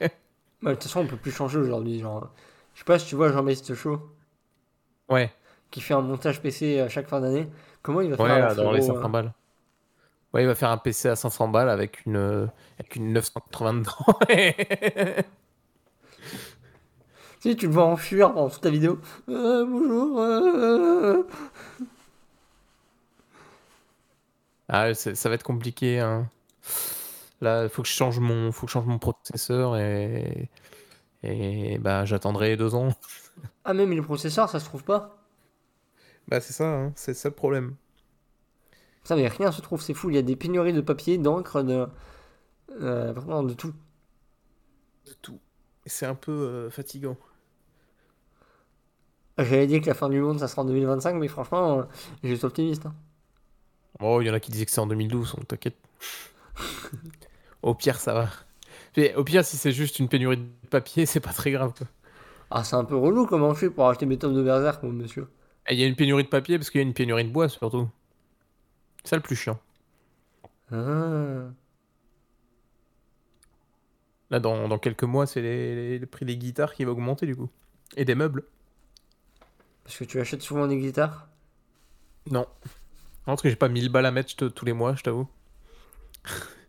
Bah, 0.62 0.70
de 0.70 0.74
toute 0.76 0.84
façon, 0.84 1.00
on 1.00 1.06
peut 1.06 1.16
plus 1.16 1.32
changer 1.32 1.58
aujourd'hui. 1.58 2.00
Genre, 2.00 2.30
je 2.74 2.78
sais 2.80 2.84
pas 2.84 2.98
si 2.98 3.06
tu 3.06 3.14
vois 3.14 3.30
Jean-Baptiste 3.32 3.74
Chaud 3.74 4.00
Ouais, 5.10 5.32
qui 5.70 5.80
fait 5.80 5.94
un 5.94 6.00
montage 6.00 6.40
PC 6.40 6.80
à 6.80 6.88
chaque 6.88 7.08
fin 7.08 7.20
d'année. 7.20 7.48
Comment 7.82 8.00
il 8.00 8.10
va 8.10 8.18
faire 8.18 8.36
ouais, 8.36 8.40
un 8.40 8.54
dans 8.54 8.72
les 8.72 8.82
frérot, 8.82 8.96
500 9.00 9.04
euh, 9.04 9.08
balles. 9.08 9.32
Ouais, 10.32 10.42
il 10.42 10.46
va 10.46 10.54
faire 10.54 10.70
un 10.70 10.78
PC 10.78 11.08
à 11.08 11.16
500 11.16 11.48
balles 11.48 11.68
avec 11.70 12.06
une, 12.06 12.16
euh, 12.16 12.46
avec 12.78 12.96
une 12.96 13.12
980 13.12 13.74
dedans. 13.74 13.92
Tu 17.40 17.48
sais, 17.50 17.56
tu 17.56 17.66
le 17.68 17.72
vois 17.72 17.86
en 17.86 17.96
fuir 17.96 18.32
pendant 18.34 18.50
toute 18.50 18.64
la 18.64 18.70
vidéo. 18.70 18.98
Euh, 19.30 19.64
bonjour. 19.64 20.20
euh, 20.20 21.22
Ah, 24.68 24.94
ça 24.94 25.28
va 25.28 25.34
être 25.34 25.42
compliqué. 25.42 25.98
Hein. 26.00 26.30
Là, 27.40 27.64
il 27.64 27.68
faut 27.70 27.82
que 27.82 27.88
je 27.88 27.94
change 27.94 28.18
mon, 28.20 28.52
faut 28.52 28.66
que 28.66 28.70
je 28.70 28.74
change 28.74 28.86
mon 28.86 28.98
processeur 28.98 29.76
et, 29.78 30.50
et 31.22 31.78
bah, 31.78 32.04
j'attendrai 32.04 32.56
deux 32.56 32.74
ans. 32.74 32.90
Ah, 33.64 33.72
même 33.72 33.90
les 33.92 34.02
processeurs, 34.02 34.50
ça 34.50 34.60
se 34.60 34.66
trouve 34.66 34.84
pas. 34.84 35.16
Bah, 36.28 36.40
c'est 36.40 36.52
ça, 36.52 36.64
hein, 36.66 36.92
c'est 36.96 37.14
ça 37.14 37.28
le 37.28 37.34
problème. 37.34 37.76
Ça, 39.04 39.16
mais 39.16 39.28
rien 39.28 39.50
se 39.52 39.60
trouve, 39.62 39.80
c'est 39.82 39.94
fou. 39.94 40.10
Il 40.10 40.16
y 40.16 40.18
a 40.18 40.22
des 40.22 40.36
pénuries 40.36 40.72
de 40.72 40.80
papier, 40.80 41.18
d'encre, 41.18 41.62
de. 41.62 41.86
euh, 42.82 43.12
vraiment 43.14 43.42
de 43.44 43.54
tout. 43.54 43.74
De 45.06 45.12
tout. 45.20 45.40
Et 45.84 45.90
c'est 45.90 46.06
un 46.06 46.14
peu 46.14 46.32
euh, 46.32 46.70
fatigant. 46.70 47.16
J'avais 49.38 49.66
dit 49.66 49.80
que 49.80 49.86
la 49.88 49.94
fin 49.94 50.08
du 50.08 50.20
monde, 50.20 50.38
ça 50.38 50.46
sera 50.46 50.62
en 50.62 50.64
2025, 50.66 51.14
mais 51.14 51.26
franchement, 51.28 51.80
euh, 51.80 51.84
j'étais 52.22 52.44
optimiste. 52.44 52.86
hein. 52.86 52.94
Oh, 54.00 54.20
il 54.20 54.26
y 54.26 54.30
en 54.30 54.34
a 54.34 54.40
qui 54.40 54.50
disaient 54.50 54.64
que 54.66 54.70
c'est 54.72 54.80
en 54.80 54.86
2012, 54.86 55.34
on 55.38 55.44
t'inquiète. 55.44 55.76
Au 57.62 57.74
pire, 57.74 58.00
ça 58.00 58.14
va. 58.14 58.28
Mais 58.96 59.14
au 59.14 59.24
pire, 59.24 59.44
si 59.44 59.56
c'est 59.56 59.72
juste 59.72 59.98
une 59.98 60.08
pénurie 60.08 60.38
de 60.38 60.68
papier, 60.70 61.06
c'est 61.08 61.20
pas 61.20 61.32
très 61.32 61.50
grave. 61.52 61.72
quoi. 61.76 61.86
Ah, 62.50 62.64
c'est 62.64 62.76
un 62.76 62.84
peu 62.84 62.96
relou 62.96 63.26
comment 63.26 63.48
on 63.48 63.54
fait 63.54 63.70
pour 63.70 63.88
acheter 63.88 64.06
mes 64.06 64.18
tomes 64.18 64.34
de 64.34 64.42
Berserk, 64.42 64.82
mon 64.82 64.92
monsieur. 64.92 65.28
Et 65.68 65.74
il 65.74 65.80
y 65.80 65.84
a 65.84 65.86
une 65.86 65.96
pénurie 65.96 66.24
de 66.24 66.28
papier 66.28 66.58
parce 66.58 66.68
qu'il 66.70 66.80
y 66.80 66.84
a 66.84 66.86
une 66.86 66.92
pénurie 66.94 67.24
de 67.24 67.30
bois 67.30 67.48
surtout. 67.48 67.88
C'est 69.04 69.10
ça 69.10 69.16
le 69.16 69.22
plus 69.22 69.36
chiant. 69.36 69.60
Ah. 70.72 71.50
Là, 74.30 74.38
dans, 74.40 74.68
dans 74.68 74.78
quelques 74.78 75.04
mois, 75.04 75.26
c'est 75.26 75.40
le 75.98 76.06
prix 76.06 76.24
des 76.24 76.36
guitares 76.36 76.74
qui 76.74 76.84
va 76.84 76.92
augmenter 76.92 77.26
du 77.26 77.36
coup. 77.36 77.50
Et 77.96 78.04
des 78.04 78.14
meubles. 78.14 78.44
Parce 79.84 79.96
que 79.98 80.04
tu 80.04 80.20
achètes 80.20 80.42
souvent 80.42 80.66
des 80.68 80.78
guitares? 80.78 81.28
Non. 82.30 82.40
Non, 82.40 82.46
Parce 83.26 83.42
que 83.42 83.50
j'ai 83.50 83.56
pas 83.56 83.68
1000 83.68 83.88
balles 83.90 84.06
à 84.06 84.10
mettre 84.12 84.48
tous 84.48 84.64
les 84.64 84.72
mois, 84.72 84.94
je 84.94 85.02
t'avoue. 85.02 85.28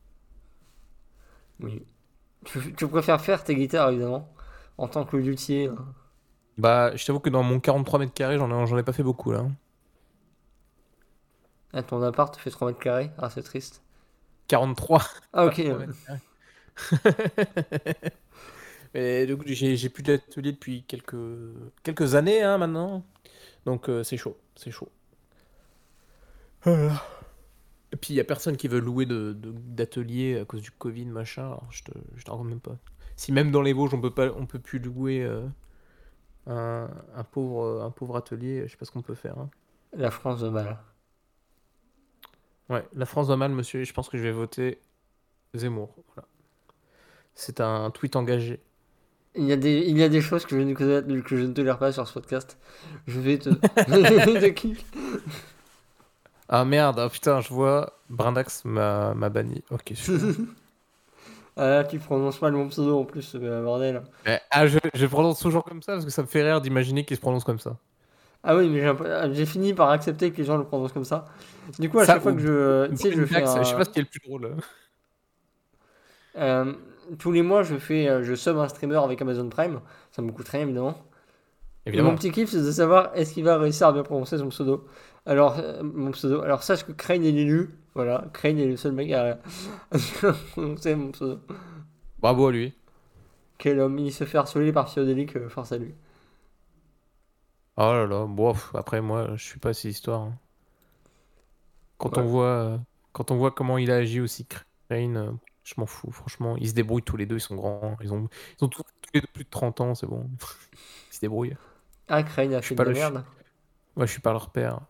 Oui. 1.59 1.83
Tu, 2.45 2.73
tu 2.75 2.87
préfères 2.87 3.21
faire 3.21 3.43
tes 3.43 3.55
guitares, 3.55 3.89
évidemment, 3.89 4.33
en 4.81 4.87
tant 4.89 5.05
que 5.05 5.15
luthier. 5.17 5.67
hein. 5.67 5.77
Bah, 6.57 6.95
je 6.95 7.05
t'avoue 7.05 7.19
que 7.19 7.29
dans 7.29 7.43
mon 7.43 7.59
43 7.59 7.99
mètres 7.99 8.13
carrés, 8.13 8.37
j'en 8.37 8.77
ai, 8.77 8.83
pas 8.83 8.93
fait 8.93 9.03
beaucoup 9.03 9.31
là. 9.31 9.45
Ah, 11.73 11.83
ton 11.83 12.01
appart 12.01 12.33
fait 12.37 12.49
3 12.49 12.69
mètres 12.69 12.79
carrés? 12.79 13.11
Ah, 13.17 13.29
c'est 13.29 13.43
triste. 13.43 13.81
43. 14.47 15.03
Ah, 15.33 15.45
ok. 15.45 15.61
43 15.65 15.77
mètres 15.77 15.93
carrés. 16.05 16.19
Mais 18.93 19.25
du 19.25 19.37
coup, 19.37 19.43
j'ai 19.47 19.89
plus 19.89 20.03
d'atelier 20.03 20.51
depuis 20.51 20.83
quelques, 20.83 21.15
quelques 21.83 22.15
années 22.15 22.41
hein, 22.43 22.57
maintenant. 22.57 23.05
Donc 23.65 23.89
euh, 23.89 24.03
c'est 24.03 24.17
chaud, 24.17 24.37
c'est 24.55 24.71
chaud. 24.71 24.89
Voilà. 26.63 27.03
Et 27.93 27.97
puis 27.97 28.13
il 28.13 28.17
y 28.17 28.19
a 28.19 28.23
personne 28.23 28.57
qui 28.57 28.67
veut 28.67 28.79
louer 28.79 29.05
de, 29.05 29.33
de- 29.33 29.51
d'atelier 29.53 30.39
à 30.39 30.45
cause 30.45 30.61
du 30.61 30.71
Covid, 30.71 31.05
machin. 31.05 31.43
Alors, 31.47 31.67
je 31.71 31.83
te, 31.83 31.91
je 32.15 32.23
te 32.23 32.31
raconte 32.31 32.47
même 32.49 32.59
pas. 32.61 32.77
Si 33.21 33.31
même 33.31 33.51
dans 33.51 33.61
les 33.61 33.71
Vosges, 33.71 33.93
on 33.93 34.01
peut 34.01 34.09
pas, 34.09 34.31
on 34.35 34.47
peut 34.47 34.57
plus 34.57 34.79
louer 34.79 35.21
euh, 35.21 35.45
un, 36.47 36.89
un 37.15 37.23
pauvre, 37.23 37.83
un 37.83 37.91
pauvre 37.91 38.17
atelier, 38.17 38.63
je 38.65 38.71
sais 38.71 38.77
pas 38.77 38.85
ce 38.85 38.89
qu'on 38.89 39.03
peut 39.03 39.13
faire. 39.13 39.37
hein. 39.37 39.51
La 39.93 40.09
France 40.09 40.39
de 40.41 40.49
mal. 40.49 40.79
Ouais, 42.67 42.83
la 42.95 43.05
France 43.05 43.27
va 43.27 43.37
mal, 43.37 43.51
monsieur. 43.51 43.83
Je 43.83 43.93
pense 43.93 44.09
que 44.09 44.17
je 44.17 44.23
vais 44.23 44.31
voter 44.31 44.79
Zemmour. 45.53 45.93
Voilà. 46.15 46.27
C'est 47.35 47.61
un 47.61 47.91
tweet 47.91 48.15
engagé. 48.15 48.59
Il 49.35 49.43
y, 49.43 49.51
a 49.51 49.55
des, 49.55 49.83
il 49.85 49.99
y 49.99 50.03
a 50.03 50.09
des 50.09 50.21
choses 50.21 50.47
que 50.47 50.57
je, 50.57 50.63
ne, 50.63 50.73
que 50.73 51.37
je 51.37 51.45
ne 51.45 51.53
tolère 51.53 51.77
pas 51.77 51.91
sur 51.91 52.07
ce 52.07 52.13
podcast. 52.13 52.57
Je 53.05 53.19
vais 53.19 53.37
te. 53.37 53.51
Ah 56.49 56.65
merde, 56.65 56.99
ah, 56.99 57.07
putain, 57.07 57.39
je 57.39 57.53
vois. 57.53 58.01
Brindax 58.09 58.65
m'a 58.65 59.13
m'a 59.13 59.29
banni. 59.29 59.63
Ok. 59.69 59.93
Ah 61.61 61.69
là, 61.69 61.83
tu 61.83 61.99
prononces 61.99 62.41
mal 62.41 62.53
mon 62.53 62.67
pseudo 62.69 62.99
en 62.99 63.05
plus, 63.05 63.35
euh, 63.35 63.63
bordel. 63.63 64.01
Eh, 64.25 64.37
ah, 64.51 64.67
je, 64.67 64.77
je 64.93 65.05
prononce 65.07 65.39
toujours 65.39 65.63
comme 65.63 65.81
ça 65.81 65.93
parce 65.93 66.05
que 66.05 66.11
ça 66.11 66.21
me 66.21 66.27
fait 66.27 66.43
rire 66.43 66.61
d'imaginer 66.61 67.05
qu'il 67.05 67.15
se 67.17 67.21
prononce 67.21 67.43
comme 67.43 67.59
ça. 67.59 67.77
Ah 68.43 68.55
oui, 68.55 68.69
mais 68.69 68.79
j'ai 68.79 68.87
ah, 68.87 69.31
j'ai 69.31 69.45
fini 69.45 69.73
par 69.73 69.91
accepter 69.91 70.31
que 70.31 70.37
les 70.37 70.43
gens 70.45 70.57
le 70.57 70.63
prononcent 70.63 70.93
comme 70.93 71.05
ça. 71.05 71.25
Du 71.77 71.89
coup, 71.89 71.99
à 71.99 72.05
Ça, 72.05 72.13
chaque 72.13 72.23
fois 72.23 72.33
que 72.33 72.39
je. 72.39 72.87
Tu 72.87 72.97
sais, 72.97 73.11
je 73.11 73.25
fais. 73.25 73.43
Un- 73.43 73.63
je 73.63 73.69
sais 73.69 73.75
pas 73.75 73.85
ce 73.85 73.89
qui 73.91 73.99
est 73.99 74.03
le 74.03 74.07
plus 74.09 74.19
drôle. 74.25 74.55
Euh, 76.37 76.73
tous 77.19 77.31
les 77.31 77.41
mois, 77.41 77.63
je 77.63 77.75
fais, 77.77 78.07
euh, 78.07 78.23
je 78.23 78.35
sub 78.35 78.57
un 78.57 78.67
streamer 78.67 78.97
avec 78.97 79.21
Amazon 79.21 79.49
Prime. 79.49 79.81
Ça 80.11 80.21
me 80.21 80.31
coûte 80.31 80.47
rien, 80.49 80.61
évidemment. 80.61 80.95
Et 81.93 82.01
mon 82.01 82.15
petit 82.15 82.31
kiff, 82.31 82.49
c'est 82.51 82.61
de 82.63 82.71
savoir 82.71 83.11
est-ce 83.15 83.33
qu'il 83.33 83.43
va 83.43 83.57
réussir 83.57 83.87
à 83.87 83.93
bien 83.93 84.03
prononcer 84.03 84.37
son 84.37 84.49
pseudo? 84.49 84.85
Alors, 85.25 85.59
euh, 85.59 85.83
mon 85.83 86.11
pseudo. 86.11 86.41
Alors, 86.41 86.63
sache 86.63 86.85
que 86.85 86.93
Crane 86.93 87.23
est 87.25 87.31
l'élu. 87.31 87.69
Voilà, 87.93 88.25
Crane 88.33 88.57
est 88.57 88.67
le 88.67 88.77
seul 88.77 88.93
mec 88.93 89.11
à, 89.11 89.37
prononcer 90.51 90.95
mon 90.95 91.11
pseudo. 91.11 91.41
Bravo 92.19 92.47
à 92.47 92.51
lui. 92.53 92.73
Quel 93.57 93.79
homme, 93.79 93.97
il 93.97 94.11
se 94.11 94.25
fait 94.25 94.37
harceler 94.37 94.73
par 94.73 94.89
Phiodélique, 94.91 95.37
euh, 95.37 95.47
force 95.47 95.71
à 95.71 95.77
lui. 95.77 95.95
Oh 97.75 97.81
là 97.91 98.05
là, 98.07 98.25
bon, 98.27 98.53
après 98.73 99.01
moi, 99.01 99.35
je 99.35 99.43
suis 99.43 99.59
pas 99.59 99.69
à 99.69 99.73
ces 99.73 99.89
histoires. 99.89 100.21
hein. 100.21 100.39
Quand 101.97 102.17
Ouais. 102.17 102.17
on 102.17 102.25
voit, 102.25 102.45
euh, 102.47 102.77
quand 103.13 103.31
on 103.31 103.35
voit 103.37 103.51
comment 103.51 103.77
il 103.77 103.91
a 103.91 103.97
agi 103.97 104.19
aussi, 104.21 104.45
Crane, 104.47 105.17
euh, 105.17 105.31
je 105.63 105.73
m'en 105.77 105.85
fous. 105.85 106.11
Franchement, 106.11 106.57
ils 106.57 106.69
se 106.69 106.73
débrouillent 106.73 107.03
tous 107.03 107.17
les 107.17 107.25
deux, 107.25 107.37
ils 107.37 107.41
sont 107.41 107.55
grands, 107.55 107.97
ils 108.01 108.13
ont, 108.13 108.27
ils 108.59 108.63
ont 108.65 108.67
tous, 108.69 108.83
tous 109.01 109.09
les 109.13 109.21
deux 109.21 109.27
plus 109.33 109.43
de 109.45 109.49
30 109.49 109.81
ans, 109.81 109.95
c'est 109.95 110.07
bon. 110.07 110.29
ils 111.11 111.15
se 111.15 111.19
débrouillent. 111.21 111.55
Ah, 112.07 112.21
Crane 112.23 112.53
a 112.53 112.61
Je 112.61 112.67
fait 112.67 112.67
suis 112.67 112.75
de 112.75 112.83
pas 112.83 112.83
la 112.83 112.91
merde. 112.91 113.25
Moi, 113.95 114.05
je 114.05 114.11
suis 114.11 114.21
pas 114.21 114.33
leur 114.33 114.51
père. 114.51 114.81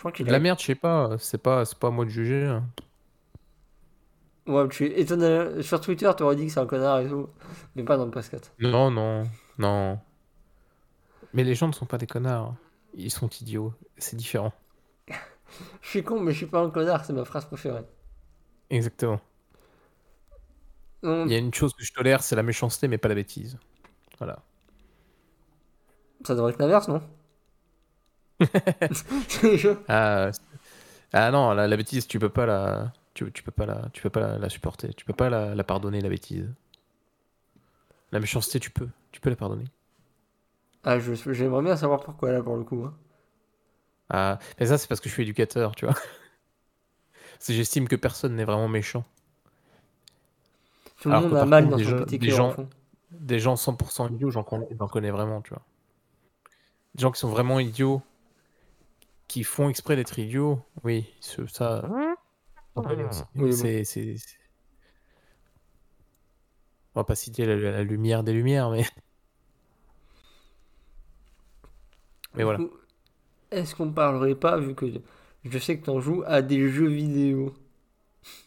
Je 0.00 0.02
crois 0.02 0.12
qu'il 0.12 0.24
De 0.24 0.30
a. 0.30 0.32
la 0.32 0.38
merde, 0.40 0.58
je 0.58 0.64
sais 0.64 0.74
pas, 0.74 1.18
c'est 1.18 1.36
pas, 1.36 1.66
c'est 1.66 1.78
pas 1.78 1.88
à 1.88 1.90
moi 1.90 2.06
de 2.06 2.10
juger. 2.10 2.46
hein. 2.46 2.64
Ouais, 4.46 4.66
tu 4.70 4.86
es 4.86 4.98
étonné. 4.98 5.60
Sur 5.62 5.78
Twitter, 5.82 6.10
tu 6.16 6.22
aurais 6.22 6.36
dit 6.36 6.46
que 6.46 6.52
c'est 6.52 6.58
un 6.60 6.64
connard 6.66 7.00
et 7.00 7.08
tout. 7.08 7.28
Mais 7.76 7.82
pas 7.84 7.98
dans 7.98 8.06
le 8.06 8.10
podcast. 8.10 8.50
Non, 8.58 8.90
non, 8.90 9.24
non. 9.58 9.98
Mais 11.34 11.44
les 11.44 11.54
gens 11.54 11.68
ne 11.68 11.72
sont 11.74 11.84
pas 11.84 11.98
des 11.98 12.06
connards. 12.06 12.54
Ils 12.94 13.10
sont 13.10 13.28
idiots. 13.28 13.74
C'est 13.98 14.16
différent. 14.16 14.54
Je 15.82 15.88
suis 15.90 16.02
con, 16.02 16.18
mais 16.18 16.32
je 16.32 16.38
suis 16.38 16.46
pas 16.46 16.60
un 16.60 16.70
connard, 16.70 17.04
c'est 17.04 17.12
ma 17.12 17.26
phrase 17.26 17.44
préférée. 17.44 17.84
Exactement. 18.70 19.20
Il 21.02 21.26
y 21.30 21.34
a 21.34 21.38
une 21.38 21.52
chose 21.52 21.74
que 21.74 21.84
je 21.84 21.92
tolère, 21.92 22.22
c'est 22.22 22.36
la 22.36 22.42
méchanceté, 22.42 22.88
mais 22.88 22.96
pas 22.96 23.08
la 23.08 23.14
bêtise. 23.16 23.58
Voilà. 24.18 24.38
Ça 26.24 26.34
devrait 26.34 26.52
être 26.52 26.58
l'inverse, 26.58 26.88
non? 26.88 27.02
Ah, 29.88 30.30
ah 31.12 31.30
non, 31.32 31.52
la, 31.54 31.68
la 31.68 31.76
bêtise, 31.78 32.06
tu 32.08 32.18
peux 32.18 32.28
pas 32.30 32.46
la, 32.46 32.92
tu, 33.14 33.30
tu 33.32 33.42
peux 33.42 33.52
pas 33.52 33.66
la, 33.66 33.88
tu 33.92 34.02
peux 34.02 34.10
pas 34.10 34.20
la, 34.20 34.38
la 34.38 34.48
supporter. 34.50 34.94
Tu 34.94 35.04
peux 35.04 35.14
pas 35.14 35.30
la, 35.30 35.54
la 35.54 35.64
pardonner, 35.64 36.00
la 36.02 36.08
bêtise. 36.10 36.48
La 38.12 38.20
méchanceté, 38.20 38.60
tu 38.60 38.70
peux, 38.70 38.88
tu 39.10 39.20
peux 39.20 39.30
la 39.30 39.36
pardonner. 39.36 39.64
Ah, 40.84 40.98
je- 40.98 41.14
j'aimerais 41.32 41.62
bien 41.62 41.74
savoir 41.74 42.00
pourquoi 42.00 42.32
là 42.32 42.42
pour 42.42 42.54
le 42.58 42.64
coup. 42.64 42.84
hein. 42.84 42.94
Ah, 44.08 44.38
mais 44.58 44.66
ça, 44.66 44.76
c'est 44.78 44.88
parce 44.88 45.00
que 45.00 45.08
je 45.08 45.14
suis 45.14 45.22
éducateur, 45.22 45.74
tu 45.76 45.86
vois. 45.86 45.94
J'estime 47.48 47.88
que 47.88 47.96
personne 47.96 48.36
n'est 48.36 48.44
vraiment 48.44 48.68
méchant. 48.68 49.04
Tout 51.00 51.10
le 51.10 51.14
Alors 51.14 51.16
monde 51.16 51.34
a 51.36 51.44
mal 51.44 51.68
contre, 51.68 51.68
dans 51.68 51.76
des 51.76 51.82
son 51.82 51.90
gens- 51.90 51.96
petit 51.96 52.18
des 52.18 52.30
gens-. 52.30 52.56
Des 53.10 53.40
gens 53.40 53.56
100% 53.56 54.08
idiots, 54.08 54.30
j'en 54.30 54.44
connais, 54.44 54.68
j'en 54.78 54.88
connais 54.88 55.10
vraiment, 55.10 55.42
tu 55.42 55.50
vois. 55.50 55.62
Des 56.94 57.02
gens 57.02 57.10
qui 57.10 57.18
sont 57.18 57.28
vraiment 57.30 57.58
idiots, 57.58 58.00
qui 59.30 59.44
font 59.44 59.68
exprès 59.68 59.94
d'être 59.94 60.18
idiots, 60.18 60.60
oui, 60.82 61.06
ce- 61.20 61.46
ça. 61.46 61.88
aussi. 63.06 63.22
Oui. 63.36 63.52
C'est, 63.52 63.84
c'est- 63.84 64.16
c'est- 64.18 64.38
On 66.96 67.00
va 67.00 67.04
pas 67.04 67.14
citer 67.14 67.46
la, 67.46 67.54
la 67.56 67.84
lumière 67.84 68.24
des 68.24 68.32
lumières, 68.32 68.70
mais. 68.70 68.84
Mais 72.34 72.44
voilà. 72.44 72.58
Est-ce 73.52 73.74
qu'on 73.76 73.92
parlerait 73.92 74.34
pas, 74.34 74.58
vu 74.58 74.74
que 74.74 74.86
je 75.44 75.58
sais 75.58 75.78
que 75.78 75.86
t'en 75.86 76.00
joues, 76.00 76.24
à 76.26 76.42
des 76.42 76.68
jeux 76.68 76.88
vidéo? 76.88 77.54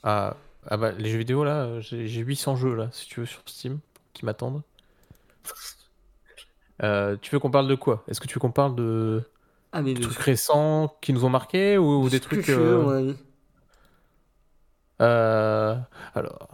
Ah, 0.04 0.36
ah 0.67 0.78
bah, 0.78 0.91
les 0.91 1.10
jeux 1.10 1.19
vidéo, 1.19 1.43
là, 1.43 1.80
j'ai 1.80 2.08
j'ai 2.08 2.22
800 2.22 2.56
jeux, 2.56 2.76
là, 2.76 2.89
si 2.91 3.08
tu 3.08 3.22
veux, 3.22 3.26
sur 3.26 3.41
Steam, 3.46 3.80
qui 4.13 4.26
m'attendent. 4.26 4.62
Euh, 6.82 7.17
tu 7.22 7.32
veux 7.32 7.39
qu'on 7.39 7.52
parle 7.52 7.67
de 7.67 7.76
quoi? 7.76 8.04
Est-ce 8.08 8.19
que 8.19 8.28
tu 8.28 8.36
veux 8.36 8.39
qu'on 8.39 8.52
parle 8.52 8.76
de 8.76 9.24
Ah, 9.74 9.82
mais 9.82 9.93
des 9.93 10.01
de 10.01 10.05
trucs 10.05 10.19
récents 10.19 10.95
qui 11.01 11.13
nous 11.13 11.26
ont 11.26 11.30
marqués 11.30 11.78
ou, 11.78 12.03
ou 12.03 12.09
des 12.09 12.19
trucs. 12.19 12.45
tu 12.45 12.51
euh. 12.51 13.13
Euh, 15.01 15.76
alors. 16.13 16.47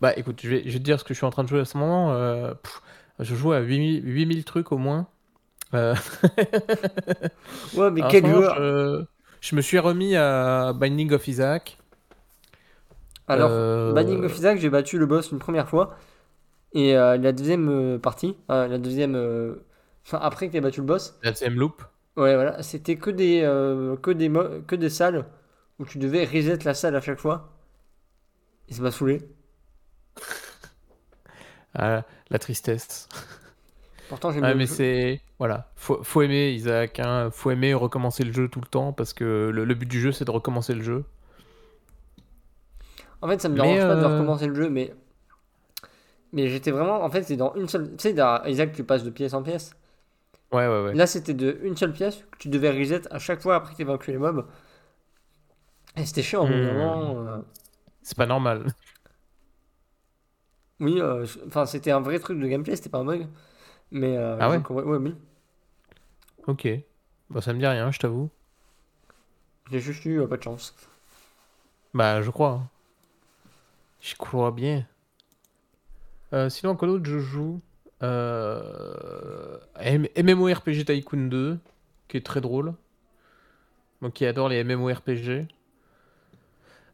Bah 0.00 0.12
écoute, 0.16 0.40
je 0.42 0.48
vais, 0.48 0.62
je 0.66 0.72
vais 0.72 0.78
te 0.78 0.84
dire 0.84 0.98
ce 0.98 1.04
que 1.04 1.14
je 1.14 1.18
suis 1.18 1.26
en 1.26 1.30
train 1.30 1.44
de 1.44 1.48
jouer 1.48 1.60
à 1.60 1.64
ce 1.64 1.78
moment. 1.78 2.12
Euh, 2.12 2.54
pff, 2.54 2.82
je 3.20 3.34
joue 3.34 3.52
à 3.52 3.60
8000, 3.60 4.02
8000 4.04 4.44
trucs 4.44 4.72
au 4.72 4.78
moins. 4.78 5.06
Euh, 5.74 5.94
Ouais, 7.76 7.90
mais 7.92 8.02
quel 8.10 8.26
joueur 8.26 8.56
je, 8.56 9.04
je 9.40 9.54
me 9.54 9.60
suis 9.60 9.78
remis 9.78 10.16
à 10.16 10.72
Binding 10.72 11.12
of 11.12 11.26
Isaac. 11.28 11.78
Alors, 13.28 13.50
Euh, 13.52 13.92
Banning 13.92 14.24
of 14.24 14.36
Isaac, 14.36 14.58
j'ai 14.58 14.70
battu 14.70 14.98
le 14.98 15.06
boss 15.06 15.30
une 15.30 15.38
première 15.38 15.68
fois. 15.68 15.96
Et 16.72 16.94
la 16.94 17.32
deuxième 17.32 18.00
partie, 18.00 18.36
la 18.48 18.78
deuxième. 18.78 19.14
Enfin, 20.04 20.18
après 20.20 20.48
que 20.48 20.52
t'aies 20.52 20.60
battu 20.60 20.80
le 20.80 20.86
boss, 20.86 21.16
La 21.22 21.30
deuxième 21.30 21.54
loop. 21.54 21.82
Ouais, 22.16 22.34
voilà, 22.34 22.62
c'était 22.62 22.96
que 22.96 23.10
des, 23.10 23.42
euh, 23.42 23.96
que 23.96 24.10
des, 24.10 24.30
que 24.66 24.76
des 24.76 24.90
salles 24.90 25.26
où 25.78 25.84
tu 25.84 25.98
devais 25.98 26.24
reset 26.24 26.58
la 26.64 26.74
salle 26.74 26.96
à 26.96 27.00
chaque 27.00 27.18
fois. 27.18 27.50
Et 28.68 28.74
ça 28.74 28.82
m'a 28.82 28.90
saoulé. 28.90 29.20
Ah, 31.74 32.04
la 32.30 32.38
tristesse. 32.40 33.08
Pourtant, 34.08 34.32
j'aime 34.32 34.44
le 34.44 34.54
mais 34.54 34.66
c'est. 34.66 35.20
Voilà. 35.38 35.70
Faut, 35.76 36.02
faut 36.02 36.22
aimer, 36.22 36.50
Isaac. 36.50 36.98
Hein. 36.98 37.30
Faut 37.30 37.50
aimer 37.50 37.74
recommencer 37.74 38.24
le 38.24 38.32
jeu 38.32 38.48
tout 38.48 38.60
le 38.60 38.66
temps 38.66 38.92
parce 38.92 39.12
que 39.12 39.50
le, 39.54 39.64
le 39.64 39.74
but 39.74 39.86
du 39.88 40.00
jeu, 40.00 40.10
c'est 40.12 40.24
de 40.24 40.30
recommencer 40.32 40.74
le 40.74 40.82
jeu. 40.82 41.04
En 43.22 43.28
fait, 43.28 43.40
ça 43.40 43.48
me 43.48 43.54
dérange 43.54 43.78
pas 43.78 43.96
de 43.96 44.00
euh, 44.00 44.08
recommencer 44.08 44.46
le 44.46 44.54
jeu, 44.54 44.68
mais. 44.70 44.94
Mais 46.32 46.48
j'étais 46.48 46.70
vraiment. 46.70 47.02
En 47.02 47.10
fait, 47.10 47.22
c'est 47.22 47.36
dans 47.36 47.54
une 47.54 47.68
seule. 47.68 47.96
Tu 47.96 48.14
sais, 48.14 48.16
Isaac, 48.46 48.72
tu 48.72 48.84
passes 48.84 49.04
de 49.04 49.10
pièce 49.10 49.34
en 49.34 49.42
pièce. 49.42 49.74
Ouais, 50.52 50.66
ouais, 50.68 50.82
ouais. 50.84 50.98
Là, 50.98 51.06
c'était 51.08 51.34
de 51.34 51.58
une 51.64 51.76
seule 51.76 51.92
pièce 51.92 52.24
que 52.30 52.38
tu 52.38 52.48
devais 52.48 52.70
reset 52.70 53.02
à 53.12 53.18
chaque 53.18 53.40
fois 53.42 53.56
après 53.56 53.72
que 53.72 53.78
tu 53.78 53.84
vaincu 53.84 54.12
les 54.12 54.18
mobs. 54.18 54.46
Et 55.96 56.04
c'était 56.04 56.22
chiant, 56.24 56.48
Hmm. 56.48 56.54
moment, 56.58 57.20
euh, 57.20 57.38
C'est 58.02 58.16
pas 58.16 58.26
normal. 58.26 58.66
Oui, 60.80 60.98
euh, 61.00 61.26
enfin, 61.46 61.66
c'était 61.66 61.90
un 61.90 62.00
vrai 62.00 62.18
truc 62.18 62.38
de 62.40 62.46
gameplay, 62.48 62.74
c'était 62.76 62.88
pas 62.88 62.98
un 62.98 63.04
bug. 63.04 63.28
Mais. 63.92 64.16
euh, 64.18 64.40
Ah 64.40 64.48
ouais 64.50 64.60
donc, 64.60 64.70
ouais, 64.70 64.84
oui. 64.84 65.14
Ok. 66.46 66.68
Bah, 67.30 67.40
ça 67.40 67.52
me 67.54 67.58
dit 67.60 67.66
rien, 67.66 67.90
je 67.90 67.98
t'avoue. 67.98 68.30
J'ai 69.70 69.80
juste 69.80 70.04
eu 70.04 70.20
euh, 70.20 70.26
pas 70.26 70.36
de 70.36 70.42
chance. 70.42 70.74
Bah, 71.94 72.20
je 72.22 72.30
crois. 72.30 72.50
hein. 72.52 72.68
Je 74.00 74.14
crois 74.16 74.50
bien. 74.50 74.86
Sinon, 76.48 76.74
quoi 76.76 76.88
d'autre 76.88 77.04
je 77.08 77.18
joue? 77.20 77.60
Euh... 78.02 79.58
MMORPG 80.16 80.84
Tycoon 80.84 81.28
2, 81.28 81.58
qui 82.08 82.16
est 82.16 82.24
très 82.26 82.40
drôle. 82.40 82.74
Moi 84.00 84.10
qui 84.10 84.24
adore 84.26 84.48
les 84.48 84.62
MMORPG. 84.64 85.46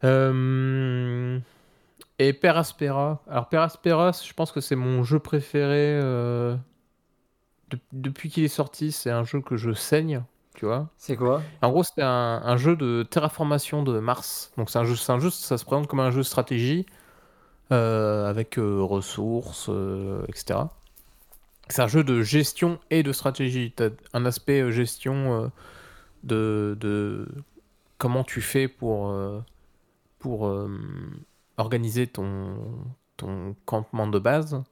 Euh... 0.05 1.39
Et 2.19 2.33
Peraspera. 2.33 3.23
Alors, 3.29 3.49
Peraspera, 3.49 4.13
je 4.13 4.33
pense 4.33 4.51
que 4.53 4.61
c'est 4.61 4.77
mon 4.77 5.03
jeu 5.05 5.19
préféré. 5.19 5.99
euh, 6.03 6.57
de- 7.71 7.79
Depuis 7.93 8.31
qu'il 8.31 8.45
est 8.45 8.49
sorti, 8.49 8.91
c'est 8.93 9.11
un 9.11 9.25
jeu 9.25 9.41
que 9.41 9.57
je 9.57 9.73
saigne, 9.73 10.23
tu 10.55 10.65
vois. 10.67 10.89
C'est 10.97 11.17
quoi? 11.17 11.43
En 11.63 11.71
gros, 11.71 11.83
c'était 11.85 12.03
un, 12.03 12.41
un 12.45 12.57
jeu 12.57 12.75
de 12.77 13.03
terraformation 13.09 13.83
de 13.83 13.99
Mars. 13.99 14.51
Donc 14.57 14.71
c'est 14.71 14.79
un 14.79 14.85
jeu, 14.85 14.97
c'est 14.97 15.13
un 15.13 15.19
jeu, 15.19 15.31
ça 15.31 15.59
se 15.59 15.65
présente 15.65 15.89
comme 15.89 16.01
un 16.01 16.11
jeu 16.11 16.19
de 16.19 16.23
stratégie 16.23 16.87
euh, 17.73 18.27
avec 18.31 18.55
ressources, 18.59 19.71
etc. 20.29 20.61
C'est 21.69 21.83
un 21.83 21.89
jeu 21.89 22.05
de 22.05 22.23
gestion 22.23 22.79
et 22.91 23.03
de 23.03 23.13
stratégie. 23.13 23.73
Tu 23.77 23.83
as 23.83 23.91
un 24.13 24.25
aspect 24.25 24.61
euh, 24.61 24.71
gestion 24.71 25.51
euh, 26.25 26.75
de, 26.75 27.29
comment 27.99 28.25
tu 28.25 28.41
fais 28.41 28.69
pour, 28.69 29.11
euh, 29.11 29.43
organiser 31.57 32.07
ton, 32.07 32.77
campement 33.65 34.07
de 34.07 34.19
base. 34.19 34.63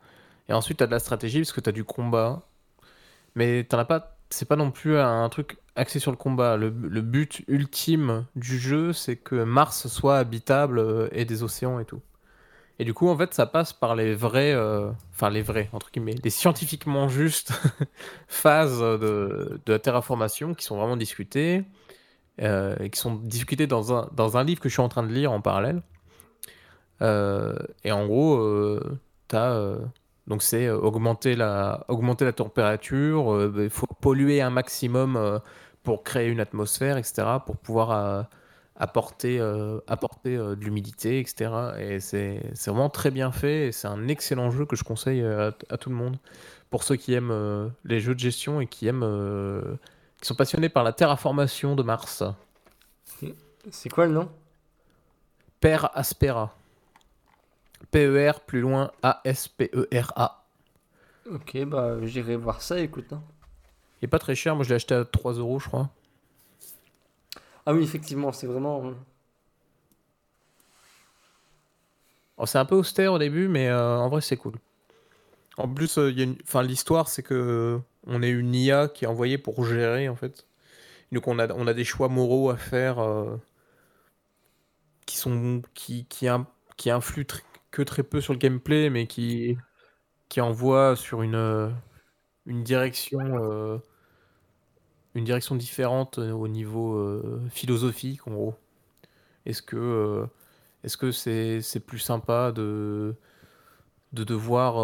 Et 0.49 0.53
ensuite, 0.53 0.79
tu 0.79 0.85
as 0.85 0.87
de 0.87 0.93
la 0.93 0.99
stratégie 1.01 1.41
parce 1.41 1.53
que 1.53 1.61
tu 1.61 1.69
as 1.69 1.73
du 1.73 1.85
combat. 1.85 2.43
Mais 3.35 3.65
t'en 3.65 3.79
as 3.79 3.85
pas. 3.85 4.17
C'est 4.31 4.47
pas 4.47 4.57
non 4.57 4.71
plus 4.71 4.99
un 4.99 5.29
truc 5.29 5.59
axé 5.77 5.99
sur 5.99 6.11
le 6.11 6.17
combat. 6.17 6.57
Le, 6.57 6.71
but 6.71 7.43
ultime 7.49 8.27
du 8.37 8.59
jeu, 8.59 8.93
c'est 8.93 9.17
que 9.17 9.37
Mars 9.37 9.87
soit 9.89 10.19
habitable 10.19 11.09
et 11.13 11.25
des 11.25 11.43
océans 11.43 11.79
et 11.79 11.85
tout. 11.85 12.01
Et 12.79 12.85
du 12.85 12.93
coup, 12.93 13.09
en 13.09 13.17
fait, 13.17 13.33
ça 13.35 13.47
passe 13.47 13.73
par 13.73 13.95
les 13.95 14.15
vrais, 14.15 14.53
euh, 14.53 14.91
enfin 15.13 15.31
les 15.31 15.43
vrais, 15.43 15.69
entre 15.73 15.91
guillemets, 15.93 16.17
les 16.25 16.31
scientifiquement 16.31 17.09
justes 17.09 17.53
phases 18.27 18.81
de, 18.81 19.61
de 19.65 19.73
la 19.73 19.79
terraformation 19.79 20.55
qui 20.55 20.65
sont 20.65 20.77
vraiment 20.77 20.97
discutées, 20.97 21.65
euh, 22.43 22.75
et 22.81 22.91
qui 22.91 22.99
sont 22.99 23.15
discutées 23.15 23.69
dans 23.69 23.95
un, 23.95 24.11
dans 24.13 24.37
un 24.37 24.45
livre 24.45 24.61
que 24.61 24.69
je 24.69 24.75
suis 24.75 24.83
en 24.83 24.89
train 24.89 25.05
de 25.05 25.13
lire 25.13 25.31
en 25.31 25.41
parallèle. 25.41 25.83
Euh, 27.01 27.55
et 27.85 27.93
en 27.93 28.07
gros, 28.07 28.39
donc 30.27 30.43
c'est 30.43 30.69
augmenter 30.71 31.37
la, 31.37 31.85
augmenter 31.89 32.25
la 32.25 32.33
température, 32.33 33.53
il 33.57 33.71
faut 33.71 33.87
polluer 34.01 34.43
un 34.43 34.51
maximum 34.51 35.41
pour 35.85 36.03
créer 36.03 36.29
une 36.29 36.41
atmosphère, 36.41 36.97
etc., 36.97 37.39
pour 37.47 37.57
pouvoir 37.57 38.27
apporter, 38.77 39.39
euh, 39.41 39.79
apporter 39.87 40.37
euh, 40.37 40.57
de 40.57 40.65
l'humidité, 40.65 41.21
etc. 41.21 41.51
Et 41.79 42.01
c'est 42.01 42.41
vraiment 42.67 42.91
très 42.91 43.11
bien 43.11 43.31
fait 43.33 43.69
et 43.69 43.73
c'est 43.73 43.89
un 43.89 44.09
excellent 44.09 44.51
jeu 44.51 44.67
que 44.67 44.77
je 44.77 44.85
conseille 44.85 45.23
à, 45.25 45.53
à 45.71 45.77
tout 45.79 45.91
le 45.91 45.97
monde. 45.97 46.17
Pour 46.71 46.83
ceux 46.83 46.97
qui 46.97 47.15
aiment 47.15 47.31
euh, 47.31 47.69
les 47.85 48.01
jeux 48.01 48.15
de 48.15 48.21
gestion 48.21 48.61
et 48.61 48.67
qui 48.67 48.87
aiment, 48.89 49.79
qui 50.21 50.27
sont 50.27 50.35
passionnés 50.35 50.69
par 50.69 50.83
la 50.85 50.93
terraformation 50.93 51.77
de 51.77 51.83
Mars. 51.83 52.23
C'est 53.71 53.89
quoi 53.89 54.07
le 54.07 54.13
nom? 54.13 54.31
Per 55.61 55.79
Aspera. 55.95 56.55
P-E-R, 57.91 58.41
plus 58.41 58.61
loin, 58.61 58.91
A-S-P-E-R-A. 59.03 60.45
Ok, 61.33 61.65
bah 61.65 61.97
j'irai 62.05 62.37
voir 62.37 62.61
ça, 62.61 62.81
écoute. 62.81 63.13
hein. 63.13 63.23
Il 64.03 64.07
est 64.07 64.09
pas 64.09 64.19
très 64.19 64.35
cher, 64.35 64.57
moi 64.57 64.65
je 64.65 64.71
l'ai 64.71 64.75
acheté 64.75 64.95
à 64.95 65.05
3 65.05 65.35
euros, 65.35 65.59
je 65.61 65.69
crois. 65.69 65.89
Ah 67.67 67.75
oui, 67.75 67.83
effectivement, 67.83 68.33
c'est 68.33 68.47
vraiment. 68.47 68.81
Alors, 68.81 68.95
Oh, 72.37 72.47
c'est 72.47 72.59
un 72.59 72.65
peu 72.65 72.75
austère 72.77 73.13
au 73.13 73.19
début, 73.19 73.49
mais 73.49 73.69
euh, 73.69 73.99
en 73.99 74.09
vrai 74.09 74.21
c'est 74.21 74.37
cool. 74.37 74.55
En 75.57 75.69
plus, 75.69 75.99
euh, 75.99 76.11
il 76.11 76.19
y 76.19 76.21
a 76.23 76.25
une... 76.25 76.37
enfin, 76.43 76.63
l'histoire 76.63 77.09
c'est 77.09 77.23
que 77.23 77.81
on 78.07 78.23
est 78.23 78.31
une 78.31 78.55
IA 78.55 78.89
qui 78.89 79.05
est 79.05 79.09
envoyée 79.09 79.39
pour 79.39 79.65
gérer 79.65 80.09
en 80.09 80.17
fait. 80.17 80.47
Donc 81.13 81.29
on 81.29 81.39
a, 81.41 81.53
on 81.55 81.67
a 81.69 81.75
des 81.75 81.85
choix 81.85 82.09
moraux 82.09 82.51
à 82.51 82.57
faire 82.59 83.01
euh, 83.01 83.37
qui 85.07 85.17
sont 85.17 85.63
qui, 85.75 86.07
qui, 86.07 86.29
in- 86.29 86.47
qui 86.77 86.91
influent 86.91 87.25
tr- 87.27 87.43
que 87.71 87.83
très 87.83 88.03
peu 88.03 88.21
sur 88.21 88.33
le 88.33 88.39
gameplay, 88.39 88.91
mais 88.91 89.07
qui, 89.07 89.57
qui 90.29 90.41
envoient 90.43 90.97
sur 90.97 91.23
une, 91.23 91.35
euh, 91.37 91.71
une 92.47 92.65
direction 92.65 93.21
euh, 93.21 93.79
une 95.15 95.25
direction 95.25 95.55
différente 95.57 96.19
euh, 96.19 96.33
au 96.33 96.49
niveau 96.49 96.95
euh, 96.97 97.43
philosophique 97.51 98.27
en 98.27 98.33
gros. 98.33 98.55
Est-ce 99.47 99.63
que 99.63 99.77
euh, 99.77 100.27
est-ce 100.85 100.97
que 100.97 101.13
c'est 101.13 101.81
plus 101.87 101.99
sympa 102.01 102.53
de 102.53 103.17
de 104.13 104.25
devoir 104.25 104.77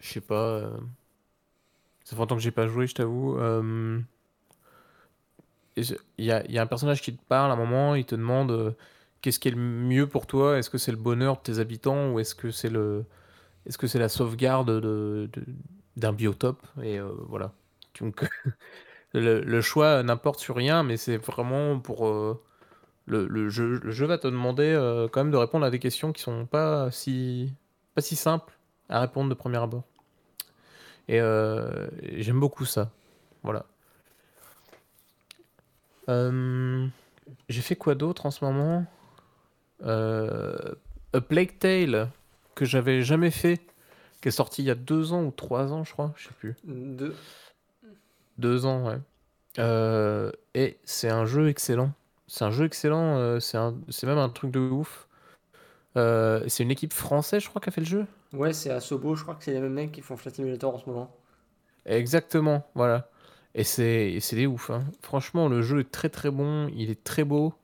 je 0.00 0.12
sais 0.12 0.20
pas 0.20 0.70
ça 2.04 2.16
fait 2.16 2.20
longtemps 2.20 2.36
que 2.36 2.42
j'ai 2.42 2.50
pas 2.50 2.66
joué, 2.66 2.86
je 2.86 2.94
t'avoue. 2.94 3.38
Il 5.76 5.96
y 6.18 6.30
a, 6.30 6.62
un 6.62 6.66
personnage 6.66 7.02
qui 7.02 7.16
te 7.16 7.22
parle 7.24 7.50
à 7.50 7.54
un 7.54 7.56
moment, 7.56 7.94
il 7.94 8.04
te 8.04 8.14
demande 8.14 8.76
qu'est-ce 9.22 9.38
qui 9.40 9.48
est 9.48 9.52
le 9.52 9.56
mieux 9.56 10.06
pour 10.08 10.26
toi? 10.26 10.58
Est-ce 10.58 10.70
que 10.70 10.78
c'est 10.78 10.92
le 10.92 10.96
bonheur 10.98 11.36
de 11.36 11.40
tes 11.42 11.58
habitants 11.58 12.12
ou 12.12 12.20
est-ce 12.20 12.34
que 12.34 12.50
c'est 12.50 12.70
le 12.70 13.04
est-ce 13.66 13.78
que 13.78 13.86
c'est 13.88 13.98
la 14.00 14.08
sauvegarde 14.10 14.70
de, 14.70 15.30
de- 15.32 15.44
d'un 15.96 16.12
biotope? 16.12 16.66
Et 16.82 17.00
voilà. 17.28 17.52
le, 19.14 19.60
choix 19.60 20.02
n'importe 20.02 20.40
sur 20.40 20.56
rien, 20.56 20.82
mais 20.82 20.96
c'est 20.96 21.16
vraiment 21.16 21.78
pour 21.78 22.08
euh, 22.08 22.42
le, 23.06 23.48
jeu, 23.48 23.80
le 23.82 23.90
jeu 23.92 24.06
va 24.06 24.18
te 24.18 24.26
demander 24.26 24.64
euh, 24.64 25.08
quand 25.08 25.20
même 25.20 25.32
de 25.32 25.36
répondre 25.36 25.64
à 25.64 25.70
des 25.70 25.78
questions 25.78 26.12
qui 26.12 26.22
sont 26.22 26.46
pas 26.46 26.90
si 26.90 27.52
pas 27.94 28.02
si 28.02 28.16
simples 28.16 28.58
à 28.88 29.00
répondre 29.00 29.30
de 29.30 29.34
premier 29.34 29.58
abord. 29.58 29.84
Et 31.06 31.20
euh, 31.20 31.86
j'aime 32.16 32.40
beaucoup 32.40 32.64
ça. 32.64 32.90
Voilà. 33.42 33.66
J'ai 37.48 37.62
fait 37.62 37.76
quoi 37.76 37.94
d'autre 37.94 38.26
en 38.26 38.30
ce 38.30 38.44
moment? 38.44 38.84
A 39.82 41.20
Plague 41.20 41.58
Tale, 41.58 42.10
que 42.54 42.64
j'avais 42.64 43.02
jamais 43.02 43.30
fait, 43.30 43.60
qui 44.20 44.28
est 44.28 44.32
sorti 44.32 44.62
il 44.62 44.66
y 44.66 44.70
a 44.70 44.74
deux 44.74 45.12
ans 45.12 45.22
ou 45.22 45.30
trois 45.30 45.72
ans, 45.72 45.84
je 45.84 45.92
crois, 45.92 46.12
je 46.16 46.24
sais 46.28 46.34
plus. 46.38 46.56
De... 46.64 47.14
Deux 48.38 48.66
ans, 48.66 48.86
ouais. 48.86 48.98
Euh, 49.58 50.32
et 50.54 50.78
c'est 50.84 51.10
un 51.10 51.26
jeu 51.26 51.48
excellent. 51.48 51.92
C'est 52.26 52.44
un 52.44 52.50
jeu 52.50 52.64
excellent, 52.66 53.16
euh, 53.18 53.40
c'est 53.40 53.58
un- 53.58 53.76
c'est 53.88 54.06
même 54.06 54.18
un 54.18 54.28
truc 54.28 54.50
de 54.50 54.60
ouf. 54.60 55.08
Euh, 55.96 56.44
c'est 56.48 56.62
une 56.64 56.70
équipe 56.70 56.92
française, 56.92 57.42
je 57.42 57.48
crois, 57.48 57.60
qui 57.60 57.68
a 57.68 57.72
fait 57.72 57.80
le 57.82 57.86
jeu. 57.86 58.06
Ouais, 58.32 58.52
c'est 58.52 58.70
Asobo, 58.70 59.14
je 59.14 59.22
crois 59.22 59.34
que 59.36 59.44
c'est 59.44 59.52
les 59.52 59.60
mêmes 59.60 59.72
mecs 59.74 59.92
qui 59.92 60.02
font 60.02 60.16
Flight 60.16 60.34
Simulator 60.36 60.74
en 60.74 60.78
ce 60.78 60.86
moment. 60.88 61.14
Exactement, 61.86 62.66
voilà. 62.74 63.08
Et 63.54 63.64
c'est 63.64 64.12
et 64.12 64.20
c'est 64.20 64.36
des 64.36 64.46
ouf, 64.46 64.70
hein. 64.70 64.84
Franchement, 65.02 65.48
le 65.48 65.62
jeu 65.62 65.80
est 65.80 65.90
très 65.90 66.08
très 66.10 66.30
bon, 66.30 66.68
il 66.76 66.90
est 66.90 67.02
très 67.04 67.24
beau. 67.24 67.54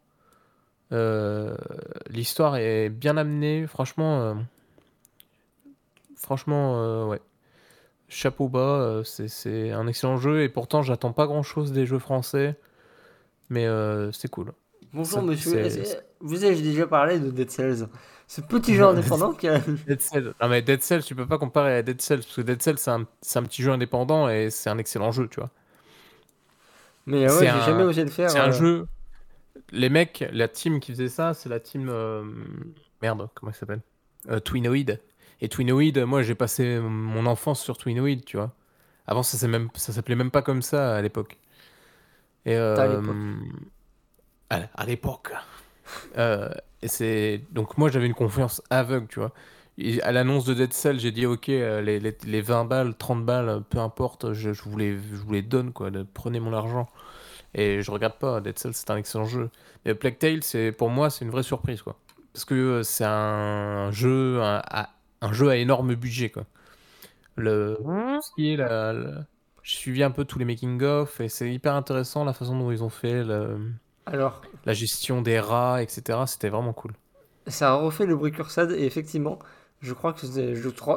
L'histoire 2.11 2.57
est 2.57 2.89
bien 2.91 3.17
amenée, 3.17 3.67
franchement, 3.67 4.37
franchement, 6.17 7.09
ouais. 7.09 7.21
Chapeau 8.11 8.49
bas, 8.49 8.59
euh, 8.61 9.05
c'est 9.05 9.71
un 9.71 9.87
excellent 9.87 10.17
jeu 10.17 10.43
et 10.43 10.49
pourtant 10.49 10.83
j'attends 10.83 11.13
pas 11.13 11.27
grand-chose 11.27 11.73
des 11.73 11.87
jeux 11.87 12.01
français, 12.01 12.57
mais 13.49 13.67
euh, 13.67 14.11
c'est 14.13 14.29
cool. 14.29 14.53
Bonjour 14.93 15.21
Ça, 15.21 15.25
monsieur, 15.25 15.63
vous 16.21 16.45
ai-je 16.45 16.63
déjà 16.63 16.87
parlé 16.87 17.21
de 17.21 17.31
Dead 17.31 17.51
Cells? 17.51 17.87
Ce 18.27 18.41
petit 18.41 18.75
jeu 18.75 18.85
indépendant 18.85 19.33
qui 19.33 19.49
a... 19.49 19.59
Dead 19.87 20.01
Cells. 20.01 20.35
Non 20.41 20.49
mais 20.49 20.61
Dead 20.61 20.83
Cells, 20.83 21.03
tu 21.03 21.15
peux 21.15 21.27
pas 21.27 21.39
comparer 21.39 21.77
à 21.77 21.83
Dead 21.83 22.01
Cells 22.01 22.19
parce 22.19 22.35
que 22.35 22.41
Dead 22.43 22.61
Cells 22.61 22.79
c'est 22.79 22.91
un, 22.91 23.43
petit 23.45 23.63
jeu 23.63 23.71
indépendant 23.71 24.29
et 24.29 24.51
c'est 24.51 24.71
un 24.71 24.79
excellent 24.79 25.13
jeu, 25.13 25.29
tu 25.29 25.39
vois. 25.39 25.51
Mais 27.07 27.29
euh, 27.29 27.39
ouais, 27.39 27.47
j'ai 27.47 27.65
jamais 27.65 27.85
osé 27.85 28.05
le 28.05 28.11
faire. 28.11 28.31
C'est 28.31 28.39
un 28.39 28.49
euh, 28.49 28.53
jeu. 28.53 28.87
Les 29.73 29.89
mecs, 29.89 30.25
la 30.33 30.49
team 30.49 30.81
qui 30.81 30.93
faisait 30.93 31.09
ça, 31.09 31.35
c'est 31.35 31.49
la 31.49 31.61
team. 31.61 31.89
euh, 31.89 32.25
Merde, 33.03 33.29
comment 33.35 33.53
il 33.53 33.55
s'appelle? 33.55 33.81
Euh, 34.29 34.41
Twinoid. 34.41 34.99
Et 35.43 35.49
Twinoid, 35.49 35.99
moi 36.07 36.23
j'ai 36.23 36.35
passé 36.35 36.79
mon 36.81 37.27
enfance 37.27 37.63
sur 37.63 37.79
Twinoid, 37.79 38.25
tu 38.27 38.37
vois. 38.37 38.53
Avant, 39.07 39.23
ça 39.23 39.39
s'appelait 39.39 39.59
même, 39.59 39.69
ça 39.75 39.93
s'appelait 39.93 40.15
même 40.17 40.31
pas 40.31 40.43
comme 40.43 40.63
ça 40.63 40.97
à 40.97 41.03
l'époque. 41.03 41.39
Et 42.47 42.57
euh, 42.57 42.77
À 44.75 44.85
l'époque. 44.87 45.33
Euh, 46.19 46.49
et 46.83 46.89
c'est 46.89 47.43
donc 47.53 47.79
moi 47.79 47.91
j'avais 47.91 48.07
une 48.07 48.15
confiance 48.15 48.63
aveugle, 48.71 49.07
tu 49.09 49.19
vois. 49.21 49.33
Et 49.79 50.03
à 50.03 50.13
l'annonce 50.13 50.45
de 50.45 50.55
Dead 50.55 50.73
Cell, 50.73 50.99
j'ai 51.01 51.13
dit 51.13 51.27
ok, 51.27 51.49
euh, 51.49 51.81
les, 51.81 52.01
les, 52.01 52.17
les 52.27 52.41
20 52.43 52.65
balles, 52.67 52.95
30 52.97 53.25
balles, 53.25 53.63
peu 53.71 53.79
importe, 53.79 54.33
je, 54.33 54.53
je 54.53 54.63
vous 54.63 54.77
les, 54.77 54.93
je 54.97 55.17
vous 55.23 55.33
les 55.33 55.43
donne 55.43 55.73
quoi. 55.73 55.91
de- 55.91 56.07
Prenez 56.15 56.41
mon 56.41 56.53
argent. 56.53 56.89
Et 57.55 57.83
je 57.83 57.91
regarde 57.91 58.15
pas, 58.19 58.41
Dead 58.41 58.59
Cell 58.59 58.75
c'est 58.75 58.91
un 58.91 58.97
excellent 58.97 59.25
jeu. 59.27 59.51
Mais 59.85 59.95
Plague 59.95 60.19
Tale, 60.19 60.43
c'est 60.43 60.73
pour 60.73 60.91
moi 60.91 61.11
c'est 61.11 61.25
une 61.25 61.31
vraie 61.31 61.43
surprise 61.45 61.83
quoi. 61.83 61.97
Parce 62.33 62.45
que 62.45 62.83
c'est 62.85 63.05
un 63.07 63.91
jeu 63.93 64.41
à- 64.43 64.91
un 65.21 65.33
jeu 65.33 65.49
à 65.51 65.57
énorme 65.57 65.95
budget 65.95 66.31
quoi. 66.31 66.47
Le 67.37 67.79
ce 68.23 68.31
qui 68.35 68.53
est 68.53 68.57
la, 68.57 68.93
la- 68.93 69.27
j'ai 69.63 69.77
suivi 69.77 70.03
un 70.03 70.11
peu 70.11 70.25
tous 70.25 70.39
les 70.39 70.45
making 70.45 70.83
of 70.83 71.21
et 71.21 71.29
c'est 71.29 71.53
hyper 71.53 71.75
intéressant 71.75 72.25
la 72.25 72.33
façon 72.35 72.59
dont 72.59 72.71
ils 72.73 72.83
ont 72.85 72.91
fait 72.91 73.25
le- 73.25 73.73
Alors, 74.07 74.43
la 74.65 74.75
gestion 74.75 75.23
des 75.23 75.41
rats, 75.41 75.83
etc. 75.83 76.27
C'était 76.27 76.49
vraiment 76.51 76.73
cool. 76.73 76.95
ça 77.47 77.71
a 77.73 77.75
refait 77.75 78.07
le 78.07 78.17
Bricursad 78.17 78.71
et 78.73 78.85
effectivement, 78.85 79.39
je 79.81 79.93
crois 79.95 80.13
que 80.13 80.21
je, 80.27 80.33
te- 80.33 80.55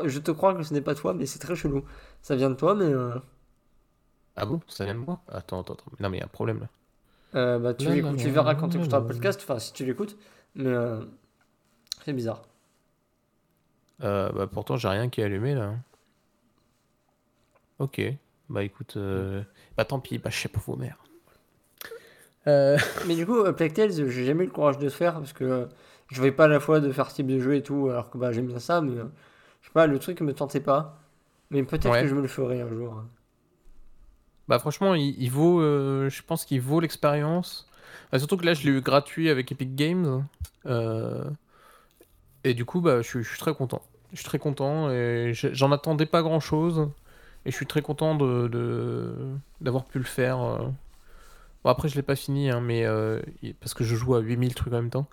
je 0.10 0.20
te 0.20 0.32
crois 0.32 0.54
que 0.56 0.64
ce 0.64 0.74
n'est 0.74 0.82
pas 0.82 0.96
toi, 0.96 1.14
mais 1.14 1.26
c'est 1.26 1.40
très 1.40 1.56
chelou. 1.56 1.84
Ça 2.22 2.36
vient 2.36 2.50
de 2.50 2.56
toi, 2.56 2.76
mais 2.76 2.86
euh, 2.86 3.12
Ah 4.36 4.46
bon, 4.46 4.62
ça 4.68 4.86
vient 4.86 4.94
de 4.94 5.00
moi? 5.00 5.24
Attends, 5.28 5.62
attends, 5.62 5.74
attends. 5.74 5.92
Non 6.00 6.10
mais 6.12 6.18
il 6.18 6.20
y 6.20 6.24
a 6.24 6.26
un 6.26 6.30
problème 6.30 6.60
là. 6.60 6.70
euh, 7.36 7.60
bah, 7.60 7.74
tu, 7.74 7.92
l'écoutes- 7.92 8.18
tu 8.18 8.30
verras 8.30 8.56
quand 8.56 8.70
tu 8.70 8.78
écouteras 8.78 9.00
la. 9.00 9.02
le 9.02 9.06
podcast, 9.06 9.40
enfin 9.44 9.60
si 9.60 9.74
tu 9.74 9.86
l'écoutes, 9.86 10.18
mais 10.56 10.68
euh, 10.70 11.04
c'est 12.06 12.14
bizarre. 12.14 12.44
Euh, 14.02 14.32
bah 14.32 14.48
pourtant 14.48 14.76
j'ai 14.76 14.88
rien 14.88 15.10
qui 15.10 15.22
est 15.22 15.24
allumé 15.24 15.54
là. 15.56 15.74
Ok. 17.80 18.02
Bah 18.50 18.64
écoute, 18.64 18.96
euh, 18.98 19.42
bah 19.78 19.86
tant 19.86 20.00
pis, 20.00 20.18
bah 20.18 20.30
je 20.30 20.38
sais 20.38 20.50
pas 20.50 20.60
vos 20.66 20.76
mères. 20.76 20.98
Euh... 22.48 22.78
Mais 23.08 23.16
du 23.16 23.26
coup, 23.26 23.40
euh, 23.40 23.54
Plague 23.54 23.74
Tales, 23.74 23.92
j'ai 23.92 24.26
jamais 24.26 24.44
eu 24.44 24.48
le 24.48 24.54
courage 24.54 24.78
de 24.78 24.84
le 24.84 24.90
faire 24.90 25.14
parce 25.16 25.34
que 25.34 25.44
euh, 25.44 25.66
je 26.12 26.22
vais 26.22 26.32
pas 26.32 26.46
à 26.46 26.48
la 26.48 26.60
fois 26.60 26.80
de 26.80 26.92
faire 26.92 27.10
ce 27.10 27.16
type 27.16 27.28
de 27.28 27.40
jeu 27.40 27.56
et 27.56 27.64
tout, 27.64 27.88
alors 27.90 28.10
que 28.10 28.18
bah, 28.18 28.32
j'aime 28.32 28.48
bien 28.48 28.60
ça, 28.60 28.82
mais 28.82 28.96
je 28.96 29.68
sais 29.68 29.74
pas, 29.74 29.88
le 29.88 29.98
truc 30.00 30.22
me 30.22 30.34
tentait 30.34 30.60
pas. 30.60 31.00
Mais 31.50 31.64
peut-être 31.64 31.90
Ouais. 31.90 32.02
que 32.02 32.08
je 32.08 32.16
me 32.16 32.22
le 32.22 32.28
ferai 32.28 32.62
un 32.62 32.70
jour. 32.70 33.04
Bah 34.48 34.60
franchement, 34.60 34.94
il, 34.96 35.16
il 35.22 35.30
vaut, 35.32 35.62
euh, 35.62 36.10
je 36.10 36.22
pense 36.22 36.46
qu'il 36.46 36.60
vaut 36.62 36.80
l'expérience. 36.80 37.70
Bah, 38.12 38.20
surtout 38.20 38.38
que 38.38 38.46
là, 38.46 38.54
je 38.54 38.64
l'ai 38.64 38.78
eu 38.78 38.82
gratuit 38.82 39.30
avec 39.30 39.52
Epic 39.52 39.76
Games. 39.76 40.26
Euh, 40.66 41.24
Et 42.44 42.54
du 42.54 42.66
coup, 42.66 42.82
bah, 42.82 43.02
je, 43.02 43.08
suis- 43.08 43.24
je 43.24 43.30
suis 43.30 43.40
très 43.40 43.54
content. 43.54 43.82
Je 44.12 44.18
suis 44.18 44.26
très 44.26 44.40
content 44.40 44.92
et 44.92 45.32
je- 45.34 45.54
j'en 45.54 45.72
attendais 45.72 46.06
pas 46.06 46.22
grand-chose. 46.22 46.90
Et 47.46 47.52
je 47.52 47.56
suis 47.56 47.66
très 47.68 47.82
content 47.82 48.16
de, 48.16 48.48
de- 48.48 49.16
d'avoir 49.62 49.86
pu 49.86 49.98
le 50.00 50.06
faire. 50.06 50.42
euh. 50.42 50.68
Bon, 51.64 51.70
après, 51.70 51.90
je 51.90 51.96
l'ai 51.96 52.02
pas 52.04 52.16
fini, 52.16 52.50
hein, 52.52 52.62
mais, 52.62 52.86
euh, 52.86 53.22
parce 53.62 53.74
que 53.74 53.84
je 53.84 53.96
joue 53.96 54.16
à 54.16 54.20
8000 54.22 54.56
trucs 54.56 54.74
en 54.74 54.78
même 54.78 54.90
temps. 54.90 55.08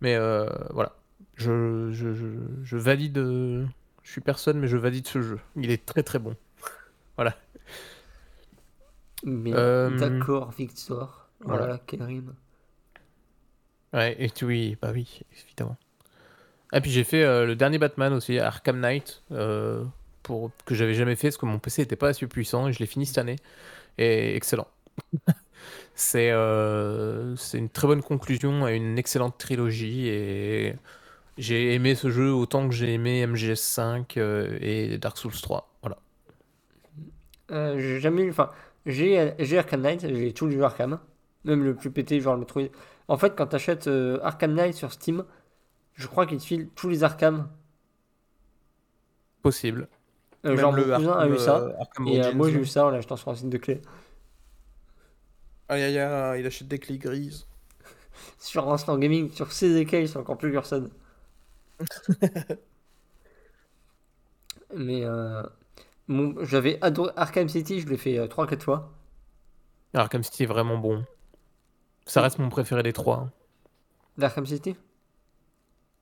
Mais 0.00 0.16
euh, 0.16 0.48
voilà. 0.72 0.94
Je, 1.36 1.90
je, 1.92 2.14
je, 2.14 2.26
je 2.64 2.76
valide. 2.78 3.18
euh, 3.18 3.66
Je 4.04 4.12
suis 4.12 4.20
personne, 4.22 4.58
mais 4.60 4.68
je 4.68 4.76
valide 4.78 5.06
ce 5.08 5.22
jeu. 5.22 5.40
Il 5.56 5.70
est 5.70 5.84
très 5.86 6.02
très 6.02 6.18
bon. 6.20 6.36
Voilà. 7.16 7.36
Mais 9.24 9.68
d'accord, 9.82 10.52
Victor. 10.52 11.28
Voilà, 11.40 11.66
voilà. 11.66 11.80
rime. 11.98 12.34
Ouais, 13.92 14.14
et 14.22 14.30
tu- 14.30 14.44
oui, 14.44 14.76
bah 14.80 14.90
oui, 14.92 15.20
évidemment. 15.32 15.76
Et 16.72 16.80
puis 16.80 16.90
j'ai 16.90 17.04
fait 17.04 17.22
euh, 17.22 17.46
le 17.46 17.56
dernier 17.56 17.78
Batman 17.78 18.12
aussi, 18.12 18.38
Arkham 18.38 18.80
Knight, 18.80 19.22
euh, 19.32 19.84
pour, 20.22 20.50
que 20.64 20.74
j'avais 20.74 20.94
jamais 20.94 21.16
fait 21.16 21.28
parce 21.28 21.36
que 21.36 21.46
mon 21.46 21.58
PC 21.58 21.82
n'était 21.82 21.96
pas 21.96 22.08
assez 22.08 22.26
puissant 22.26 22.68
et 22.68 22.72
je 22.72 22.78
l'ai 22.80 22.86
fini 22.86 23.06
cette 23.06 23.18
année. 23.18 23.36
Et 23.98 24.34
excellent. 24.36 24.66
c'est 25.94 26.30
euh, 26.30 27.36
une 27.54 27.68
très 27.68 27.86
bonne 27.86 28.02
conclusion 28.02 28.64
à 28.64 28.72
une 28.72 28.98
excellente 28.98 29.38
trilogie 29.38 30.08
et 30.08 30.76
j'ai 31.38 31.74
aimé 31.74 31.94
ce 31.94 32.10
jeu 32.10 32.32
autant 32.32 32.66
que 32.68 32.74
j'ai 32.74 32.94
aimé 32.94 33.26
MGS5 33.26 34.04
euh, 34.16 34.58
et 34.60 34.96
Dark 34.98 35.18
Souls 35.18 35.32
3. 35.32 35.68
Voilà. 35.82 35.98
Euh, 37.50 37.78
j'ai 37.78 38.00
jamais. 38.00 38.28
Enfin, 38.30 38.50
j'ai 38.86 39.34
Arkham 39.58 39.82
Knight, 39.82 40.06
j'ai 40.08 40.32
tous 40.32 40.46
les 40.46 40.56
jeux 40.56 40.62
Arkham. 40.62 40.98
Même 41.44 41.62
le 41.62 41.74
plus 41.74 41.90
pété, 41.90 42.20
genre 42.20 42.34
le 42.34 42.40
Metroid. 42.40 42.70
En 43.08 43.18
fait, 43.18 43.34
quand 43.36 43.46
t'achètes 43.46 43.86
euh, 43.86 44.18
Arkham 44.22 44.54
Knight 44.54 44.74
sur 44.74 44.92
Steam, 44.92 45.24
je 45.96 46.06
crois 46.06 46.26
qu'il 46.26 46.38
te 46.38 46.44
file 46.44 46.68
tous 46.76 46.88
les 46.88 47.02
Arkham. 47.04 47.48
Possible. 49.42 49.88
Euh, 50.44 50.50
Même 50.50 50.58
genre, 50.58 50.72
mon 50.72 50.78
le 50.78 50.84
cousin 50.94 51.12
a 51.18 51.26
eu 51.28 51.36
ça. 51.38 51.56
euh, 51.58 51.72
Arkham 51.80 52.06
Et 52.08 52.22
euh, 52.22 52.32
moi, 52.32 52.48
j'ai 52.50 52.58
eu 52.60 52.66
ça 52.66 52.86
en 52.86 52.90
l'achetant 52.90 53.16
sur 53.16 53.30
un 53.30 53.34
site 53.34 53.48
de 53.48 53.58
clé. 53.58 53.80
Aïe 55.68 55.82
aïe 55.82 55.98
aïe, 55.98 56.40
il 56.40 56.46
achète 56.46 56.68
des 56.68 56.78
clés 56.78 56.98
grises. 56.98 57.46
Sur 58.38 58.70
Instant 58.72 58.98
Gaming, 58.98 59.30
sur 59.30 59.52
CDK, 59.52 60.08
c'est 60.08 60.16
encore 60.16 60.38
plus 60.38 60.52
Cursed. 60.52 60.90
Mais 64.74 65.04
euh, 65.04 65.42
mon- 66.08 66.44
j'avais 66.44 66.78
adoré 66.82 67.12
Arkham 67.16 67.48
City, 67.48 67.80
je 67.80 67.88
l'ai 67.88 67.96
fait 67.96 68.28
3-4 68.28 68.64
fois. 68.64 68.92
Arkham 69.94 70.22
City 70.22 70.44
est 70.44 70.46
vraiment 70.46 70.78
bon. 70.78 71.04
Ça 72.06 72.22
reste 72.22 72.38
mon 72.38 72.48
préféré 72.48 72.82
des 72.82 72.92
trois. 72.92 73.16
hein. 73.18 73.32
D'Arkham 74.18 74.46
City? 74.46 74.76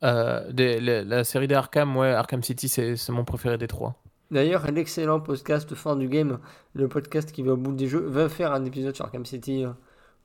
Euh, 0.05 0.51
des- 0.53 0.81
la, 0.81 1.03
la 1.03 1.25
série 1.25 1.49
des 1.49 1.55
Arkham, 1.55 1.97
ouais, 1.97 2.11
Arkham 2.11 2.43
City, 2.43 2.69
c'est 2.69 3.09
mon 3.11 3.25
préféré 3.25 3.57
des 3.59 3.67
trois. 3.69 3.95
D'ailleurs, 4.31 4.71
l'excellent 4.71 5.21
podcast 5.21 5.75
Fin 5.75 5.97
du 5.97 6.09
Game, 6.09 6.39
le 6.75 6.89
podcast 6.89 7.31
qui 7.33 7.43
va 7.43 7.53
au 7.53 7.57
bout 7.57 7.73
des 7.73 7.87
jeux, 7.89 8.01
va 8.07 8.29
faire 8.29 8.53
un 8.53 8.65
épisode 8.65 8.95
sur 8.95 9.05
Arkham 9.05 9.25
City 9.25 9.65
euh, 9.65 9.71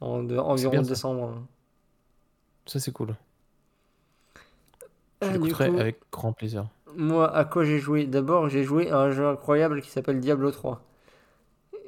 en 0.02 0.24
de- 0.24 0.38
environ 0.38 0.84
ça. 0.84 0.90
décembre. 0.90 1.44
Ça, 2.66 2.80
c'est 2.80 2.92
cool. 2.92 3.16
Ah, 5.22 5.28
Je 5.28 5.32
l'écouterai 5.34 5.66
avec 5.80 6.00
grand 6.12 6.34
plaisir. 6.34 6.68
Moi, 6.96 7.34
à 7.36 7.46
quoi 7.46 7.64
j'ai 7.66 7.80
joué? 7.80 8.06
D'abord, 8.06 8.50
j'ai 8.50 8.64
joué 8.64 8.90
à 8.90 8.98
un 8.98 9.12
jeu 9.12 9.28
incroyable 9.28 9.82
qui 9.82 9.90
s'appelle 9.90 10.20
Diablo 10.20 10.52
3. 10.52 10.82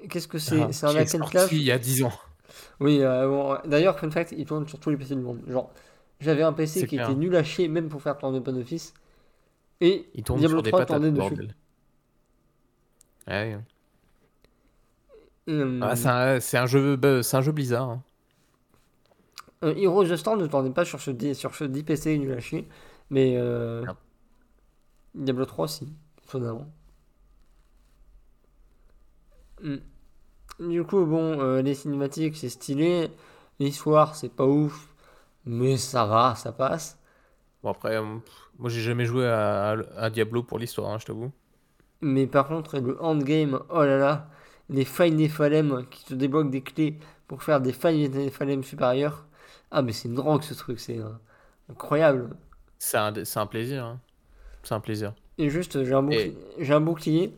Qu'est-ce 0.10 0.28
que 0.28 0.38
c'est? 0.38 0.62
Ah, 0.62 0.68
C'est 0.72 0.86
un 0.86 0.96
hack 0.96 1.16
and 1.16 1.28
slash 1.28 1.52
il 1.52 1.62
y 1.64 1.72
a 1.72 1.78
10 1.80 2.04
ans. 2.04 2.12
Oui, 2.80 3.00
euh, 3.02 3.28
bon, 3.28 3.58
d'ailleurs, 3.66 3.98
fun 4.00 4.12
fact, 4.12 4.34
il 4.38 4.46
tourne 4.46 4.68
sur 4.68 4.80
tous 4.80 4.90
les 4.90 4.98
PC 4.98 5.16
du 5.16 5.22
monde. 5.22 5.40
Genre, 5.48 5.72
j'avais 6.22 6.44
un 6.44 6.54
PC 6.54 6.82
qui 6.88 6.96
clair. 6.96 7.10
était 7.10 7.16
nul 7.20 7.36
à 7.36 7.44
chier, 7.44 7.68
même 7.68 7.90
pour 7.90 8.02
faire 8.02 8.18
tourner 8.18 8.38
OpenOffice. 8.40 8.94
Et 9.82 10.10
Il 10.14 10.24
tourne 10.24 10.40
Diablo 10.40 10.58
sur 10.58 10.64
des 10.64 10.72
3 10.72 10.86
patates, 10.86 11.02
tournait 11.02 11.12
dessus. 11.12 11.48
Ouais. 13.28 13.58
Et, 15.48 15.52
euh, 15.52 15.80
Ah, 15.82 15.96
c'est 16.40 16.58
un, 16.58 16.66
jeu, 16.66 16.96
bah, 16.96 17.24
c'est 17.24 17.38
un 17.38 17.42
jeu 17.42 17.52
Blizzard. 17.52 17.90
hein. 17.90 18.04
euh, 19.64 19.74
Heroes 19.76 20.04
of 20.04 20.10
the 20.12 20.16
Storm 20.16 20.40
ne 20.42 20.48
tournait 20.48 20.72
pas 20.72 20.86
sur 20.86 21.02
ce, 21.02 21.12
di- 21.12 21.36
sur 21.36 21.56
ce 21.56 21.64
10 21.64 21.84
PC 21.84 22.18
nul 22.18 22.32
à 22.34 22.40
chier, 22.40 22.68
mais 23.10 23.36
euh. 23.38 23.84
Diablo 25.16 25.46
3, 25.46 25.68
si, 25.68 25.92
étonnamment. 26.24 26.68
Hmm. 29.62 29.78
Du 30.60 30.84
coup, 30.84 31.06
bon, 31.06 31.40
euh, 31.40 31.62
les 31.62 31.76
cinématiques, 31.76 32.36
c'est 32.38 32.50
stylé. 32.50 33.10
L'histoire, 33.60 34.16
c'est 34.16 34.30
pas 34.34 34.46
ouf, 34.46 34.91
mais 35.46 35.78
ça 35.78 36.06
va, 36.06 36.36
ça 36.36 36.52
passe. 36.52 37.00
Bon, 37.64 37.70
après, 37.72 37.96
euh, 37.98 38.20
moi, 38.60 38.70
j'ai 38.70 38.82
jamais 38.82 39.06
joué 39.06 39.28
à, 39.28 39.72
à- 39.72 40.04
à 40.06 40.10
Diablo 40.10 40.44
pour 40.44 40.60
l'histoire, 40.60 40.92
hein, 40.92 41.00
je 41.00 41.06
t'avoue. 41.06 41.32
Mais 42.02 42.28
par 42.28 42.48
contre, 42.48 42.80
le 42.80 43.02
endgame, 43.02 43.62
oh 43.70 43.84
là 43.84 43.98
là, 43.98 44.30
les 44.70 44.86
failles 44.86 45.12
Nephalem 45.14 45.86
qui 45.90 46.06
te 46.06 46.14
débloquent 46.14 46.50
des 46.50 46.62
clés 46.62 47.00
pour 47.28 47.44
faire 47.44 47.62
des 47.62 47.74
failles 47.74 48.10
Nephalem 48.10 48.64
supérieures. 48.64 49.26
Ah, 49.72 49.82
mais 49.82 49.94
c'est 49.94 50.08
une 50.10 50.16
drogue 50.16 50.44
ce 50.44 50.54
truc, 50.54 50.80
c'est 50.80 51.00
euh, 51.00 51.10
incroyable. 51.70 52.36
C'est 52.80 52.98
un, 52.98 53.46
plaisir. 53.48 53.86
hein. 53.86 54.00
C'est 54.64 54.74
un 54.74 54.80
plaisir. 54.80 55.14
Et 55.38 55.50
juste, 55.50 55.84
j'ai 55.84 55.94
un, 55.94 56.04
bouclier, 56.04 56.38
j'ai 56.60 56.74
un 56.74 56.82
bouclier, 56.82 57.34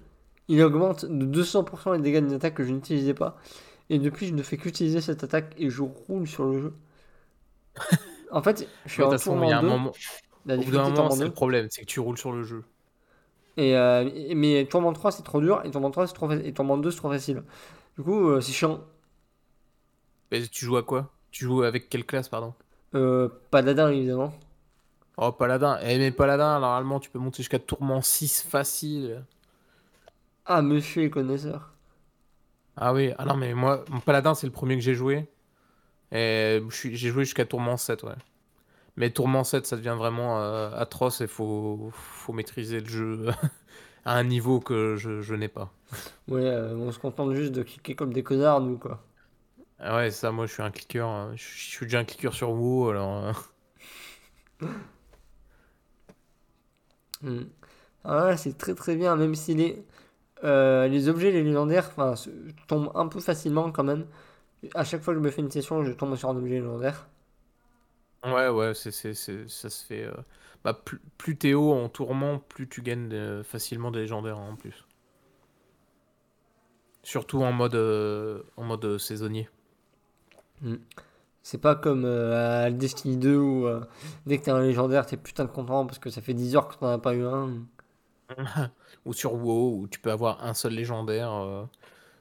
il 0.47 0.61
augmente 0.61 1.05
de 1.05 1.25
200% 1.25 1.93
les 1.93 1.99
dégâts 2.01 2.19
d'une 2.23 2.33
attaque 2.33 2.55
que 2.55 2.63
je 2.63 2.71
n'utilisais 2.71 3.13
pas. 3.13 3.37
Et 3.89 3.99
depuis, 3.99 4.27
je 4.27 4.33
ne 4.33 4.43
fais 4.43 4.57
qu'utiliser 4.57 5.01
cette 5.01 5.23
attaque 5.23 5.53
et 5.57 5.69
je 5.69 5.81
roule 5.83 6.27
sur 6.27 6.45
le 6.45 6.61
jeu. 6.61 6.73
En 8.31 8.41
fait, 8.41 8.67
je 8.85 8.91
suis 8.91 9.01
De 9.01 9.03
en 9.03 9.15
toute 9.15 9.19
façon, 9.19 9.43
il 9.43 9.49
y 9.49 9.51
a 9.51 9.51
tourment 9.51 9.53
un 9.59 9.61
2, 9.61 9.77
moment, 9.77 9.99
la 10.45 10.57
au 10.57 10.63
bout 10.63 10.71
d'un 10.71 10.83
moment, 10.89 11.11
c'est 11.11 11.25
2. 11.25 11.29
le 11.29 11.33
problème, 11.33 11.67
c'est 11.69 11.81
que 11.81 11.87
tu 11.87 11.99
roules 11.99 12.17
sur 12.17 12.31
le 12.31 12.43
jeu. 12.43 12.65
Et, 13.57 13.75
euh, 13.77 14.09
mais 14.35 14.65
tourment 14.65 14.93
3 14.93 15.11
c'est 15.11 15.21
trop 15.23 15.39
dur 15.39 15.61
et 15.63 15.69
tourment 15.71 15.91
3 15.91 16.07
c'est 16.07 16.13
trop 16.13 16.27
fa- 16.27 16.35
et 16.37 16.53
tourment 16.53 16.77
2 16.77 16.89
c'est 16.91 16.97
trop 16.97 17.11
facile. 17.11 17.43
Du 17.97 18.03
coup 18.03 18.29
euh, 18.29 18.41
c'est 18.41 18.51
chiant. 18.51 18.81
Mais 20.31 20.45
tu 20.49 20.65
joues 20.65 20.75
à 20.75 20.83
quoi? 20.83 21.17
Tu 21.31 21.45
joues 21.45 21.63
avec 21.63 21.87
quelle 21.87 22.05
classe, 22.05 22.27
pardon? 22.27 22.53
Euh, 22.95 23.29
paladin 23.51 23.89
évidemment. 23.91 24.33
Oh, 25.17 25.31
Paladin. 25.31 25.77
Eh, 25.83 25.97
mais 25.97 26.11
Paladin, 26.11 26.59
normalement, 26.59 26.99
tu 26.99 27.09
peux 27.09 27.19
monter 27.19 27.37
jusqu'à 27.37 27.59
Tourment 27.59 28.01
6 28.01 28.41
facile. 28.41 29.23
Ah 30.45 30.61
monsieur 30.61 31.03
est 31.03 31.09
connaisseur. 31.09 31.73
Ah 32.75 32.93
oui, 32.93 33.11
ah 33.17 33.25
non, 33.25 33.35
mais 33.35 33.53
moi, 33.55 33.83
mon 33.89 33.99
paladin, 33.99 34.33
c'est 34.35 34.47
le 34.47 34.53
premier 34.53 34.75
que 34.75 34.81
j'ai 34.81 34.93
joué. 34.95 35.27
Et 36.13 36.61
j'ai 36.71 37.09
joué 37.09 37.25
jusqu'à 37.25 37.45
Tourment 37.45 37.77
7, 37.77 38.03
ouais. 38.03 38.13
Mais 38.97 39.11
Tourment 39.11 39.43
7, 39.43 39.67
ça 39.67 39.77
devient 39.77 39.95
vraiment 39.97 40.41
euh, 40.41 40.71
atroce 40.75 41.21
et 41.21 41.27
faut, 41.27 41.91
faut 41.93 42.33
maîtriser 42.33 42.81
le 42.81 42.87
jeu 42.87 43.27
à 44.05 44.17
un 44.17 44.23
niveau 44.25 44.59
que 44.61 44.95
je, 44.97 45.21
je 45.21 45.35
n'ai 45.35 45.49
pas. 45.49 45.73
Ouais, 46.27 46.41
euh, 46.45 46.75
on 46.77 46.91
se 46.91 46.99
contente 46.99 47.33
juste 47.33 47.51
de 47.53 47.63
cliquer 47.63 47.95
comme 47.95 48.13
des 48.13 48.23
connards, 48.23 48.61
nous, 48.61 48.77
quoi. 48.77 49.05
Ah 49.79 49.97
ouais, 49.97 50.09
ça, 50.11 50.31
moi, 50.31 50.45
je 50.47 50.53
suis 50.53 50.63
un 50.63 50.71
cliqueur. 50.71 51.07
hein. 51.09 51.33
Je 51.35 51.43
suis 51.43 51.59
je 51.71 51.75
suis 51.77 51.85
déjà 51.85 51.99
un 51.99 52.05
cliqueur 52.05 52.33
sur 52.33 52.51
WoW, 52.51 52.89
alors... 52.89 53.25
euh, 53.25 53.33
Hmm. 57.21 57.43
Ah 58.03 58.25
ouais, 58.27 58.37
c'est 58.37 58.57
très 58.57 58.75
très 58.75 58.95
bien, 58.95 59.15
même 59.15 59.35
si 59.35 59.55
les, 59.55 59.85
les 60.43 61.09
objets, 61.09 61.31
les 61.31 61.43
légendaires, 61.43 61.91
tombent 62.67 62.91
un 62.95 63.07
peu 63.07 63.19
facilement 63.19 63.71
quand 63.71 63.83
même. 63.83 64.07
À 64.73 64.83
chaque 64.83 65.01
fois 65.03 65.13
que 65.13 65.19
je 65.19 65.23
me 65.25 65.31
fais 65.31 65.41
une 65.41 65.51
session, 65.51 65.83
je 65.83 65.91
tombe 65.91 66.15
sur 66.15 66.29
un 66.29 66.35
objet 66.37 66.55
légendaire. 66.59 67.07
Ouais, 68.25 68.47
ouais, 68.49 68.73
c'est, 68.73 68.91
ça 68.91 69.69
se 69.69 69.85
fait... 69.85 70.03
euh, 70.03 70.13
Bah, 70.63 70.73
plus, 70.73 70.99
plus 71.17 71.37
t'es 71.37 71.53
haut 71.53 71.73
en 71.73 71.89
Tourment, 71.89 72.39
plus 72.39 72.67
tu 72.69 72.81
gagnes 72.81 73.43
facilement 73.43 73.91
des 73.91 73.99
légendaires 73.99 74.37
hein, 74.37 74.51
en 74.51 74.55
plus. 74.55 74.85
Surtout 77.03 77.41
en 77.43 77.51
mode, 77.53 77.75
euh, 77.75 78.43
en 78.57 78.63
mode 78.63 78.83
euh, 78.85 78.97
saisonnier. 78.97 79.47
Hmm. 80.61 80.75
C'est 81.43 81.59
pas 81.59 81.75
comme 81.75 82.05
euh, 82.05 82.65
à 82.67 82.71
Destiny 82.71 83.17
2 83.17 83.37
où 83.37 83.67
dès 84.25 84.39
que 84.39 84.45
t'as 84.45 84.55
un 84.55 84.61
légendaire, 84.63 85.05
t'es 85.05 85.17
putain 85.17 85.45
de 85.45 85.51
content 85.51 85.85
parce 85.85 85.99
que 85.99 86.09
ça 86.09 86.21
fait 86.21 86.33
10 86.33 86.55
heures 86.55 86.69
que 86.69 86.75
t'en 86.77 86.87
as 86.89 86.99
pas 86.99 87.15
eu 87.15 87.25
un. 87.25 87.51
Ou 89.05 89.13
sur 89.13 89.33
WoW, 89.33 89.79
où 89.81 89.87
tu 89.87 89.99
peux 89.99 90.11
avoir 90.11 90.43
un 90.43 90.53
seul 90.53 90.73
légendaire 90.73 91.67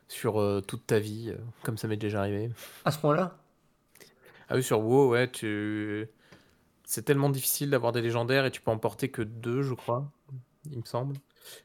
sur 0.09 0.40
euh, 0.40 0.61
toute 0.61 0.86
ta 0.86 0.98
vie, 0.98 1.30
euh, 1.30 1.38
comme 1.62 1.78
ça 1.78 1.88
m'est 1.88 1.96
déjà 1.96 2.20
arrivé. 2.20 2.50
À 2.84 2.90
ce 2.90 2.98
point-là? 2.98 3.38
Ah 4.48 4.57
oui, 4.57 4.62
sur 4.62 4.80
WoW, 4.80 5.11
ouais, 5.11 5.30
tu... 5.30 6.09
C'est 6.84 7.03
tellement 7.03 7.30
difficile 7.30 7.70
d'avoir 7.70 7.92
des 7.92 8.03
légendaires 8.03 8.44
et 8.44 8.50
tu 8.50 8.61
peux 8.61 8.70
en 8.70 8.78
porter 8.78 9.09
que 9.09 9.22
deux, 9.22 9.62
je 9.62 9.74
crois, 9.74 10.11
il 10.70 10.78
me 10.78 10.84
semble. 10.84 11.16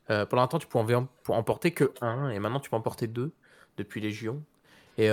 Euh, 0.10 0.26
pendant 0.26 0.44
un 0.44 0.48
temps, 0.48 0.60
tu 0.60 0.68
pouvais 0.68 0.96
en, 0.96 1.08
pour 1.24 1.36
en 1.36 1.44
porter 1.44 1.72
que 1.72 1.92
un, 2.02 2.30
et 2.30 2.40
maintenant 2.40 2.60
tu 2.60 2.70
peux 2.70 2.76
en 2.76 2.82
porter 2.82 3.08
deux 3.08 3.32
depuis 3.78 4.00
Légion. 4.00 4.42
Et 4.98 5.10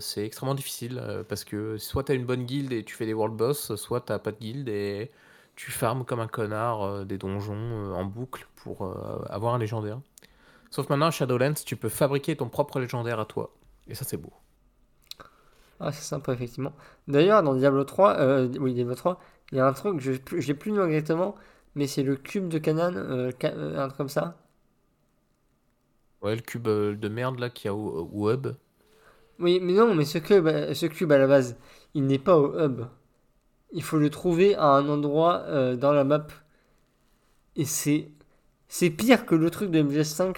c'est 0.00 0.24
extrêmement 0.24 0.54
difficile 0.54 1.02
parce 1.28 1.44
que 1.44 1.76
soit 1.76 2.04
tu 2.04 2.12
as 2.12 2.14
une 2.14 2.24
bonne 2.24 2.46
guilde 2.46 2.72
et 2.72 2.84
tu 2.84 2.94
fais 2.94 3.04
des 3.04 3.12
world 3.12 3.36
boss, 3.36 3.74
soit 3.74 4.00
t'as 4.00 4.18
pas 4.18 4.32
de 4.32 4.38
guilde 4.38 4.70
et 4.70 5.10
tu 5.56 5.70
farmes 5.70 6.06
comme 6.06 6.20
un 6.20 6.26
connard 6.26 7.04
des 7.04 7.18
donjons 7.18 7.92
en 7.94 8.04
boucle 8.06 8.46
pour 8.56 8.90
avoir 9.28 9.52
un 9.52 9.58
légendaire. 9.58 10.00
Sauf 10.76 10.90
maintenant 10.90 11.10
Shadowlands, 11.10 11.64
tu 11.64 11.74
peux 11.74 11.88
fabriquer 11.88 12.36
ton 12.36 12.50
propre 12.50 12.78
légendaire 12.80 13.18
à 13.18 13.24
toi. 13.24 13.50
Et 13.88 13.94
ça, 13.94 14.04
c'est 14.04 14.18
beau. 14.18 14.34
Ah, 15.80 15.90
c'est 15.90 16.02
sympa, 16.02 16.34
effectivement. 16.34 16.74
D'ailleurs, 17.08 17.42
dans 17.42 17.54
Diablo 17.54 17.82
3, 17.82 18.18
euh, 18.18 18.48
oui, 18.60 18.74
Diablo 18.74 18.94
3, 18.94 19.18
il 19.52 19.56
y 19.56 19.60
a 19.62 19.66
un 19.66 19.72
truc, 19.72 20.00
je 20.00 20.12
j'ai 20.36 20.52
plus 20.52 20.72
le 20.72 20.76
nom 20.76 20.84
exactement, 20.84 21.34
mais 21.76 21.86
c'est 21.86 22.02
le 22.02 22.14
cube 22.14 22.48
de 22.48 22.58
Canaan, 22.58 22.94
euh, 22.94 23.30
euh, 23.44 23.78
un 23.78 23.86
truc 23.86 23.96
comme 23.96 24.10
ça. 24.10 24.36
Ouais, 26.20 26.36
le 26.36 26.42
cube 26.42 26.68
euh, 26.68 26.94
de 26.94 27.08
merde 27.08 27.38
là 27.38 27.48
qu'il 27.48 27.68
y 27.68 27.70
a 27.70 27.74
au, 27.74 28.10
au 28.12 28.30
hub. 28.30 28.48
Oui, 29.38 29.60
mais 29.62 29.72
non, 29.72 29.94
mais 29.94 30.04
ce 30.04 30.18
cube, 30.18 30.46
ce 30.74 30.84
cube 30.84 31.10
à 31.10 31.16
la 31.16 31.26
base, 31.26 31.56
il 31.94 32.04
n'est 32.04 32.18
pas 32.18 32.36
au 32.36 32.54
hub. 32.60 32.82
Il 33.72 33.82
faut 33.82 33.96
le 33.96 34.10
trouver 34.10 34.54
à 34.56 34.66
un 34.66 34.86
endroit 34.90 35.38
euh, 35.46 35.74
dans 35.74 35.92
la 35.92 36.04
map. 36.04 36.26
Et 37.56 37.64
c'est 37.64 38.10
c'est 38.68 38.90
pire 38.90 39.26
que 39.26 39.34
le 39.34 39.50
truc 39.50 39.70
de 39.70 39.82
MGS5 39.82 40.36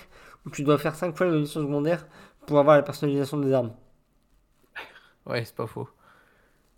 où 0.49 0.51
tu 0.51 0.63
dois 0.63 0.79
faire 0.79 0.95
5 0.95 1.17
fois 1.17 1.27
la 1.27 1.37
mission 1.37 1.61
secondaire 1.61 2.07
pour 2.47 2.59
avoir 2.59 2.77
la 2.77 2.83
personnalisation 2.83 3.39
des 3.39 3.53
armes. 3.53 3.73
Ouais, 5.27 5.45
c'est 5.45 5.55
pas 5.55 5.67
faux. 5.67 5.89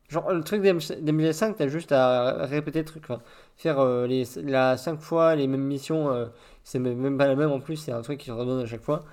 Genre, 0.08 0.32
le 0.32 0.42
truc 0.42 0.62
d'MGS5, 0.62 1.54
t'as 1.56 1.68
juste 1.68 1.92
à 1.92 2.44
répéter 2.46 2.80
le 2.80 2.84
truc. 2.84 3.04
enfin, 3.04 3.22
faire 3.56 3.78
euh, 3.78 4.06
les, 4.08 4.24
la 4.42 4.76
5 4.76 5.00
fois 5.00 5.36
les 5.36 5.46
mêmes 5.46 5.62
missions, 5.62 6.10
euh, 6.10 6.26
c'est 6.64 6.80
même 6.80 7.16
pas 7.16 7.28
la 7.28 7.36
même 7.36 7.52
en 7.52 7.60
plus, 7.60 7.76
c'est 7.76 7.92
un 7.92 8.02
truc 8.02 8.18
qui 8.18 8.26
se 8.26 8.32
redonne 8.32 8.60
à 8.60 8.66
chaque 8.66 8.82
fois. 8.82 9.04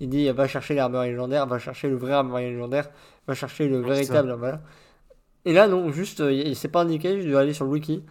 Il 0.00 0.08
dit 0.08 0.30
va 0.30 0.48
chercher 0.48 0.74
l'armure 0.74 1.02
légendaire, 1.02 1.46
va 1.46 1.58
chercher 1.58 1.90
le 1.90 1.96
vrai 1.96 2.12
armure 2.12 2.38
légendaire, 2.38 2.88
va 3.26 3.34
chercher 3.34 3.68
le 3.68 3.82
Ouais, 3.82 3.88
véritable. 3.88 4.32
Voilà. 4.32 4.62
Et 5.44 5.52
là, 5.52 5.68
non, 5.68 5.90
juste, 5.92 6.20
euh, 6.20 6.54
c'est 6.54 6.68
pas 6.68 6.82
indiqué, 6.82 7.20
je 7.22 7.28
dois 7.28 7.40
aller 7.40 7.54
sur 7.54 7.64
le 7.66 7.70
wiki. 7.72 8.02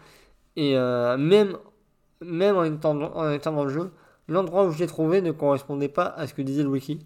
Et 0.56 0.78
euh, 0.78 1.18
même, 1.18 1.58
même 2.22 2.58
en 2.58 2.64
étant, 2.64 3.00
en 3.02 3.32
étant 3.32 3.54
dans 3.54 3.64
le 3.66 3.70
jeu, 3.70 3.92
l'endroit 4.34 4.66
où 4.66 4.72
je 4.72 4.80
l'ai 4.80 4.88
trouvé 4.88 5.22
ne 5.22 5.32
correspondait 5.32 5.90
pas 5.90 6.06
à 6.08 6.28
ce 6.28 6.34
que 6.34 6.42
disait 6.42 6.64
le 6.64 6.70
wiki. 6.70 7.00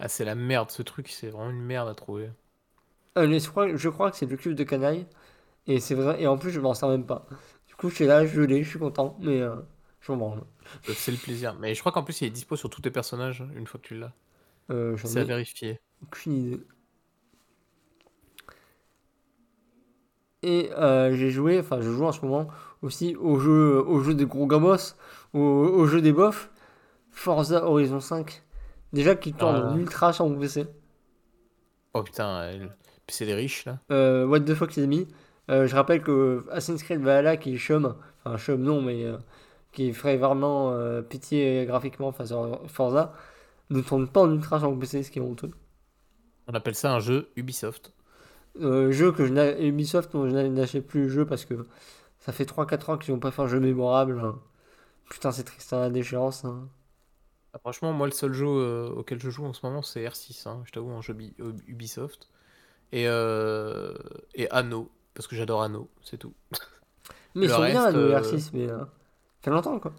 Ah, 0.00 0.08
c'est 0.08 0.24
la 0.24 0.34
merde, 0.34 0.72
ce 0.72 0.82
truc, 0.82 1.06
c'est 1.08 1.28
vraiment 1.30 1.50
une 1.50 1.62
merde 1.62 1.88
à 1.88 1.94
trouver. 1.94 2.30
Euh, 3.16 3.38
je 3.38 3.48
crois, 3.48 3.74
je 3.76 3.88
crois 3.88 4.10
que 4.10 4.16
c'est 4.16 4.26
le 4.26 4.36
cube 4.36 4.54
de 4.54 4.64
canaille. 4.64 5.06
Et 5.66 5.80
c'est 5.80 5.94
vrai, 5.94 6.22
et 6.22 6.26
en 6.28 6.38
plus, 6.38 6.50
je 6.52 6.60
m'en 6.60 6.74
sers 6.74 6.88
même 6.90 7.06
pas. 7.06 7.26
Du 7.68 7.76
coup, 7.76 7.90
je 7.90 7.96
suis 7.96 8.06
là, 8.06 8.26
je 8.26 8.42
l'ai, 8.42 8.64
je 8.64 8.70
suis 8.70 8.78
content, 8.80 9.16
mais 9.20 9.40
euh, 9.42 9.56
je 10.00 10.12
m'en 10.12 10.18
branle. 10.18 10.44
Euh, 10.88 10.94
C'est 10.94 11.12
le 11.12 11.18
plaisir. 11.18 11.54
Mais 11.54 11.74
je 11.74 11.80
crois 11.80 11.92
qu'en 11.92 12.02
plus, 12.02 12.20
il 12.20 12.26
est 12.26 12.30
dispo 12.30 12.56
sur 12.56 12.70
tous 12.70 12.80
tes 12.80 12.90
personnages 12.90 13.44
une 13.54 13.66
fois 13.66 13.80
que 13.80 13.86
tu 13.86 13.98
l'as. 13.98 14.12
Euh, 14.70 14.96
C'est 15.02 15.20
à 15.20 15.24
vérifier. 15.24 15.80
aucune 16.02 16.32
idée. 16.34 16.66
Et 20.42 20.70
j'ai 21.12 21.30
joué, 21.30 21.58
enfin, 21.60 21.80
je 21.80 21.90
joue 21.90 22.04
en 22.04 22.12
ce 22.12 22.24
moment 22.24 22.48
aussi 22.82 23.16
au 23.16 23.38
jeu, 23.38 23.82
au 23.86 24.00
jeu 24.02 24.14
des 24.14 24.26
gros 24.26 24.46
gamos, 24.46 24.94
au, 25.34 25.38
au 25.40 25.86
jeu 25.86 26.00
des 26.00 26.12
bofs, 26.12 26.50
Forza 27.10 27.64
Horizon 27.64 28.00
5. 28.00 28.42
Déjà 28.92 29.14
qui 29.14 29.32
tourne 29.32 29.56
en 29.56 29.74
Ah. 29.74 29.76
ultra 29.76 30.12
sur 30.12 30.28
mon 30.28 30.38
PC. 30.38 30.66
Oh 31.94 32.02
putain, 32.02 32.42
elle- 32.44 32.70
c'est 33.08 33.26
des 33.26 33.34
riches 33.34 33.64
là. 33.64 33.78
Euh, 33.90 34.26
what 34.26 34.40
the 34.40 34.54
fuck, 34.54 34.74
les 34.76 34.82
amis. 34.82 35.08
Euh, 35.50 35.66
je 35.66 35.74
rappelle 35.74 36.02
que 36.02 36.44
Assassin's 36.50 36.82
Creed 36.82 37.00
Valhalla, 37.00 37.36
qui 37.36 37.54
est 37.54 37.58
chum, 37.58 37.94
enfin 38.24 38.36
chum 38.36 38.60
non, 38.62 38.82
mais 38.82 39.04
euh, 39.04 39.16
qui 39.72 39.92
ferait 39.92 40.16
vraiment 40.18 40.72
euh, 40.72 41.00
pitié 41.02 41.64
graphiquement 41.66 42.12
face 42.12 42.32
à 42.32 42.60
Forza, 42.68 43.14
ne 43.70 43.80
tourne 43.80 44.08
pas 44.08 44.20
en 44.22 44.32
ultra 44.32 44.58
sur 44.58 44.70
mon 44.70 44.76
PC, 44.78 45.02
ce 45.02 45.10
qui 45.10 45.18
est 45.18 45.22
honteux. 45.22 45.50
On 46.46 46.54
appelle 46.54 46.74
ça 46.74 46.92
un 46.94 47.00
jeu 47.00 47.28
Ubisoft. 47.36 47.92
Euh, 48.60 48.90
jeu 48.92 49.12
que 49.12 49.24
je 49.26 49.62
Ubisoft, 49.62 50.12
dont 50.12 50.28
je 50.28 50.34
n'achète 50.34 50.86
plus 50.86 51.04
le 51.04 51.08
jeu 51.08 51.26
parce 51.26 51.44
que 51.44 51.66
ça 52.28 52.32
fait 52.34 52.44
3-4 52.46 52.90
ans 52.90 52.98
qu'ils 52.98 53.14
n'ont 53.14 53.20
pas 53.20 53.30
fait 53.32 53.42
un 53.42 53.48
jeu 53.48 53.60
mémorable. 53.60 54.20
hein. 54.20 54.40
Putain, 55.10 55.32
c'est 55.32 55.44
triste, 55.44 55.72
hein, 55.74 55.80
la 55.80 55.90
déchéance. 55.90 56.44
hein. 56.44 56.68
Ah, 57.54 57.58
franchement, 57.58 57.92
moi, 57.92 58.06
le 58.06 58.12
seul 58.12 58.32
jeu 58.32 58.46
euh, 58.46 58.88
auquel 58.90 59.20
je 59.20 59.30
joue 59.30 59.44
en 59.46 59.52
ce 59.54 59.64
moment, 59.64 59.82
c'est 59.82 60.06
R6. 60.06 60.46
hein, 60.46 60.62
je 60.66 60.72
t'avoue, 60.72 60.90
un 60.92 61.00
jeu 61.00 61.14
Bi- 61.14 61.34
Ubisoft. 61.66 62.28
Et, 62.92 63.06
euh, 63.08 63.94
et 64.34 64.50
Anno, 64.50 64.90
parce 65.14 65.28
que 65.28 65.36
j'adore 65.36 65.62
Anno, 65.62 65.90
c'est 66.02 66.18
tout. 66.18 66.34
Mais 67.34 67.46
ils 67.46 67.50
sont 67.50 67.64
bien, 67.64 67.90
reste, 67.90 67.90
le 67.90 68.14
euh, 68.18 68.18
R6, 68.18 68.52
mais 68.52 68.68
euh, 68.68 68.78
ça 68.84 68.86
fait 69.44 69.50
longtemps 69.50 69.78
quoi. 69.80 69.94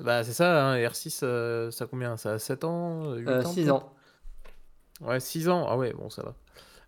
Bah, 0.00 0.24
c'est 0.24 0.32
ça, 0.32 0.66
hein, 0.72 0.88
R6, 0.88 1.20
euh, 1.22 1.70
ça 1.70 1.84
a 1.84 1.86
combien? 1.86 2.16
Ça 2.16 2.32
a 2.34 2.38
7 2.38 2.64
ans? 2.64 3.14
8 3.14 3.28
Euh, 3.28 3.44
ans 3.44 3.54
6 3.54 3.68
peut-être? 3.68 3.84
ans. 3.84 3.94
Ouais, 5.00 5.20
6 5.20 5.48
ans. 5.48 5.66
Ah 5.68 5.76
ouais, 5.76 5.92
bon, 5.92 6.10
ça 6.10 6.22
va. 6.22 6.34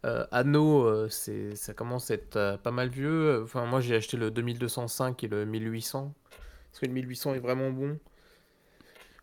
Euh, 0.04 0.26
Anno, 0.32 0.84
euh, 0.84 1.08
c'est, 1.08 1.54
ça 1.56 1.74
commence 1.74 2.10
à 2.10 2.14
être 2.14 2.36
euh, 2.36 2.56
pas 2.58 2.72
mal 2.72 2.88
vieux. 2.88 3.42
Enfin, 3.44 3.66
moi, 3.66 3.80
j'ai 3.80 3.94
acheté 3.96 4.16
le 4.16 4.30
2205 4.30 5.22
et 5.24 5.28
le 5.28 5.44
1800. 5.44 6.14
Parce 6.70 6.80
que 6.80 6.86
le 6.86 6.92
1800 6.92 7.34
est 7.34 7.38
vraiment 7.40 7.70
bon. 7.70 7.98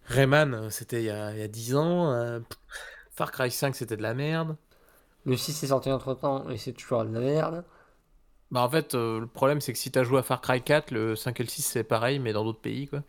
Rayman, 0.06 0.70
c'était 0.72 1.02
il 1.02 1.06
y 1.06 1.10
a, 1.10 1.32
il 1.34 1.40
y 1.40 1.44
a 1.44 1.48
10 1.48 1.76
ans. 1.76 2.42
Far 3.12 3.32
Cry 3.32 3.52
5, 3.52 3.76
c'était 3.76 3.98
de 3.98 4.02
la 4.04 4.14
merde. 4.14 4.58
Le 5.26 5.36
6 5.36 5.62
est 5.64 5.68
sorti 5.68 5.92
entre 5.92 6.14
temps 6.14 6.50
et 6.50 6.58
c'est 6.58 6.72
toujours 6.72 7.04
de 7.04 7.12
la 7.14 7.20
merde. 7.20 7.66
Bah, 8.52 8.62
en 8.64 8.70
fait, 8.70 8.96
euh, 8.96 9.20
le 9.20 9.28
problème, 9.28 9.62
c'est 9.62 9.74
que 9.74 9.80
si 9.80 9.92
t'as 9.92 10.04
joué 10.04 10.20
à 10.20 10.24
Far 10.24 10.42
Cry 10.42 10.62
4, 10.64 10.92
le 10.92 11.16
5 11.16 11.40
et 11.40 11.44
le 11.44 11.50
6, 11.50 11.62
c'est 11.62 11.84
pareil, 11.84 12.18
mais 12.20 12.34
dans 12.34 12.44
d'autres 12.44 12.62
pays, 12.62 12.88
quoi. 12.88 13.04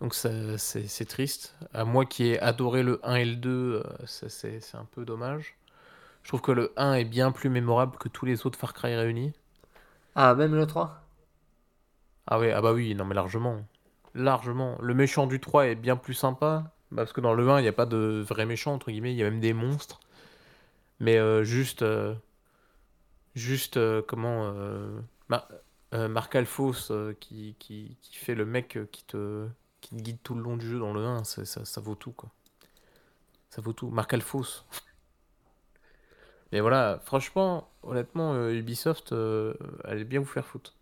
Donc, 0.00 0.14
ça- 0.14 0.58
c'est 0.58 0.88
c'est 0.88 1.06
triste. 1.06 1.56
À 1.74 1.84
moi 1.84 2.06
qui 2.06 2.24
ai 2.28 2.40
adoré 2.40 2.82
le 2.84 3.00
1 3.04 3.16
et 3.16 3.24
le 3.26 3.36
2, 3.36 3.82
euh, 3.84 4.06
ça, 4.06 4.28
c'est 4.30 4.60
c'est 4.60 4.76
un 4.78 4.86
peu 4.86 5.04
dommage. 5.06 5.56
Je 6.24 6.28
trouve 6.30 6.40
que 6.40 6.50
le 6.50 6.72
1 6.76 6.94
est 6.94 7.04
bien 7.04 7.30
plus 7.30 7.50
mémorable 7.50 7.98
que 7.98 8.08
tous 8.08 8.26
les 8.26 8.46
autres 8.46 8.58
Far 8.58 8.74
Cry 8.74 8.96
réunis. 8.96 9.32
Ah, 10.16 10.34
même 10.34 10.56
le 10.56 10.66
3 10.66 11.08
Ah 12.26 12.38
ouais, 12.38 12.52
ah 12.52 12.60
bah 12.60 12.72
oui, 12.72 12.94
non 12.94 13.04
mais 13.06 13.14
largement. 13.14 13.64
Largement. 14.14 14.76
Le 14.80 14.94
méchant 14.94 15.26
du 15.26 15.40
3 15.40 15.66
est 15.66 15.74
bien 15.74 15.96
plus 15.96 16.14
sympa. 16.14 16.72
parce 16.94 17.12
que 17.12 17.20
dans 17.20 17.34
le 17.34 17.48
1, 17.50 17.58
il 17.60 17.62
n'y 17.62 17.68
a 17.68 17.72
pas 17.72 17.86
de 17.86 18.22
vrai 18.26 18.46
méchant, 18.46 18.74
entre 18.74 18.90
guillemets, 18.90 19.12
il 19.12 19.16
y 19.18 19.22
a 19.22 19.30
même 19.30 19.40
des 19.40 19.52
monstres. 19.52 20.00
Mais 21.00 21.18
euh, 21.18 21.44
juste. 21.44 21.82
euh, 21.82 22.14
juste, 23.34 23.76
euh, 23.76 24.02
comment. 24.06 24.52
Mar- 25.28 25.48
Marc 25.92 26.36
qui, 27.20 27.54
qui, 27.58 27.96
qui 28.02 28.16
fait 28.16 28.34
le 28.34 28.44
mec 28.44 28.78
qui 28.90 29.04
te, 29.04 29.46
qui 29.80 29.90
te 29.96 30.02
guide 30.02 30.18
tout 30.24 30.34
le 30.34 30.42
long 30.42 30.56
du 30.56 30.68
jeu 30.68 30.78
dans 30.80 30.92
le 30.92 31.04
1, 31.04 31.22
ça, 31.24 31.44
ça, 31.44 31.80
vaut 31.80 31.94
tout, 31.94 32.10
quoi. 32.12 32.30
Ça 33.48 33.62
vaut 33.62 33.72
tout. 33.72 33.88
Marc 33.90 34.12
Alphos. 34.12 34.64
Mais 36.54 36.60
voilà, 36.60 37.00
franchement, 37.04 37.68
honnêtement, 37.82 38.32
euh, 38.34 38.52
Ubisoft, 38.54 39.10
euh, 39.10 39.54
allez 39.82 40.04
bien 40.04 40.20
vous 40.20 40.24
faire 40.26 40.46
foutre. 40.46 40.72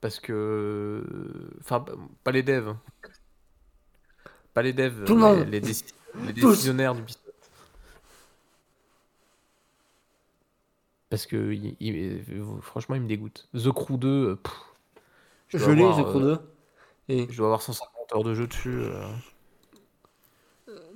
Parce 0.00 0.18
que. 0.18 1.04
Enfin, 1.60 1.84
pas 2.24 2.32
les 2.32 2.42
devs. 2.42 2.66
hein. 2.70 2.80
pas 4.52 4.62
les 4.62 4.72
devs, 4.72 5.04
Tout 5.04 5.14
le 5.14 5.20
les, 5.20 5.26
monde. 5.38 5.48
les 5.48 5.60
déci- 5.60 5.94
les 6.26 6.34
Tous. 6.34 6.50
décisionnaires 6.50 6.96
d'Ubisoft. 6.96 7.22
Parce 11.08 11.26
que 11.26 11.52
il- 11.52 11.76
il- 11.78 12.42
franchement, 12.62 12.96
il 12.96 13.02
me 13.02 13.06
dégoûte. 13.06 13.48
The 13.54 13.70
Crew 13.70 13.96
2, 13.96 14.08
euh, 14.30 14.34
pff, 14.36 14.54
je 15.50 15.58
dois 15.58 15.74
l'ai, 15.76 15.82
avoir, 15.84 15.98
The 15.98 16.02
Crew 16.10 16.16
euh, 16.16 16.36
2. 16.36 16.40
Et 17.14 17.26
je 17.30 17.36
dois 17.36 17.46
avoir 17.46 17.62
150 17.62 18.12
heures 18.12 18.24
de 18.24 18.34
jeu 18.34 18.48
dessus. 18.48 18.74
euh, 18.76 19.06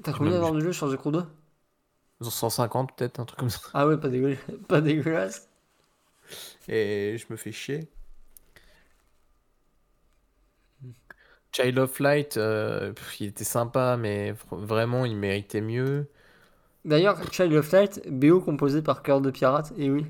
t'as 0.02 0.12
combien 0.14 0.32
d'heures 0.32 0.52
de 0.52 0.58
jeu 0.60 0.72
sur 0.72 0.90
The 0.92 0.96
Crew 0.96 1.12
2 1.12 1.24
150 2.28 2.94
peut-être, 2.96 3.20
un 3.20 3.24
truc 3.24 3.38
comme 3.38 3.50
ça. 3.50 3.60
Ah 3.72 3.86
ouais, 3.88 3.96
pas, 3.98 4.08
dégueu... 4.08 4.36
pas 4.68 4.80
dégueulasse. 4.80 5.48
Et 6.68 7.16
je 7.18 7.26
me 7.30 7.36
fais 7.36 7.52
chier. 7.52 7.88
Child 11.52 11.78
of 11.78 11.98
Light, 12.00 12.36
euh, 12.36 12.92
il 13.18 13.26
était 13.28 13.44
sympa, 13.44 13.96
mais 13.96 14.34
vraiment, 14.52 15.04
il 15.04 15.16
méritait 15.16 15.60
mieux. 15.60 16.08
D'ailleurs, 16.84 17.18
Child 17.32 17.54
of 17.54 17.72
Light, 17.72 18.02
BO 18.10 18.42
composé 18.42 18.82
par 18.82 19.02
Cœur 19.02 19.22
de 19.22 19.30
Pirate, 19.30 19.72
et 19.78 19.88
oui. 19.90 20.04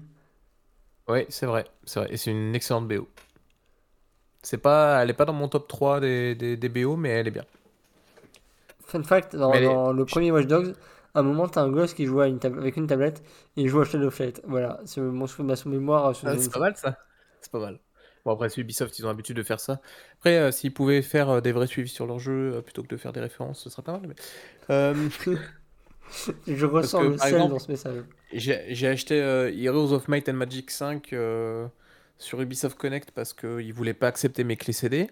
Ouais, 1.08 1.26
c'est 1.28 1.46
vrai, 1.46 1.64
c'est 1.84 2.00
vrai. 2.00 2.12
Et 2.12 2.16
c'est 2.16 2.30
une 2.30 2.54
excellente 2.54 2.88
BO. 2.88 3.08
C'est 4.42 4.58
pas, 4.58 5.02
elle 5.02 5.08
est 5.10 5.14
pas 5.14 5.24
dans 5.24 5.32
mon 5.32 5.48
top 5.48 5.66
3 5.68 6.00
des, 6.00 6.34
des, 6.34 6.56
des 6.56 6.68
BO, 6.68 6.96
mais 6.96 7.08
elle 7.10 7.28
est 7.28 7.30
bien. 7.30 7.44
Fun 8.84 9.02
fact, 9.04 9.36
dans, 9.36 9.58
est- 9.62 9.80
le 9.92 10.04
premier 10.06 10.30
Watch 10.32 10.46
Dogs, 10.46 10.74
un 11.14 11.22
moment, 11.22 11.48
t'as 11.48 11.62
un 11.62 11.70
gosse 11.70 11.94
qui 11.94 12.06
joue 12.06 12.20
à 12.20 12.28
une 12.28 12.38
tab- 12.38 12.58
avec 12.58 12.76
une 12.76 12.86
tablette 12.86 13.22
et 13.56 13.62
il 13.62 13.68
joue 13.68 13.80
à 13.80 13.82
of 13.82 14.18
Light. 14.18 14.40
Voilà, 14.46 14.80
c'est 14.84 15.00
mon 15.00 15.26
sou- 15.26 15.42
ma 15.42 15.56
sous-mémoire. 15.56 16.14
sur- 16.14 16.28
Ah, 16.28 16.36
c'est 16.38 16.52
pas 16.52 16.60
mal 16.60 16.76
ça. 16.76 16.96
C'est 17.40 17.50
pas 17.50 17.58
mal. 17.60 17.78
Bon, 18.24 18.32
après, 18.32 18.50
c'est 18.50 18.60
Ubisoft, 18.60 18.98
ils 18.98 19.04
ont 19.06 19.08
l'habitude 19.08 19.36
de 19.36 19.42
faire 19.42 19.60
ça. 19.60 19.80
Après, 20.18 20.36
euh, 20.36 20.50
s'ils 20.50 20.74
pouvaient 20.74 21.00
faire 21.02 21.30
euh, 21.30 21.40
des 21.40 21.52
vrais 21.52 21.66
suivis 21.66 21.88
sur 21.88 22.06
leur 22.06 22.18
jeu 22.18 22.52
euh, 22.56 22.60
plutôt 22.60 22.82
que 22.82 22.88
de 22.88 22.96
faire 22.98 23.12
des 23.12 23.20
références, 23.20 23.60
ce 23.60 23.70
serait 23.70 23.82
pas 23.82 23.92
mal. 23.92 24.02
mais- 24.08 24.14
Euh, 24.70 24.94
Je 26.46 26.66
ressens 26.66 27.00
que, 27.00 27.04
le 27.06 27.18
sel 27.18 27.34
exemple- 27.34 27.50
dans 27.52 27.58
ce 27.58 27.70
message. 27.70 28.02
J'ai 28.32 28.86
acheté 28.88 29.20
euh, 29.22 29.50
Heroes 29.52 29.92
of 29.92 30.08
Might 30.08 30.28
and 30.28 30.34
Magic 30.34 30.70
5 30.70 31.12
euh, 31.12 31.66
sur 32.18 32.40
Ubisoft 32.40 32.76
Connect 32.76 33.10
parce 33.12 33.32
qu'ils 33.32 33.72
voulaient 33.72 33.94
pas 33.94 34.08
accepter 34.08 34.44
mes 34.44 34.56
clés 34.56 34.72
CD 34.72 35.08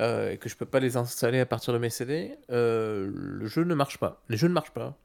euh, 0.00 0.32
et 0.32 0.38
que 0.38 0.48
je 0.48 0.56
peux 0.56 0.66
pas 0.66 0.80
les 0.80 0.96
installer 0.96 1.38
à 1.40 1.46
partir 1.46 1.72
de 1.72 1.78
mes 1.78 1.90
CD. 1.90 2.36
Euh, 2.50 3.08
le 3.14 3.46
jeu 3.46 3.62
ne 3.64 3.74
marche 3.74 3.98
pas. 3.98 4.22
Les 4.28 4.36
jeux 4.36 4.48
ne 4.48 4.52
marchent 4.54 4.72
pas. 4.72 4.98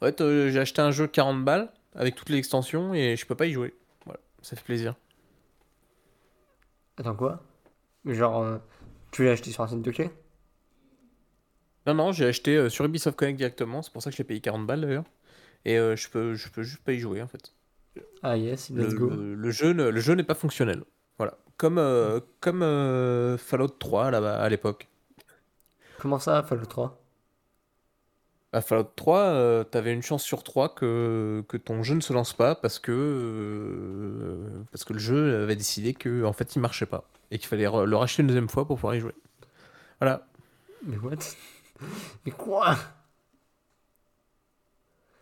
En 0.00 0.06
fait, 0.06 0.20
euh, 0.20 0.50
j'ai 0.50 0.58
acheté 0.60 0.82
un 0.82 0.90
jeu 0.90 1.06
40 1.06 1.44
balles 1.44 1.70
avec 1.94 2.14
toutes 2.16 2.28
les 2.30 2.38
extensions 2.38 2.92
et 2.94 3.16
je 3.16 3.24
peux 3.26 3.34
pas 3.34 3.46
y 3.46 3.52
jouer. 3.52 3.74
Voilà, 4.04 4.20
ça 4.42 4.56
fait 4.56 4.64
plaisir. 4.64 4.94
Attends, 6.96 7.14
quoi? 7.14 7.42
Genre, 8.04 8.58
tu 9.12 9.24
l'as 9.24 9.32
acheté 9.32 9.50
sur 9.50 9.62
un 9.62 9.68
site 9.68 9.82
de 9.82 9.90
clé 9.90 10.10
Non, 11.86 11.94
non, 11.94 12.12
j'ai 12.12 12.26
acheté 12.26 12.68
sur 12.70 12.84
Ubisoft 12.84 13.16
Connect 13.18 13.38
directement. 13.38 13.82
C'est 13.82 13.92
pour 13.92 14.02
ça 14.02 14.10
que 14.10 14.16
je 14.16 14.22
l'ai 14.22 14.26
payé 14.26 14.40
40 14.40 14.66
balles 14.66 14.80
d'ailleurs. 14.82 15.04
Et 15.64 15.76
je 15.76 16.08
peux, 16.10 16.34
je 16.34 16.48
peux 16.50 16.62
juste 16.62 16.82
pas 16.82 16.92
y 16.92 16.98
jouer 16.98 17.20
en 17.22 17.26
fait. 17.28 17.52
Ah 18.22 18.36
yes, 18.36 18.70
let's 18.70 18.92
le, 18.92 18.98
go. 18.98 19.10
le- 19.10 19.90
le 19.90 20.00
jeu 20.00 20.14
n'est 20.14 20.24
pas 20.24 20.34
fonctionnel. 20.34 20.84
Voilà. 21.18 21.36
Comme, 21.60 21.76
euh, 21.76 22.20
comme 22.40 22.62
euh, 22.62 23.36
Fallout 23.36 23.68
3 23.68 24.10
là-bas, 24.10 24.40
à 24.40 24.48
l'époque. 24.48 24.88
Comment 25.98 26.18
ça, 26.18 26.42
Fallout 26.42 26.64
3 26.64 26.98
À 28.54 28.62
Fallout 28.62 28.90
3, 28.96 29.18
euh, 29.18 29.64
t'avais 29.64 29.92
une 29.92 30.00
chance 30.00 30.22
sur 30.22 30.42
3 30.42 30.74
que, 30.74 31.44
que 31.48 31.58
ton 31.58 31.82
jeu 31.82 31.94
ne 31.96 32.00
se 32.00 32.14
lance 32.14 32.32
pas 32.32 32.54
parce 32.54 32.78
que, 32.78 32.92
euh, 32.92 34.64
parce 34.72 34.84
que 34.84 34.94
le 34.94 34.98
jeu 34.98 35.42
avait 35.42 35.54
décidé 35.54 35.92
que 35.92 36.24
en 36.24 36.32
fait 36.32 36.56
il 36.56 36.60
marchait 36.60 36.86
pas 36.86 37.04
et 37.30 37.36
qu'il 37.38 37.46
fallait 37.46 37.64
le 37.64 37.96
racheter 37.96 38.22
une 38.22 38.28
deuxième 38.28 38.48
fois 38.48 38.66
pour 38.66 38.76
pouvoir 38.76 38.94
y 38.94 39.00
jouer. 39.00 39.14
Voilà. 40.00 40.26
Mais 40.82 40.96
what? 40.96 41.16
Mais 42.24 42.32
quoi? 42.32 42.74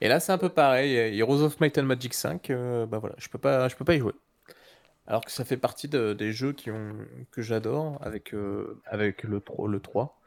Et 0.01 0.07
là 0.07 0.21
c'est 0.21 0.31
un 0.31 0.39
peu 0.39 0.51
pareil. 0.51 0.95
Heroes 1.19 1.43
of 1.43 1.59
Might 1.59 1.77
and 1.79 1.83
Magic 1.83 2.15
5, 2.15 2.49
euh, 2.51 2.87
bah 2.87 2.99
voilà, 2.99 3.17
je 3.19 3.29
peux 3.29 3.39
pas, 3.39 3.67
je 3.67 3.75
peux 3.75 3.85
pas 3.85 3.97
y 3.97 3.99
jouer. 3.99 4.15
Alors 5.09 5.25
que 5.25 5.33
ça 5.33 5.45
fait 5.45 5.57
partie 5.57 5.89
de- 5.89 6.13
des 6.15 6.33
jeux 6.33 6.53
qui 6.53 6.71
ont, 6.71 6.97
que 7.33 7.43
j'adore 7.43 7.99
avec, 8.03 8.33
euh, 8.35 8.81
avec 8.87 9.25
le, 9.25 9.41
3 9.41 9.69
le 9.69 9.81
3. 9.81 10.21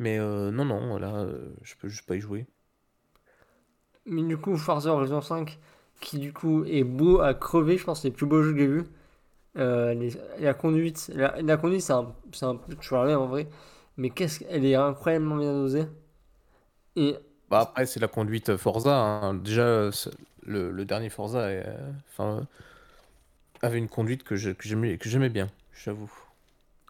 Mais 0.00 0.18
euh, 0.20 0.50
non, 0.52 0.64
non, 0.66 0.98
là, 0.98 1.16
euh, 1.22 1.54
je 1.62 1.74
peux 1.76 1.88
juste 1.88 2.06
pas 2.06 2.16
y 2.16 2.20
jouer. 2.20 2.46
Mais 4.06 4.22
du 4.22 4.36
coup, 4.36 4.56
Forza 4.56 4.92
Horizon 4.92 5.20
5, 5.20 5.58
qui 6.00 6.18
du 6.18 6.32
coup 6.32 6.64
est 6.66 6.84
beau 6.84 7.20
à 7.20 7.34
crever, 7.34 7.78
je 7.78 7.84
pense 7.84 8.02
c'est 8.02 8.08
les 8.08 8.14
plus 8.14 8.26
beaux 8.26 8.42
jeux 8.42 8.52
que 8.54 8.58
j'ai. 8.82 8.90
Euh, 9.58 9.94
les- 9.94 10.12
la 10.40 10.54
conduite, 10.54 11.10
la, 11.14 11.40
la 11.42 11.56
conduite 11.58 11.82
c'est 11.82 11.92
un, 11.94 12.14
un 12.42 12.56
peu 12.56 12.74
toujours 12.76 13.00
la 13.00 13.06
même 13.06 13.20
en 13.20 13.26
vrai, 13.28 13.48
mais 13.98 14.10
qu'est-ce 14.10 14.40
qu'elle 14.40 14.64
est 14.66 14.74
incroyablement 14.76 15.36
bien 15.38 15.52
dosée. 15.54 15.86
Et 16.96 17.16
Bah 17.48 17.60
après, 17.60 17.86
c'est 17.86 18.00
la 18.00 18.08
conduite 18.08 18.56
Forza. 18.56 18.94
hein. 18.96 19.34
Déjà, 19.34 19.90
le, 20.42 20.70
le 20.70 20.84
dernier 20.84 21.10
Forza 21.10 21.50
est, 21.52 21.66
enfin, 22.08 22.46
avait 23.62 23.78
une 23.78 23.88
conduite 23.88 24.22
que 24.22 24.36
j'aimais 24.36 24.96
que 24.98 25.08
j'aimais 25.08 25.28
bien, 25.28 25.48
j'avoue. 25.72 26.12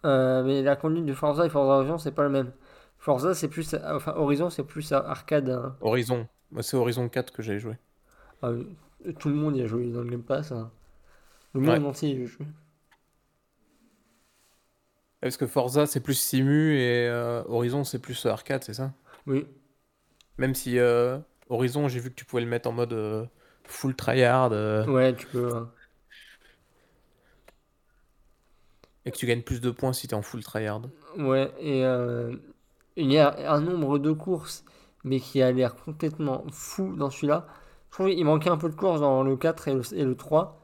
euh, 0.04 0.42
mais 0.44 0.62
la 0.62 0.76
conduite 0.76 1.06
de 1.06 1.14
Forza 1.14 1.46
et 1.46 1.48
Forza 1.48 1.72
Horizon 1.78 1.98
c'est 1.98 2.12
pas 2.12 2.22
le 2.24 2.28
même. 2.30 2.52
Forza 2.98 3.34
c'est 3.34 3.48
plus, 3.48 3.74
enfin 3.84 4.14
Horizon 4.16 4.50
c'est 4.50 4.64
plus 4.64 4.92
arcade. 4.92 5.50
hein. 5.50 5.76
Horizon. 5.80 6.26
Moi, 6.50 6.64
c'est 6.64 6.76
Horizon 6.76 7.08
4 7.08 7.32
que 7.32 7.40
j'ai 7.40 7.60
joué. 7.60 7.76
Ah, 8.42 8.50
tout 9.18 9.28
le 9.28 9.34
monde 9.34 9.56
y 9.56 9.62
a 9.62 9.66
joué 9.66 9.90
dans 9.90 10.02
le 10.02 10.10
Game 10.10 10.22
Pass. 10.22 10.52
hein. 10.52 10.70
Le 11.54 11.60
Ouais. 11.64 11.80
monde 11.80 11.86
entier 11.86 12.10
y 12.18 12.22
a 12.24 12.26
joué. 12.26 12.46
Parce 15.20 15.36
que 15.36 15.46
Forza, 15.48 15.86
c'est 15.86 16.00
plus 16.00 16.14
simu 16.14 16.76
et 16.78 17.08
euh, 17.08 17.42
Horizon, 17.48 17.82
c'est 17.84 17.98
plus 17.98 18.26
arcade, 18.26 18.62
c'est 18.64 18.74
ça? 18.74 18.92
Oui. 19.26 19.46
Même 20.38 20.54
si 20.54 20.78
euh, 20.78 21.18
Horizon, 21.48 21.88
j'ai 21.88 22.00
vu 22.00 22.10
que 22.10 22.14
tu 22.16 22.24
pouvais 22.24 22.42
le 22.42 22.48
mettre 22.48 22.68
en 22.68 22.72
mode 22.72 22.92
euh, 22.92 23.26
full 23.64 23.94
tryhard 23.96 24.52
euh, 24.52 24.86
Ouais, 24.86 25.14
tu 25.14 25.26
peux. 25.26 25.54
hein. 25.56 25.70
Et 29.06 29.10
que 29.12 29.16
tu 29.16 29.26
gagnes 29.26 29.42
plus 29.42 29.60
de 29.60 29.70
points 29.70 29.92
si 29.92 30.08
t'es 30.08 30.14
en 30.14 30.22
full 30.22 30.42
tryhard. 30.44 30.82
Ouais, 31.16 31.52
et 31.60 31.84
euh, 31.84 32.34
il 32.96 33.12
y 33.12 33.18
a 33.18 33.52
un 33.52 33.60
nombre 33.60 33.98
de 33.98 34.12
courses, 34.12 34.64
mais 35.04 35.20
qui 35.20 35.42
a 35.42 35.52
l'air 35.52 35.76
complètement 35.76 36.44
fou 36.50 36.94
dans 36.96 37.10
celui-là. 37.10 37.46
Je 37.90 37.94
trouve 37.96 38.08
qu'il 38.10 38.24
manquait 38.24 38.50
un 38.50 38.56
peu 38.56 38.68
de 38.68 38.74
courses 38.74 39.00
dans 39.00 39.22
le 39.22 39.36
4 39.36 39.68
et 39.68 39.74
le, 39.74 39.82
et 39.94 40.04
le 40.04 40.16
3. 40.16 40.60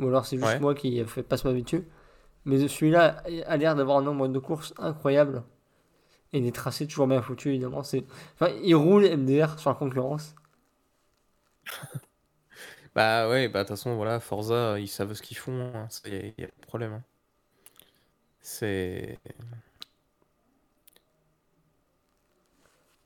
Ou 0.00 0.08
alors 0.08 0.24
c'est 0.26 0.38
juste 0.38 0.58
Ouais. 0.58 0.60
moi 0.60 0.74
qui 0.74 1.04
fait 1.06 1.22
passe 1.22 1.44
m'habitude. 1.44 1.86
Mais 2.46 2.68
celui-là 2.68 3.22
a 3.46 3.56
l'air 3.58 3.76
d'avoir 3.76 3.98
un 3.98 4.02
nombre 4.02 4.28
de 4.28 4.38
courses 4.40 4.74
incroyable. 4.78 5.44
Et 6.34 6.40
des 6.42 6.52
tracés 6.52 6.86
toujours 6.88 7.06
bien 7.08 7.22
foutus, 7.22 7.48
évidemment. 7.50 7.82
C'est... 7.84 8.04
Enfin, 8.34 8.52
il 8.64 8.74
roule 8.76 9.04
MDR 9.06 9.58
sur 9.60 9.70
la 9.70 9.76
concurrence. 9.76 10.34
Bah 12.94 13.28
ouais, 13.28 13.48
bah 13.48 13.60
de 13.64 13.68
toute 13.68 13.76
façon, 13.76 13.94
voilà, 13.96 14.20
Forza, 14.20 14.78
ils 14.80 14.88
savent 14.88 15.14
ce 15.14 15.22
qu'ils 15.22 15.36
font, 15.36 15.72
hein, 15.74 15.88
y 16.06 16.14
a, 16.14 16.26
y 16.26 16.44
a 16.44 16.48
pas 16.48 16.52
de 16.60 16.66
problème. 16.66 16.92
hein. 16.94 17.04
C'est... 18.40 19.18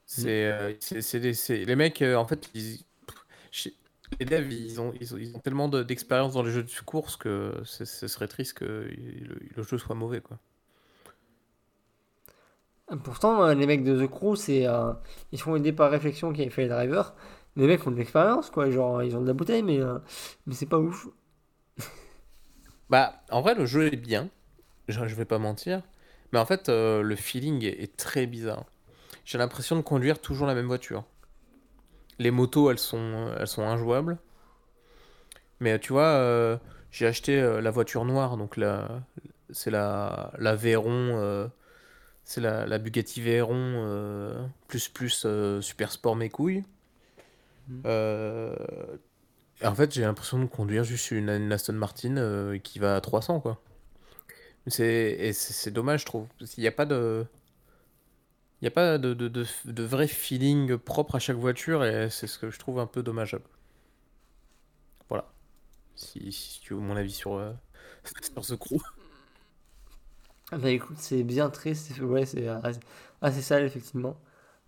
C'est, 0.07 0.45
euh, 0.45 0.73
c'est, 0.81 1.03
c'est 1.03 1.21
des- 1.21 1.35
c'est- 1.35 1.65
les 1.65 1.77
mecs, 1.77 2.01
euh, 2.03 2.17
en 2.17 2.27
fait, 2.27 2.51
ils- 2.55 2.85
les 4.21 4.27
devs, 4.27 4.53
ils 4.53 4.81
ont, 4.81 4.93
ils 5.01 5.15
ont, 5.15 5.19
ils 5.19 5.37
ont 5.37 5.41
tellement 5.41 5.69
de- 5.69 5.83
d'expérience 5.83 6.35
dans 6.35 6.43
les 6.43 6.51
jeux 6.53 6.63
de 6.65 6.71
course 6.85 7.17
que 7.17 7.55
ce 7.65 7.85
serait 8.09 8.29
triste 8.29 8.55
que 8.55 8.65
le, 8.65 9.39
le 9.57 9.63
jeu 9.63 9.79
soit 9.79 9.95
mauvais, 9.95 10.21
quoi. 10.21 10.39
Pourtant, 13.03 13.43
euh, 13.45 13.55
les 13.55 13.67
mecs 13.67 13.83
de 13.85 14.05
The 14.07 14.11
Crew, 14.11 14.37
c'est, 14.37 14.67
euh, 14.67 14.93
ils 15.33 15.39
sont 15.39 15.57
aidés 15.57 15.73
par 15.73 15.91
Réflexion 15.91 16.33
qui 16.33 16.43
avait 16.43 16.51
fait 16.51 16.63
les 16.63 16.69
drivers. 16.69 17.15
Les 17.57 17.67
mecs 17.67 17.87
ont 17.87 17.91
de 17.91 17.97
l'expérience, 17.97 18.51
quoi. 18.51 18.71
Genre, 18.71 19.03
ils 19.03 19.17
ont 19.17 19.23
de 19.23 19.27
la 19.27 19.33
bouteille, 19.33 19.63
mais, 19.63 19.79
mais 20.47 20.55
c'est 20.55 20.67
pas 20.67 20.79
ouf. 20.79 21.07
Bah, 22.89 23.23
en 23.31 23.41
vrai, 23.43 23.55
le 23.55 23.67
jeu 23.67 23.93
est 23.93 23.97
bien, 23.97 24.31
je, 24.89 25.07
je 25.07 25.15
vais 25.15 25.25
pas 25.25 25.39
mentir, 25.39 25.83
mais 26.33 26.39
en 26.39 26.47
fait, 26.47 26.69
euh, 26.69 27.03
le 27.03 27.17
feeling 27.17 27.65
est, 27.65 27.83
est 27.83 27.97
très 27.97 28.27
bizarre. 28.27 28.65
J'ai 29.25 29.39
l'impression 29.39 29.77
de 29.77 29.83
conduire 29.83 30.21
toujours 30.21 30.47
la 30.47 30.55
même 30.55 30.67
voiture. 30.67 31.05
Les 32.19 32.31
motos, 32.31 32.71
elles 32.71 32.79
sont, 32.79 33.33
elles 33.39 33.47
sont 33.47 33.63
injouables. 33.63 34.19
Mais 35.61 35.79
tu 35.79 35.93
vois, 35.93 36.07
euh, 36.07 36.57
j'ai 36.91 37.07
acheté 37.07 37.41
euh, 37.41 37.61
la 37.61 37.71
voiture 37.71 38.05
noire, 38.05 38.37
donc 38.37 38.57
la, 38.57 38.89
c'est 39.51 39.71
la, 39.71 40.33
la 40.39 40.55
Veyron, 40.55 41.51
c'est 42.25 42.41
la, 42.41 42.67
la 42.67 42.79
Bugatti 42.79 43.21
Veyron 43.21 44.49
plus 44.69 44.89
plus 44.89 45.27
Super 45.61 45.93
Sport 45.93 46.17
mes 46.17 46.31
couilles. 46.31 46.65
Et 49.63 49.67
en 49.67 49.75
fait, 49.75 49.93
j'ai 49.93 50.03
l'impression 50.03 50.39
de 50.39 50.47
conduire 50.47 50.85
juste 50.85 51.11
une, 51.11 51.29
une 51.29 51.53
Aston 51.53 51.73
Martin 51.75 52.59
qui 52.63 52.79
va 52.79 52.97
à 52.97 53.01
300, 53.01 53.41
quoi. 53.41 53.61
C'est, 54.67 55.33
c'est 55.33 55.53
c'est 55.53 55.71
dommage, 55.71 56.01
je 56.01 56.07
trouve. 56.07 56.27
Parce 56.39 56.53
qu'il 56.53 56.63
n'y 56.63 56.69
a 56.69 56.73
pas 56.73 56.87
de. 56.87 57.27
Il 58.61 58.65
n'y 58.65 58.69
a 58.69 58.73
pas 58.73 58.99
de, 58.99 59.15
de, 59.15 59.29
de, 59.29 59.83
vrai 59.85 60.09
feeling 60.09 60.77
propre 60.77 61.15
à 61.15 61.19
chaque 61.21 61.37
voiture 61.37 61.85
et 61.85 62.11
c'est 62.11 62.27
ce 62.27 62.37
que 62.37 62.51
je 62.51 62.59
trouve 62.59 62.81
un 62.81 62.87
peu 62.89 63.01
dommageable. 63.05 63.45
Voilà. 65.09 65.27
Si, 65.97 66.61
tu 66.63 66.75
veux 66.75 66.81
mon 66.81 66.97
avis 66.97 67.13
sur, 67.13 67.35
euh, 67.37 67.53
sur 68.35 68.45
ce 68.45 68.55
crew. 68.55 68.79
Ah 70.53 70.59
Bah 70.59 70.71
écoute, 70.71 70.97
c'est 70.99 71.23
bien 71.23 71.51
triste. 71.51 71.93
c'est- 71.95 72.01
Ouais, 72.03 72.27
c'est 72.27 72.47
assez, 72.49 72.81
assez 73.23 73.43
sale, 73.43 73.65
effectivement. 73.65 74.17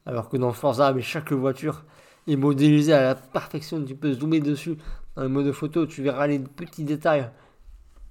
Alors 0.07 0.29
que 0.29 0.37
dans 0.37 0.53
Forza, 0.53 0.93
mais 0.93 1.03
chaque 1.03 1.33
voiture 1.33 1.85
est 2.29 2.37
modélisée 2.37 2.93
à 2.95 3.03
la 3.03 3.15
perfection. 3.15 3.85
Tu 3.85 3.97
peux 3.97 4.13
zoomer 4.15 4.41
dessus. 4.41 4.77
Dans 5.17 5.23
le 5.25 5.29
mode 5.29 5.53
photo, 5.53 5.87
tu 5.87 6.03
verras 6.03 6.27
les 6.29 6.39
petits 6.41 6.85
détails. 6.85 7.31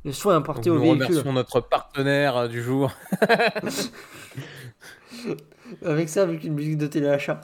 Le 0.05 0.11
soin 0.11 0.37
apporté 0.37 0.69
au 0.69 0.75
nous 0.75 0.81
véhicule. 0.81 1.07
remercions 1.07 1.33
notre 1.33 1.59
partenaire 1.61 2.37
euh, 2.37 2.47
du 2.47 2.61
jour. 2.61 2.93
Avec 5.83 6.09
ça, 6.09 6.21
avec 6.21 6.43
une 6.43 6.53
musique 6.53 6.77
de 6.77 6.85
téléachat. 6.85 7.41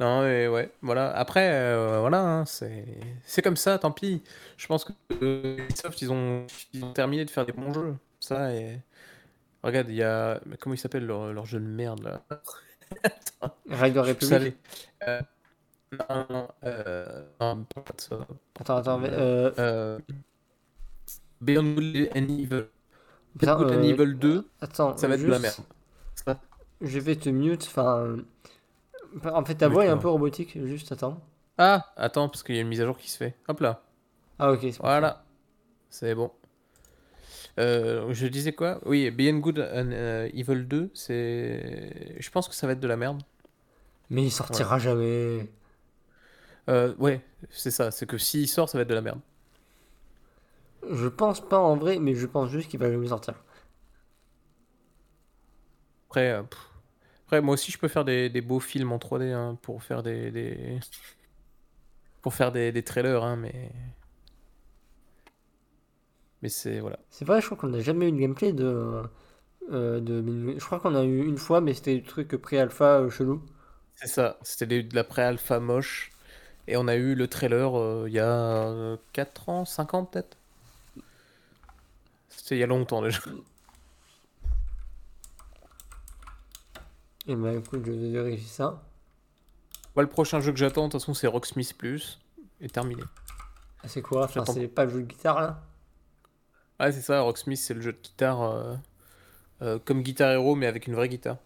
Non, 0.00 0.22
mais 0.22 0.48
ouais, 0.48 0.72
voilà. 0.82 1.12
Après, 1.16 1.48
euh, 1.52 2.00
voilà, 2.00 2.20
hein, 2.20 2.44
c'est 2.44 3.42
comme 3.42 3.56
ça, 3.56 3.78
tant 3.78 3.92
pis. 3.92 4.22
Je 4.56 4.66
pense 4.66 4.84
que 4.84 4.92
euh, 5.22 5.56
ils 6.00 6.10
ont, 6.10 6.44
ils 6.72 6.84
ont 6.84 6.92
terminé 6.92 7.24
de 7.24 7.30
faire 7.30 7.46
des 7.46 7.52
bons 7.52 7.72
jeux. 7.72 7.94
Ça, 8.18 8.52
et. 8.52 8.80
Regarde, 9.62 9.88
il 9.90 9.96
y 9.96 10.02
a. 10.02 10.40
Comment 10.58 10.74
il 10.74 10.78
s'appelle 10.78 11.06
leur, 11.06 11.32
leur 11.32 11.46
jeu 11.46 11.60
de 11.60 11.66
merde, 11.66 12.02
là? 12.02 12.22
Rider 13.70 14.02
Je 14.04 14.26
suis 14.26 14.34
Republic. 14.34 14.56
Euh, 15.06 15.20
non, 15.92 16.26
non, 16.30 16.48
euh, 16.64 17.22
non, 17.40 17.64
pas 17.64 17.92
de 17.96 18.00
ça. 18.00 18.18
Attends, 18.60 18.76
attends. 18.76 18.98
mais, 18.98 19.10
Euh, 19.12 19.50
Euh, 19.58 19.98
Beyond 21.40 21.74
Good 21.74 22.08
and 22.16 22.28
Evil. 22.28 22.66
Beyond 23.36 23.56
Good 23.58 23.70
and 23.72 23.74
euh, 23.78 23.82
Evil 23.82 24.14
2, 24.18 24.48
attends, 24.60 24.96
ça 24.96 25.06
va 25.08 25.14
être 25.14 25.22
de 25.22 25.26
la 25.26 25.38
merde. 25.38 25.54
Ça- 26.14 26.40
Je 26.80 26.98
vais 26.98 27.16
te 27.16 27.28
mute. 27.28 27.64
Enfin. 27.66 28.16
En 29.24 29.44
fait, 29.44 29.54
ta 29.54 29.68
voix 29.68 29.84
est 29.86 29.88
un 29.88 29.96
peu 29.96 30.08
robotique. 30.08 30.58
Juste 30.66 30.92
attends. 30.92 31.20
Ah, 31.58 31.86
attends, 31.96 32.28
parce 32.28 32.42
qu'il 32.42 32.54
y 32.54 32.58
a 32.58 32.62
une 32.62 32.68
mise 32.68 32.80
à 32.82 32.84
jour 32.84 32.98
qui 32.98 33.10
se 33.10 33.16
fait. 33.16 33.34
Hop 33.48 33.60
là. 33.60 33.82
Ah, 34.38 34.52
ok. 34.52 34.58
c'est 34.62 34.70
bon. 34.72 34.76
Voilà, 34.82 35.24
c'est 35.88 36.14
bon. 36.14 36.30
Euh, 37.58 38.12
je 38.12 38.26
disais 38.26 38.52
quoi? 38.52 38.80
Oui, 38.84 39.10
Beyond 39.10 39.38
Good 39.38 39.58
and 39.60 39.90
euh, 39.92 40.28
Evil 40.34 40.66
2, 40.66 40.90
c'est. 40.92 42.16
Je 42.20 42.30
pense 42.30 42.48
que 42.48 42.54
ça 42.54 42.66
va 42.66 42.74
être 42.74 42.80
de 42.80 42.88
la 42.88 42.96
merde. 42.96 43.22
Mais 44.10 44.24
il 44.24 44.30
sortira 44.30 44.78
jamais. 44.78 45.48
Euh, 46.68 46.94
ouais, 46.98 47.20
c'est 47.50 47.70
ça. 47.70 47.90
C'est 47.90 48.06
que 48.06 48.18
s'il 48.18 48.48
sort, 48.48 48.68
ça 48.68 48.78
va 48.78 48.82
être 48.82 48.88
de 48.88 48.94
la 48.94 49.02
merde. 49.02 49.20
Je 50.90 51.06
pense 51.08 51.46
pas 51.46 51.58
en 51.58 51.76
vrai, 51.76 51.98
mais 51.98 52.14
je 52.14 52.26
pense 52.26 52.48
juste 52.50 52.70
qu'il 52.70 52.80
va 52.80 52.90
jamais 52.90 53.08
sortir. 53.08 53.34
Après, 56.08 56.30
euh. 56.32 56.42
Après, 57.26 57.40
moi 57.42 57.54
aussi, 57.54 57.72
je 57.72 57.78
peux 57.78 57.88
faire 57.88 58.04
des, 58.04 58.30
des 58.30 58.40
beaux 58.42 58.60
films 58.60 58.92
en 58.92 58.98
3D 59.00 59.32
hein, 59.32 59.58
pour 59.62 59.82
faire 59.82 60.02
des, 60.02 60.30
des- 60.32 60.80
pour 62.22 62.34
faire 62.34 62.52
des, 62.52 62.72
des 62.72 62.82
trailers, 62.82 63.22
hein, 63.24 63.36
mais 63.36 63.70
mais 66.42 66.48
c'est 66.48 66.80
voilà. 66.80 66.98
C'est 67.10 67.24
vrai, 67.24 67.40
je 67.40 67.46
crois 67.46 67.58
qu'on 67.58 67.66
n'a 67.68 67.80
jamais 67.80 68.08
eu 68.08 68.12
de 68.12 68.18
gameplay 68.18 68.52
de. 68.52 69.02
euh, 69.72 70.00
de... 70.00 70.54
Je 70.58 70.64
crois 70.66 70.80
qu'on 70.80 70.94
a 70.96 71.04
eu 71.04 71.24
une 71.26 71.38
fois, 71.38 71.60
mais 71.60 71.74
c'était 71.74 71.96
des 71.96 72.02
trucs 72.04 72.36
pré-alpha 72.36 73.00
euh, 73.00 73.10
chelou. 73.10 73.42
C'est 73.94 74.06
ça. 74.08 74.38
C'était 74.42 74.82
de 74.82 74.94
la 74.94 75.04
pré-alpha 75.04 75.60
moche, 75.60 76.10
et 76.68 76.76
on 76.76 76.88
a 76.88 76.96
eu 76.96 77.14
le 77.14 77.28
trailer 77.28 77.78
euh, 77.78 78.04
il 78.08 78.14
y 78.14 78.18
a 78.18 78.26
euh, 78.26 78.96
4 79.12 79.48
ans, 79.48 79.64
5 79.64 79.94
ans 79.94 80.04
peut-être? 80.04 80.36
C'était 82.28 82.56
il 82.56 82.58
y 82.58 82.62
a 82.62 82.66
longtemps 82.66 83.02
déjà. 83.02 83.20
Et 87.28 87.34
bah 87.34 87.52
écoute, 87.52 87.82
je 87.84 87.90
vais 87.90 88.10
vérifier 88.10 88.48
ça. 88.48 88.82
Moi, 89.96 90.02
le 90.02 90.08
prochain 90.08 90.40
jeu 90.40 90.52
que 90.52 90.58
j'attends, 90.58 90.86
de 90.86 90.92
toute 90.92 91.00
façon, 91.00 91.14
c'est 91.14 91.26
Rocksmith 91.26 91.76
Plus, 91.76 92.20
et 92.60 92.68
terminé. 92.68 93.02
Ah, 93.82 93.88
c'est 93.88 94.02
quoi? 94.02 94.24
Enfin, 94.24 94.44
c'est 94.46 94.68
pas 94.68 94.84
le 94.84 94.90
jeu 94.90 95.00
de 95.00 95.06
guitare 95.06 95.40
là? 95.40 95.62
Ouais, 96.78 96.92
c'est 96.92 97.00
ça, 97.00 97.22
Rocksmith, 97.22 97.58
c'est 97.58 97.74
le 97.74 97.80
jeu 97.80 97.92
de 97.92 97.98
guitare 97.98 98.42
euh, 98.42 98.74
euh, 99.62 99.78
comme 99.84 100.02
Guitar 100.02 100.30
Hero, 100.32 100.54
mais 100.54 100.66
avec 100.66 100.86
une 100.86 100.94
vraie 100.94 101.08
guitare. 101.08 101.38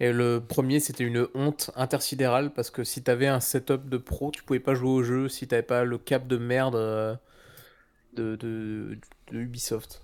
Et 0.00 0.12
le 0.12 0.40
premier, 0.46 0.80
c'était 0.80 1.04
une 1.04 1.28
honte 1.34 1.70
intersidérale 1.76 2.52
parce 2.52 2.70
que 2.70 2.84
si 2.84 3.02
t'avais 3.02 3.26
un 3.26 3.40
setup 3.40 3.88
de 3.88 3.96
pro, 3.98 4.30
tu 4.30 4.42
pouvais 4.44 4.60
pas 4.60 4.74
jouer 4.74 4.90
au 4.90 5.02
jeu 5.02 5.28
si 5.28 5.48
t'avais 5.48 5.62
pas 5.62 5.84
le 5.84 5.98
cap 5.98 6.26
de 6.28 6.36
merde 6.36 6.76
euh, 6.76 7.16
de, 8.14 8.36
de, 8.36 8.98
de 9.32 9.38
Ubisoft. 9.38 10.02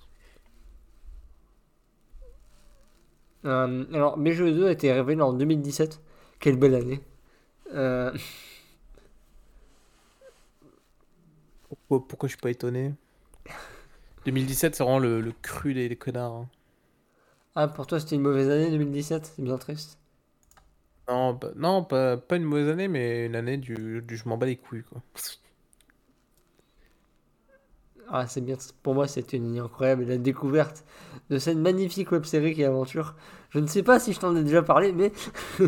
Euh, 3.44 3.84
alors, 3.92 4.16
BGE2 4.18 4.66
a 4.66 4.72
été 4.72 4.92
révélé 4.92 5.20
en 5.22 5.32
2017. 5.32 6.00
Quelle 6.40 6.56
belle 6.56 6.74
année. 6.74 7.00
Euh, 7.74 8.12
Pourquoi, 11.68 12.08
pourquoi 12.08 12.26
je 12.28 12.32
suis 12.32 12.40
pas 12.40 12.50
étonné? 12.50 12.94
2017, 14.24 14.74
c'est 14.76 14.84
vraiment 14.84 14.98
le, 15.00 15.20
le 15.20 15.32
cru 15.32 15.74
des, 15.74 15.88
des 15.88 15.96
connards. 15.96 16.32
hein. 16.34 16.50
Ah, 17.56 17.66
pour 17.66 17.88
toi, 17.88 17.98
c'était 17.98 18.14
une 18.14 18.22
mauvaise 18.22 18.48
année 18.48 18.70
2017? 18.70 19.26
C'est 19.34 19.42
bien 19.42 19.58
triste. 19.58 19.98
Non, 21.08 21.36
pas, 21.38 21.50
non 21.56 21.84
pas, 21.84 22.16
pas 22.18 22.36
une 22.36 22.44
mauvaise 22.44 22.68
année, 22.68 22.88
mais 22.88 23.26
une 23.26 23.36
année 23.36 23.56
du, 23.58 24.02
du 24.02 24.16
je 24.16 24.28
m'en 24.28 24.36
bats 24.38 24.46
les 24.46 24.56
couilles, 24.56 24.82
quoi. 24.84 25.02
Ah, 28.08 28.26
c'est 28.26 28.40
bien. 28.42 28.56
Pour 28.82 28.94
moi, 28.94 29.08
c'était 29.08 29.36
une 29.38 29.46
année 29.46 29.60
incroyable. 29.60 30.04
La 30.04 30.18
découverte 30.18 30.84
de 31.30 31.38
cette 31.38 31.56
magnifique 31.58 32.12
web 32.12 32.24
série 32.24 32.54
qui 32.54 32.62
est 32.62 32.66
Aventure. 32.66 33.14
Je 33.50 33.58
ne 33.60 33.66
sais 33.66 33.82
pas 33.82 33.98
si 33.98 34.12
je 34.12 34.20
t'en 34.20 34.36
ai 34.36 34.42
déjà 34.44 34.62
parlé, 34.62 34.92
mais. 34.92 35.12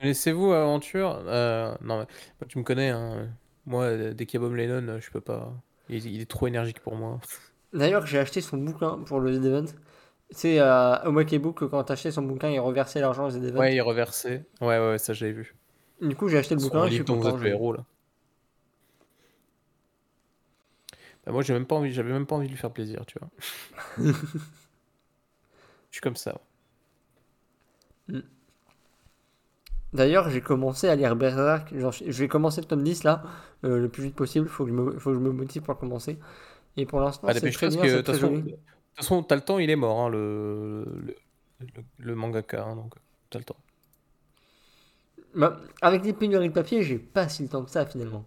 Laissez-vous 0.00 0.52
aventure? 0.52 1.22
Euh, 1.26 1.74
non, 1.80 1.98
mais 2.00 2.06
moi, 2.40 2.46
tu 2.48 2.58
me 2.58 2.64
connais, 2.64 2.90
hein. 2.90 3.28
Moi, 3.66 4.12
dès 4.14 4.26
qu'il 4.26 4.40
y 4.40 4.44
a 4.44 4.46
Bob 4.46 4.54
Lennon, 4.54 5.00
je 5.00 5.10
peux 5.10 5.20
pas. 5.20 5.52
Il, 5.88 6.04
il 6.06 6.20
est 6.20 6.30
trop 6.30 6.46
énergique 6.46 6.80
pour 6.80 6.94
moi. 6.96 7.20
D'ailleurs, 7.72 8.06
j'ai 8.06 8.18
acheté 8.18 8.40
son 8.40 8.56
bouquin 8.58 8.98
pour 9.06 9.20
le 9.20 9.32
Z-Event. 9.32 9.66
C'est 10.30 10.60
euh, 10.60 10.96
au 11.04 11.12
Book 11.12 11.68
quand 11.68 11.84
t'achetais 11.84 12.10
son 12.10 12.22
bouquin, 12.22 12.50
il 12.50 12.58
reversait 12.58 13.00
l'argent 13.00 13.26
au 13.26 13.30
Z-Event. 13.30 13.58
Ouais, 13.60 13.74
il 13.74 13.80
reversé. 13.80 14.42
Ouais, 14.60 14.78
ouais, 14.78 14.98
ça 14.98 15.12
j'avais 15.12 15.32
vu. 15.32 15.54
Du 16.00 16.14
coup, 16.14 16.28
j'ai 16.28 16.38
acheté 16.38 16.54
le 16.54 16.60
Son 16.60 16.66
bouquin 16.68 16.84
et 16.86 16.90
je 16.90 16.94
suis 16.96 17.04
dont 17.04 17.14
vous 17.16 17.22
content. 17.22 17.36
êtes 17.36 17.42
le 17.44 17.50
héros 17.50 17.72
là. 17.72 17.84
Bah, 21.24 21.32
moi, 21.32 21.42
j'ai 21.42 21.52
même 21.52 21.66
pas 21.66 21.76
envie, 21.76 21.92
j'avais 21.92 22.12
même 22.12 22.26
pas 22.26 22.36
envie 22.36 22.46
de 22.46 22.52
lui 22.52 22.58
faire 22.58 22.72
plaisir, 22.72 23.04
tu 23.06 23.18
vois. 23.18 23.28
Je 25.90 25.96
suis 25.96 26.00
comme 26.02 26.16
ça. 26.16 26.40
D'ailleurs, 29.92 30.28
j'ai 30.30 30.40
commencé 30.40 30.88
à 30.88 30.96
lire 30.96 31.16
Berserk. 31.16 31.74
Genre, 31.78 31.92
je 31.92 32.10
vais 32.20 32.28
commencer 32.28 32.60
le 32.60 32.66
tome 32.66 32.82
10 32.82 33.04
là, 33.04 33.22
euh, 33.64 33.78
le 33.78 33.88
plus 33.88 34.02
vite 34.02 34.14
possible. 34.14 34.48
Faut 34.48 34.64
que 34.64 34.70
je 34.70 34.74
me, 34.74 34.98
faut 34.98 35.10
que 35.10 35.14
je 35.16 35.20
me 35.20 35.30
motive 35.32 35.62
pour 35.62 35.78
commencer. 35.78 36.18
Et 36.76 36.84
pour 36.86 37.00
l'instant, 37.00 37.26
Bah, 37.26 37.32
c'est 37.34 37.50
très 37.50 37.68
bien, 37.68 37.82
que 37.82 38.00
très 38.02 38.12
façon, 38.12 38.28
joli. 38.34 38.54
De 38.96 39.00
toute 39.02 39.08
façon, 39.08 39.22
t'as 39.22 39.36
le 39.36 39.42
temps, 39.42 39.58
il 39.58 39.70
est 39.70 39.76
mort, 39.76 40.00
hein, 40.00 40.08
le, 40.08 40.84
le, 40.86 41.16
le, 41.60 41.84
le 41.98 42.14
mangaka, 42.14 42.64
hein, 42.64 42.76
donc 42.76 42.94
t'as 43.30 43.38
le 43.38 43.44
temps. 43.44 43.56
Bah, 45.36 45.60
avec 45.82 46.04
les 46.04 46.12
pénuries 46.12 46.48
de 46.48 46.52
papier, 46.54 46.82
j'ai 46.82 46.98
pas 46.98 47.28
si 47.28 47.44
le 47.44 47.48
temps 47.48 47.62
que 47.64 47.70
ça 47.70 47.86
finalement. 47.86 48.24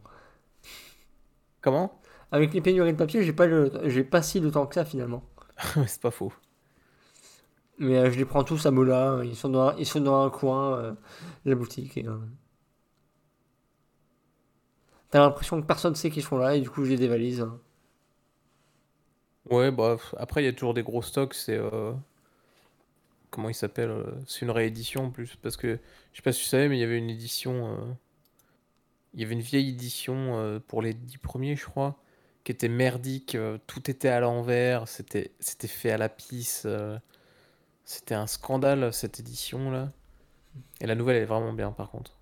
Comment? 1.62 2.02
Avec 2.32 2.54
les 2.56 2.62
pénuries 2.62 2.94
de 2.94 2.98
papier, 2.98 3.22
j'ai 3.24 3.34
pas 3.34 3.48
j'ai 3.88 4.04
pas 4.04 4.24
si 4.24 4.40
le 4.40 4.50
temps 4.52 4.66
que 4.66 4.74
ça 4.76 4.84
finalement. 4.84 5.24
C'est 5.88 6.02
pas 6.02 6.12
faux. 6.12 6.34
Mais 7.78 7.98
euh, 7.98 8.12
je 8.12 8.18
les 8.18 8.26
prends 8.26 8.44
tous 8.44 8.66
à 8.66 8.72
Mola. 8.72 9.22
Ils 9.24 9.36
sont 9.36 9.50
dans, 9.50 9.70
un- 9.70 9.76
ils 9.78 9.86
sont 9.86 10.02
dans 10.02 10.24
un 10.26 10.30
coin 10.30 10.78
euh, 10.78 10.92
de 11.46 11.50
la 11.52 11.56
boutique. 11.56 11.98
Et, 11.98 12.06
euh, 12.08 12.18
T'as 15.12 15.20
l'impression 15.20 15.62
que 15.62 15.68
personne 15.68 15.94
sait 15.94 16.10
qu'ils 16.10 16.24
sont 16.24 16.38
là 16.40 16.56
et 16.56 16.62
du 16.62 16.70
coup 16.70 16.84
j'ai 16.84 16.96
des 16.98 17.08
valises. 17.08 17.42
hein. 17.42 17.60
Ouais, 19.50 19.70
bref. 19.72 20.16
Après, 20.18 20.42
il 20.44 20.46
y 20.46 20.48
a 20.48 20.54
toujours 20.54 20.74
des 20.74 20.84
gros 20.84 21.02
stocks. 21.02 21.34
C'est. 21.34 21.58
euh, 21.58 21.94
Comment 23.32 23.50
il 23.50 23.56
s'appelle? 23.56 23.90
euh, 23.90 24.06
C'est 24.28 24.42
une 24.42 24.52
réédition 24.52 25.06
en 25.06 25.12
plus. 25.12 25.36
Parce 25.36 25.58
que, 25.58 25.80
je 26.14 26.18
sais 26.18 26.24
pas 26.24 26.32
si 26.32 26.42
tu 26.44 26.48
savais, 26.50 26.68
mais 26.70 26.78
il 26.78 26.82
y 26.82 26.84
avait 26.84 26.98
une 26.98 27.10
édition. 27.10 27.68
euh, 27.74 27.94
Il 29.14 29.20
y 29.22 29.24
avait 29.24 29.34
une 29.34 29.42
vieille 29.42 29.70
édition 29.70 30.62
pour 30.68 30.82
les 30.82 30.94
dix 30.94 31.18
premiers, 31.18 31.56
je 31.56 31.66
crois, 31.66 31.98
qui 32.44 32.52
était 32.52 32.68
merdique. 32.70 33.38
Tout 33.68 33.90
était 33.90 34.10
à 34.10 34.20
l'envers. 34.20 34.88
C'était 34.88 35.32
c'était 35.40 35.68
fait 35.68 35.92
à 35.92 35.98
la 35.98 36.10
pisse. 36.10 36.68
C'était 37.84 38.16
un 38.16 38.26
scandale, 38.26 38.94
cette 38.94 39.20
édition-là. 39.20 39.92
Et 40.82 40.88
la 40.88 40.96
nouvelle, 40.96 41.18
elle 41.18 41.24
est 41.24 41.28
vraiment 41.28 41.54
bien, 41.54 41.72
par 41.74 41.92
contre. 41.92 42.19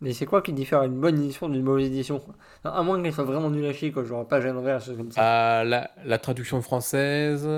Mais 0.00 0.12
c'est 0.12 0.26
quoi 0.26 0.42
qui 0.42 0.52
diffère 0.52 0.82
une 0.84 1.00
bonne 1.00 1.20
édition 1.20 1.48
d'une 1.48 1.62
mauvaise 1.62 1.86
édition? 1.86 2.22
À 2.64 2.82
moins 2.82 3.02
qu'elle 3.02 3.12
soit 3.12 3.24
vraiment 3.24 3.50
nulle 3.50 3.66
à 3.66 3.72
chier, 3.72 3.90
quoi. 3.90 4.04
Genre 4.04 4.26
page 4.26 4.46
à 4.46 4.52
l'envers, 4.52 4.84
comme 4.84 5.10
ça. 5.10 5.20
Ah, 5.20 5.64
la, 5.64 6.18
traduction 6.18 6.62
française, 6.62 7.48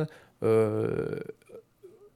euh, 0.42 1.20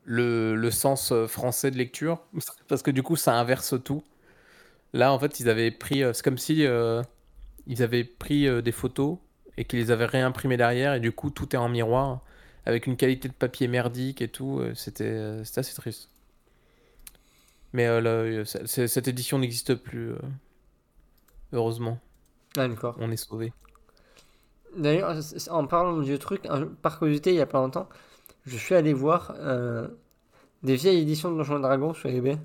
le, 0.05 0.71
sens 0.71 1.13
euh, 1.13 1.27
français 1.27 1.71
de 1.71 1.77
lecture, 1.77 2.21
parce 2.69 2.83
que 2.83 2.91
du 2.91 3.03
coup 3.03 3.17
ça 3.17 3.39
inverse 3.39 3.75
tout. 3.85 4.03
Là 4.93 5.13
en 5.13 5.19
fait 5.19 5.41
ils 5.41 5.49
avaient 5.49 5.73
pris, 5.73 6.05
euh, 6.05 6.13
c'est 6.13 6.23
comme 6.23 6.39
si 6.39 6.65
euh, 6.65 7.03
ils 7.67 7.83
avaient 7.83 8.05
pris 8.05 8.47
euh, 8.47 8.63
des 8.63 8.73
photos 8.73 9.19
et 9.57 9.65
qu'ils 9.65 9.79
les 9.79 9.91
avaient 9.91 10.07
réimprimées 10.07 10.57
derrière 10.57 10.95
et 10.95 11.01
du 11.01 11.13
coup 11.13 11.31
tout 11.31 11.55
est 11.55 11.59
en 11.59 11.69
miroir 11.69 12.23
avec 12.67 12.87
une 12.87 12.97
qualité 12.97 13.29
de 13.29 13.35
papier 13.35 13.69
merdique 13.69 14.23
et 14.23 14.29
tout, 14.29 14.59
euh, 14.61 14.73
euh, 15.01 15.45
c'était 15.45 15.61
assez 15.61 15.75
triste. 15.75 16.11
Mais 17.75 17.87
euh, 17.87 18.01
là, 18.01 18.11
euh, 18.11 18.45
cette 18.47 19.07
édition 19.09 19.39
n'existe 19.39 19.75
plus, 19.75 20.13
euh, 20.13 20.19
heureusement, 21.53 21.99
Ah, 22.57 22.69
d'accord. 22.69 22.97
on 22.97 23.11
est 23.13 23.17
sauvés. 23.17 23.53
D'ailleurs, 24.77 25.17
en 25.51 25.67
parlant 25.67 25.97
de 25.97 26.03
vieux 26.03 26.19
trucs, 26.19 26.47
un- 26.47 26.67
par 26.67 26.99
curiosité, 26.99 27.31
il 27.31 27.37
y 27.37 27.41
a 27.41 27.47
pas 27.47 27.59
longtemps, 27.61 27.89
je 28.47 28.57
suis 28.59 28.75
allé 28.77 28.93
voir 28.95 29.35
euh, 29.39 29.89
des 30.65 30.77
vieilles 30.77 31.03
éditions 31.03 31.33
de 31.33 31.37
Donjons 31.39 31.59
et 31.59 31.63
Dragons 31.63 31.95
sur 31.95 32.11
eBay. 32.11 32.39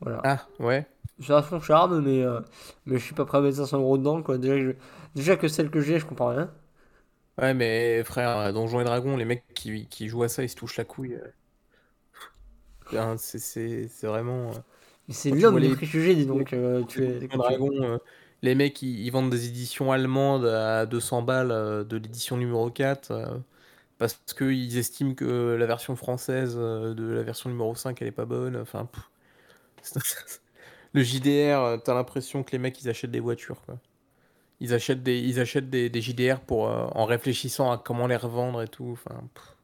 Voilà. 0.00 0.24
Ah, 0.24 0.46
ouais. 0.58 0.86
Ça 1.20 1.38
a 1.38 1.42
son 1.44 1.60
charme, 1.60 2.00
mais, 2.02 2.24
mais 2.86 2.98
je 2.98 3.04
suis 3.04 3.14
pas 3.14 3.24
prêt 3.26 3.38
à 3.38 3.40
mettre 3.42 3.56
500 3.58 3.78
euros 3.80 3.98
dedans, 3.98 4.22
quoi. 4.22 4.38
Déjà, 4.38 4.58
je- 4.58 4.72
déjà 5.14 5.36
que 5.36 5.48
celle 5.48 5.70
que 5.70 5.80
j'ai, 5.80 5.98
je 6.00 6.06
comprends 6.06 6.28
rien. 6.30 6.50
Ouais, 7.38 7.54
mais 7.54 8.04
frère, 8.04 8.52
Donjons 8.52 8.80
et 8.80 8.84
Dragons, 8.84 9.16
les 9.16 9.24
mecs 9.24 9.44
qui, 9.54 9.88
qui 9.88 10.08
jouent 10.08 10.22
à 10.24 10.28
ça, 10.28 10.42
ils 10.44 10.48
se 10.48 10.54
touchent 10.56 10.76
la 10.76 10.84
couille. 10.84 11.18
Hein, 12.94 13.16
C'est 13.18 13.88
vraiment. 14.02 14.50
euh, 14.52 14.58
c'est 15.10 15.32
l'homme 15.32 15.60
des 15.60 15.68
les- 15.68 15.70
préjugés, 15.70 16.14
dis 16.14 16.26
donc. 16.26 16.52
euh, 16.52 16.84
tu 16.84 17.04
es. 17.04 17.28
Euh, 17.82 17.98
les 18.42 18.54
mecs, 18.54 18.82
ils, 18.82 19.00
ils 19.04 19.10
vendent 19.10 19.30
des 19.30 19.46
éditions 19.48 19.92
allemandes 19.92 20.46
à 20.46 20.86
200 20.86 21.22
balles 21.22 21.50
euh, 21.52 21.84
de 21.84 21.96
l'édition 21.96 22.36
numéro 22.36 22.70
4 22.70 23.10
euh, 23.10 23.38
parce 23.98 24.20
qu'ils 24.36 24.78
estiment 24.78 25.14
que 25.14 25.56
la 25.58 25.66
version 25.66 25.96
française 25.96 26.56
de 26.56 27.12
la 27.14 27.22
version 27.24 27.50
numéro 27.50 27.74
5, 27.76 28.02
elle 28.02 28.08
est 28.08 28.12
pas 28.12 28.26
bonne. 28.26 28.56
Enfin, 28.56 28.88
le 30.92 31.02
JDR, 31.02 31.78
t'as 31.84 31.94
l'impression 31.94 32.42
que 32.42 32.52
les 32.52 32.58
mecs, 32.58 32.80
ils 32.82 32.88
achètent 32.88 33.10
des 33.10 33.20
voitures, 33.20 33.62
quoi. 33.62 33.78
Ils 34.60 34.74
achètent 34.74 35.02
des, 35.02 35.18
ils 35.20 35.40
achètent 35.40 35.70
des, 35.70 35.90
des 35.90 36.02
JDR 36.02 36.40
pour, 36.40 36.64
en 36.64 37.06
réfléchissant 37.06 37.72
à 37.72 37.78
comment 37.78 38.06
les 38.08 38.16
revendre 38.16 38.62
et 38.62 38.68
tout. 38.68 38.90
Enfin, 38.92 39.22
pff. 39.34 39.56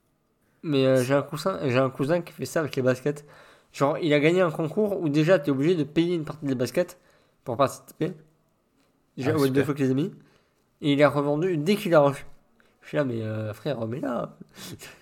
Mais 0.67 0.85
euh, 0.85 1.03
j'ai 1.05 1.14
un 1.14 1.23
cousin, 1.23 1.61
j'ai 1.62 1.79
un 1.79 1.91
cousin 1.91 2.21
qui 2.21 2.33
fait 2.33 2.45
ça 2.45 2.59
avec 2.59 2.75
les 2.75 2.83
baskets. 2.83 3.25
Genre, 3.73 3.99
il 3.99 4.12
a 4.12 4.19
gagné 4.19 4.41
un 4.41 4.51
concours 4.51 5.01
où 5.01 5.09
déjà 5.09 5.39
tu 5.39 5.49
es 5.49 5.51
obligé 5.53 5.77
de 5.77 5.85
payer 5.85 6.17
une 6.17 6.25
partie 6.25 6.45
des 6.45 6.57
baskets 6.57 6.99
pour 7.45 7.57
participer. 7.57 8.12
Déjà, 9.17 9.31
Ah, 9.33 9.39
au 9.39 9.47
deux 9.47 9.62
fois 9.62 9.75
que 9.75 9.79
les 9.85 9.93
a 9.93 9.95
mis. 9.95 10.12
Et 10.81 10.95
il 10.95 11.03
a 11.05 11.09
revendu 11.09 11.57
dès 11.57 11.77
qu'il 11.77 11.95
a 11.95 12.01
reçu. 12.01 12.27
Je 12.83 12.89
suis 12.89 12.97
là, 12.97 13.05
mais 13.05 13.23
euh, 13.23 13.55
frère, 13.55 13.87
mais 13.87 14.01
là. 14.01 14.37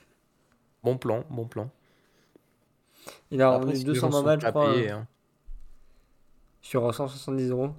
bon 0.82 0.98
plan, 0.98 1.24
bon 1.30 1.46
plan. 1.46 1.70
Il 3.30 3.40
a 3.40 3.48
Après, 3.48 3.60
revendu 3.60 3.76
si 3.78 3.84
les 3.84 3.94
gens 3.94 4.10
220 4.10 4.18
sont 4.18 4.24
balles, 4.24 4.40
je 4.42 4.46
crois, 4.48 4.72
payer, 4.74 4.90
hein. 4.90 5.06
sur 6.60 6.94
170 6.94 7.50
euros. 7.50 7.70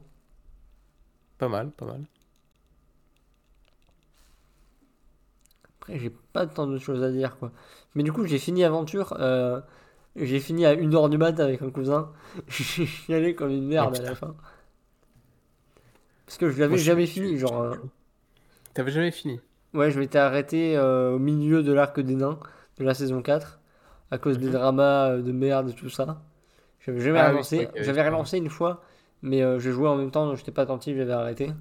Pas 1.37 1.49
mal, 1.49 1.69
pas 1.69 1.85
mal. 1.85 2.03
Après, 5.85 5.99
j'ai 5.99 6.09
pas 6.09 6.47
tant 6.47 6.67
de 6.67 6.77
choses 6.79 7.03
à 7.03 7.11
dire, 7.11 7.37
quoi. 7.37 7.51
Mais 7.95 8.03
du 8.03 8.11
coup, 8.11 8.25
j'ai 8.25 8.39
fini 8.39 8.63
Aventure. 8.63 9.15
euh, 9.19 9.61
j'ai 10.15 10.39
fini 10.39 10.65
à 10.65 10.73
1h 10.75 11.09
du 11.09 11.17
mat 11.17 11.39
avec 11.39 11.61
un 11.61 11.71
cousin. 11.71 12.11
J'ai 12.49 12.85
chialé 12.87 13.35
comme 13.35 13.51
une 13.51 13.67
merde 13.67 13.93
Oh, 13.93 13.95
à 13.95 14.01
la 14.01 14.15
fin. 14.15 14.35
Parce 16.27 16.37
que 16.37 16.49
je 16.51 16.59
l'avais 16.59 16.77
jamais 16.77 17.07
fini, 17.07 17.37
genre. 17.39 17.61
euh, 17.61 17.75
T'avais 18.75 18.91
jamais 18.91 19.09
fini? 19.11 19.41
Ouais, 19.73 19.91
je 19.91 19.99
m'étais 19.99 20.17
arrêté 20.19 20.77
euh, 20.77 21.15
au 21.15 21.19
milieu 21.19 21.61
de 21.63 21.73
l'arc 21.73 21.99
des 21.99 22.15
nains 22.15 22.39
de 22.77 22.83
la 22.85 22.93
saison 22.93 23.21
4 23.21 23.59
à 24.11 24.17
cause 24.17 24.37
des 24.39 24.47
Mhm. 24.47 24.51
dramas 24.51 25.17
de 25.17 25.31
merde 25.31 25.69
et 25.69 25.73
tout 25.73 25.89
ça. 25.89 26.21
J'avais 26.85 27.01
jamais 27.01 27.21
Ah 27.21 27.27
relancé. 27.27 27.71
J'avais 27.79 28.03
relancé 28.05 28.37
une 28.37 28.49
fois, 28.49 28.83
mais 29.23 29.43
euh, 29.43 29.59
je 29.59 29.71
jouais 29.71 29.89
en 29.89 29.97
même 29.97 30.11
temps, 30.11 30.27
donc 30.27 30.37
j'étais 30.37 30.51
pas 30.51 30.63
attentif, 30.63 30.97
j'avais 30.97 31.13
arrêté. 31.13 31.51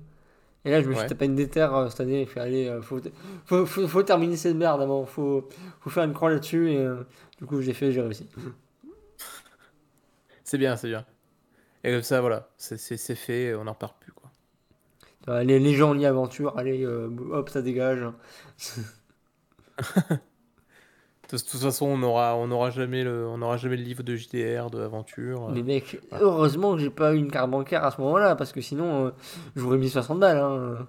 Et 0.65 0.71
là, 0.71 0.81
je 0.81 0.89
me 0.89 0.95
suis 0.95 1.03
Ouais. 1.03 1.09
tapé 1.09 1.27
une 1.27 1.35
déterre 1.35 1.75
euh, 1.75 1.89
cette 1.91 2.01
année. 2.01 2.23
Il 2.23 2.27
fait 2.27 2.41
aller, 2.41 2.67
euh, 2.69 2.81
faut, 2.81 2.99
faut, 3.45 3.67
faut, 3.67 3.87
faut 3.87 4.03
terminer 4.03 4.37
cette 4.37 4.57
merde 4.57 4.81
avant. 4.81 5.05
Faut, 5.05 5.47
faut 5.81 5.91
faire 5.91 6.05
une 6.05 6.15
croix 6.15 6.31
là-dessus. 6.31 6.73
Et 6.73 6.79
euh, 6.79 7.05
du 7.39 7.45
coup, 7.47 7.61
j'ai 7.61 7.75
fait, 7.75 7.93
j'ai 7.93 8.01
réussi. 8.01 8.29
C'est 10.47 10.59
bien, 10.59 10.77
c'est 10.77 10.89
bien. 10.89 11.07
Et 11.83 11.91
comme 11.91 12.03
ça, 12.03 12.21
voilà, 12.21 12.51
c'est 12.59 12.77
fait, 13.17 13.55
on 13.55 13.65
n'en 13.65 13.73
repart 13.73 13.97
plus, 13.99 14.13
quoi. 14.13 14.31
Les, 15.43 15.73
gens 15.73 15.95
liés 15.95 16.05
aventure, 16.05 16.59
allez, 16.59 16.85
hop, 16.87 17.49
ça 17.49 17.63
dégage. 17.63 18.05
De 21.35 21.39
toute 21.51 21.61
façon, 21.61 21.87
on 21.87 22.03
aura, 22.03 22.37
on 22.37 22.51
aura 22.51 22.71
jamais 22.71 23.03
le, 23.03 23.27
on 23.29 23.43
aura 23.43 23.57
jamais 23.57 23.77
le 23.77 23.83
livre 23.83 24.03
de 24.03 24.15
JDR, 24.15 24.71
de 24.71 24.81
aventure. 24.81 25.49
Mais 25.51 25.63
mec, 25.63 25.99
heureusement 26.13 26.75
que 26.75 26.81
j'ai 26.81 26.91
pas 26.91 27.13
eu 27.15 27.19
une 27.19 27.31
carte 27.31 27.51
bancaire 27.51 27.85
à 27.85 27.91
ce 27.91 28.01
moment-là, 28.01 28.37
parce 28.37 28.53
que 28.53 28.61
sinon, 28.61 29.07
euh, 29.07 29.11
j'aurais 29.57 29.79
mis 29.79 29.91
60 29.91 30.21
balles. 30.21 30.39
Hein. 30.39 30.87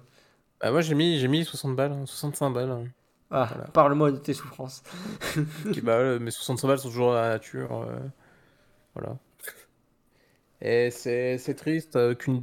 Bah, 0.60 0.70
moi, 0.70 0.80
j'ai 0.82 0.94
mis, 0.94 1.18
j'ai 1.18 1.28
mis 1.28 1.44
60 1.44 1.74
balles, 1.76 1.92
hein, 1.92 2.06
65 2.06 2.50
balles. 2.50 2.70
hein. 2.70 2.84
Ah, 3.30 3.48
Voilà. 3.52 3.68
parle-moi 3.70 4.12
de 4.12 4.18
tes 4.18 4.34
souffrances. 4.34 4.82
Bah, 5.82 6.18
mes 6.20 6.30
65 6.30 6.68
balles 6.68 6.78
sont 6.78 6.88
toujours 6.88 7.08
dans 7.08 7.14
la 7.20 7.28
nature. 7.30 7.72
euh, 7.82 7.98
voilà. 8.94 9.16
Et 10.60 10.90
c'est 10.90 11.38
c'est 11.38 11.54
triste 11.54 11.96
euh, 11.96 12.14
qu'une 12.14 12.42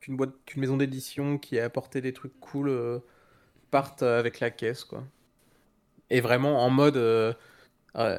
qu'une 0.00 0.16
boîte, 0.16 0.30
qu'une 0.46 0.60
maison 0.60 0.76
d'édition 0.76 1.38
qui 1.38 1.58
a 1.58 1.64
apporté 1.64 2.00
des 2.00 2.12
trucs 2.12 2.38
cool 2.40 2.68
euh, 2.68 2.98
parte 3.70 4.02
avec 4.02 4.40
la 4.40 4.50
caisse, 4.50 4.84
quoi. 4.84 5.04
Et 6.10 6.20
vraiment 6.20 6.64
en 6.64 6.70
mode, 6.70 6.96
euh, 6.96 7.32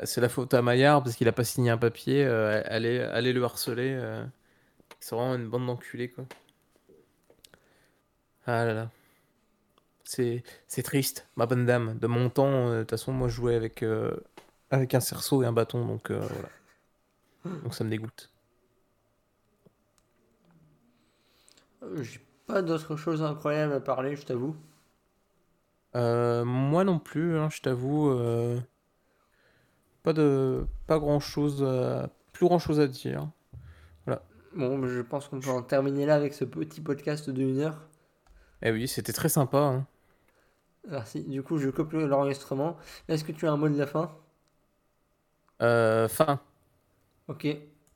c'est 0.03 0.21
la 0.21 0.29
faute 0.29 0.53
à 0.53 0.61
Maillard 0.61 1.03
parce 1.03 1.15
qu'il 1.15 1.27
a 1.27 1.31
pas 1.33 1.43
signé 1.43 1.71
un 1.71 1.77
papier. 1.77 2.25
euh, 2.25 2.61
allez, 2.67 2.99
allez 3.01 3.33
le 3.33 3.43
harceler. 3.43 3.93
euh. 3.99 4.25
c'est 5.01 5.15
vraiment 5.15 5.35
une 5.35 5.49
bande 5.49 5.67
d'enculés, 5.67 6.09
quoi. 6.11 6.25
Ah 8.45 8.65
là 8.65 8.73
là. 8.73 8.89
C'est 10.03 10.43
triste, 10.83 11.27
ma 11.35 11.45
bonne 11.45 11.65
dame. 11.65 11.97
De 11.99 12.07
mon 12.07 12.29
temps, 12.29 12.71
de 12.71 12.79
toute 12.81 12.89
façon, 12.91 13.11
moi 13.13 13.27
je 13.27 13.35
jouais 13.35 13.55
avec, 13.55 13.83
avec 14.71 14.93
un 14.95 14.99
cerceau 14.99 15.43
et 15.43 15.45
un 15.45 15.53
bâton, 15.53 15.85
donc 15.85 16.11
voilà. 16.11 16.49
Donc 17.63 17.73
ça 17.73 17.83
me 17.83 17.89
dégoûte. 17.89 18.29
J'ai 22.01 22.21
pas 22.47 22.61
d'autre 22.61 22.95
chose 22.95 23.21
incroyable 23.21 23.73
à 23.73 23.81
parler, 23.81 24.15
je 24.15 24.25
t'avoue. 24.25 24.55
Euh, 25.95 26.45
moi 26.45 26.83
non 26.83 26.99
plus, 26.99 27.37
hein, 27.37 27.49
je 27.49 27.61
t'avoue. 27.61 28.09
euh, 28.09 28.59
pas 30.03 30.13
de 30.13 30.65
pas 30.87 30.99
grand 30.99 31.19
chose, 31.19 31.65
plus 32.33 32.45
grand 32.47 32.59
chose 32.59 32.79
à 32.79 32.87
dire. 32.87 33.29
Bon, 34.53 34.85
je 34.85 35.01
pense 35.01 35.27
qu'on 35.27 35.39
peut 35.39 35.49
en 35.49 35.63
terminer 35.63 36.05
là 36.05 36.13
avec 36.13 36.35
ce 36.35 36.45
petit 36.45 36.81
podcast 36.81 37.31
de 37.31 37.41
1 37.43 37.59
heure. 37.61 37.87
Eh 38.61 38.71
oui, 38.71 38.87
c'était 38.87 39.13
très 39.13 39.29
sympa. 39.29 39.57
hein. 39.57 39.87
Merci. 40.89 41.23
Du 41.23 41.41
coup, 41.41 41.57
je 41.57 41.69
coupe 41.69 41.93
l'enregistrement. 41.93 42.75
Est-ce 43.07 43.23
que 43.23 43.31
tu 43.31 43.47
as 43.47 43.51
un 43.53 43.55
mot 43.57 43.69
de 43.69 43.77
la 43.77 43.87
fin? 43.87 44.11
Euh, 45.61 46.07
fin. 46.07 46.39
Ok. 47.27 47.45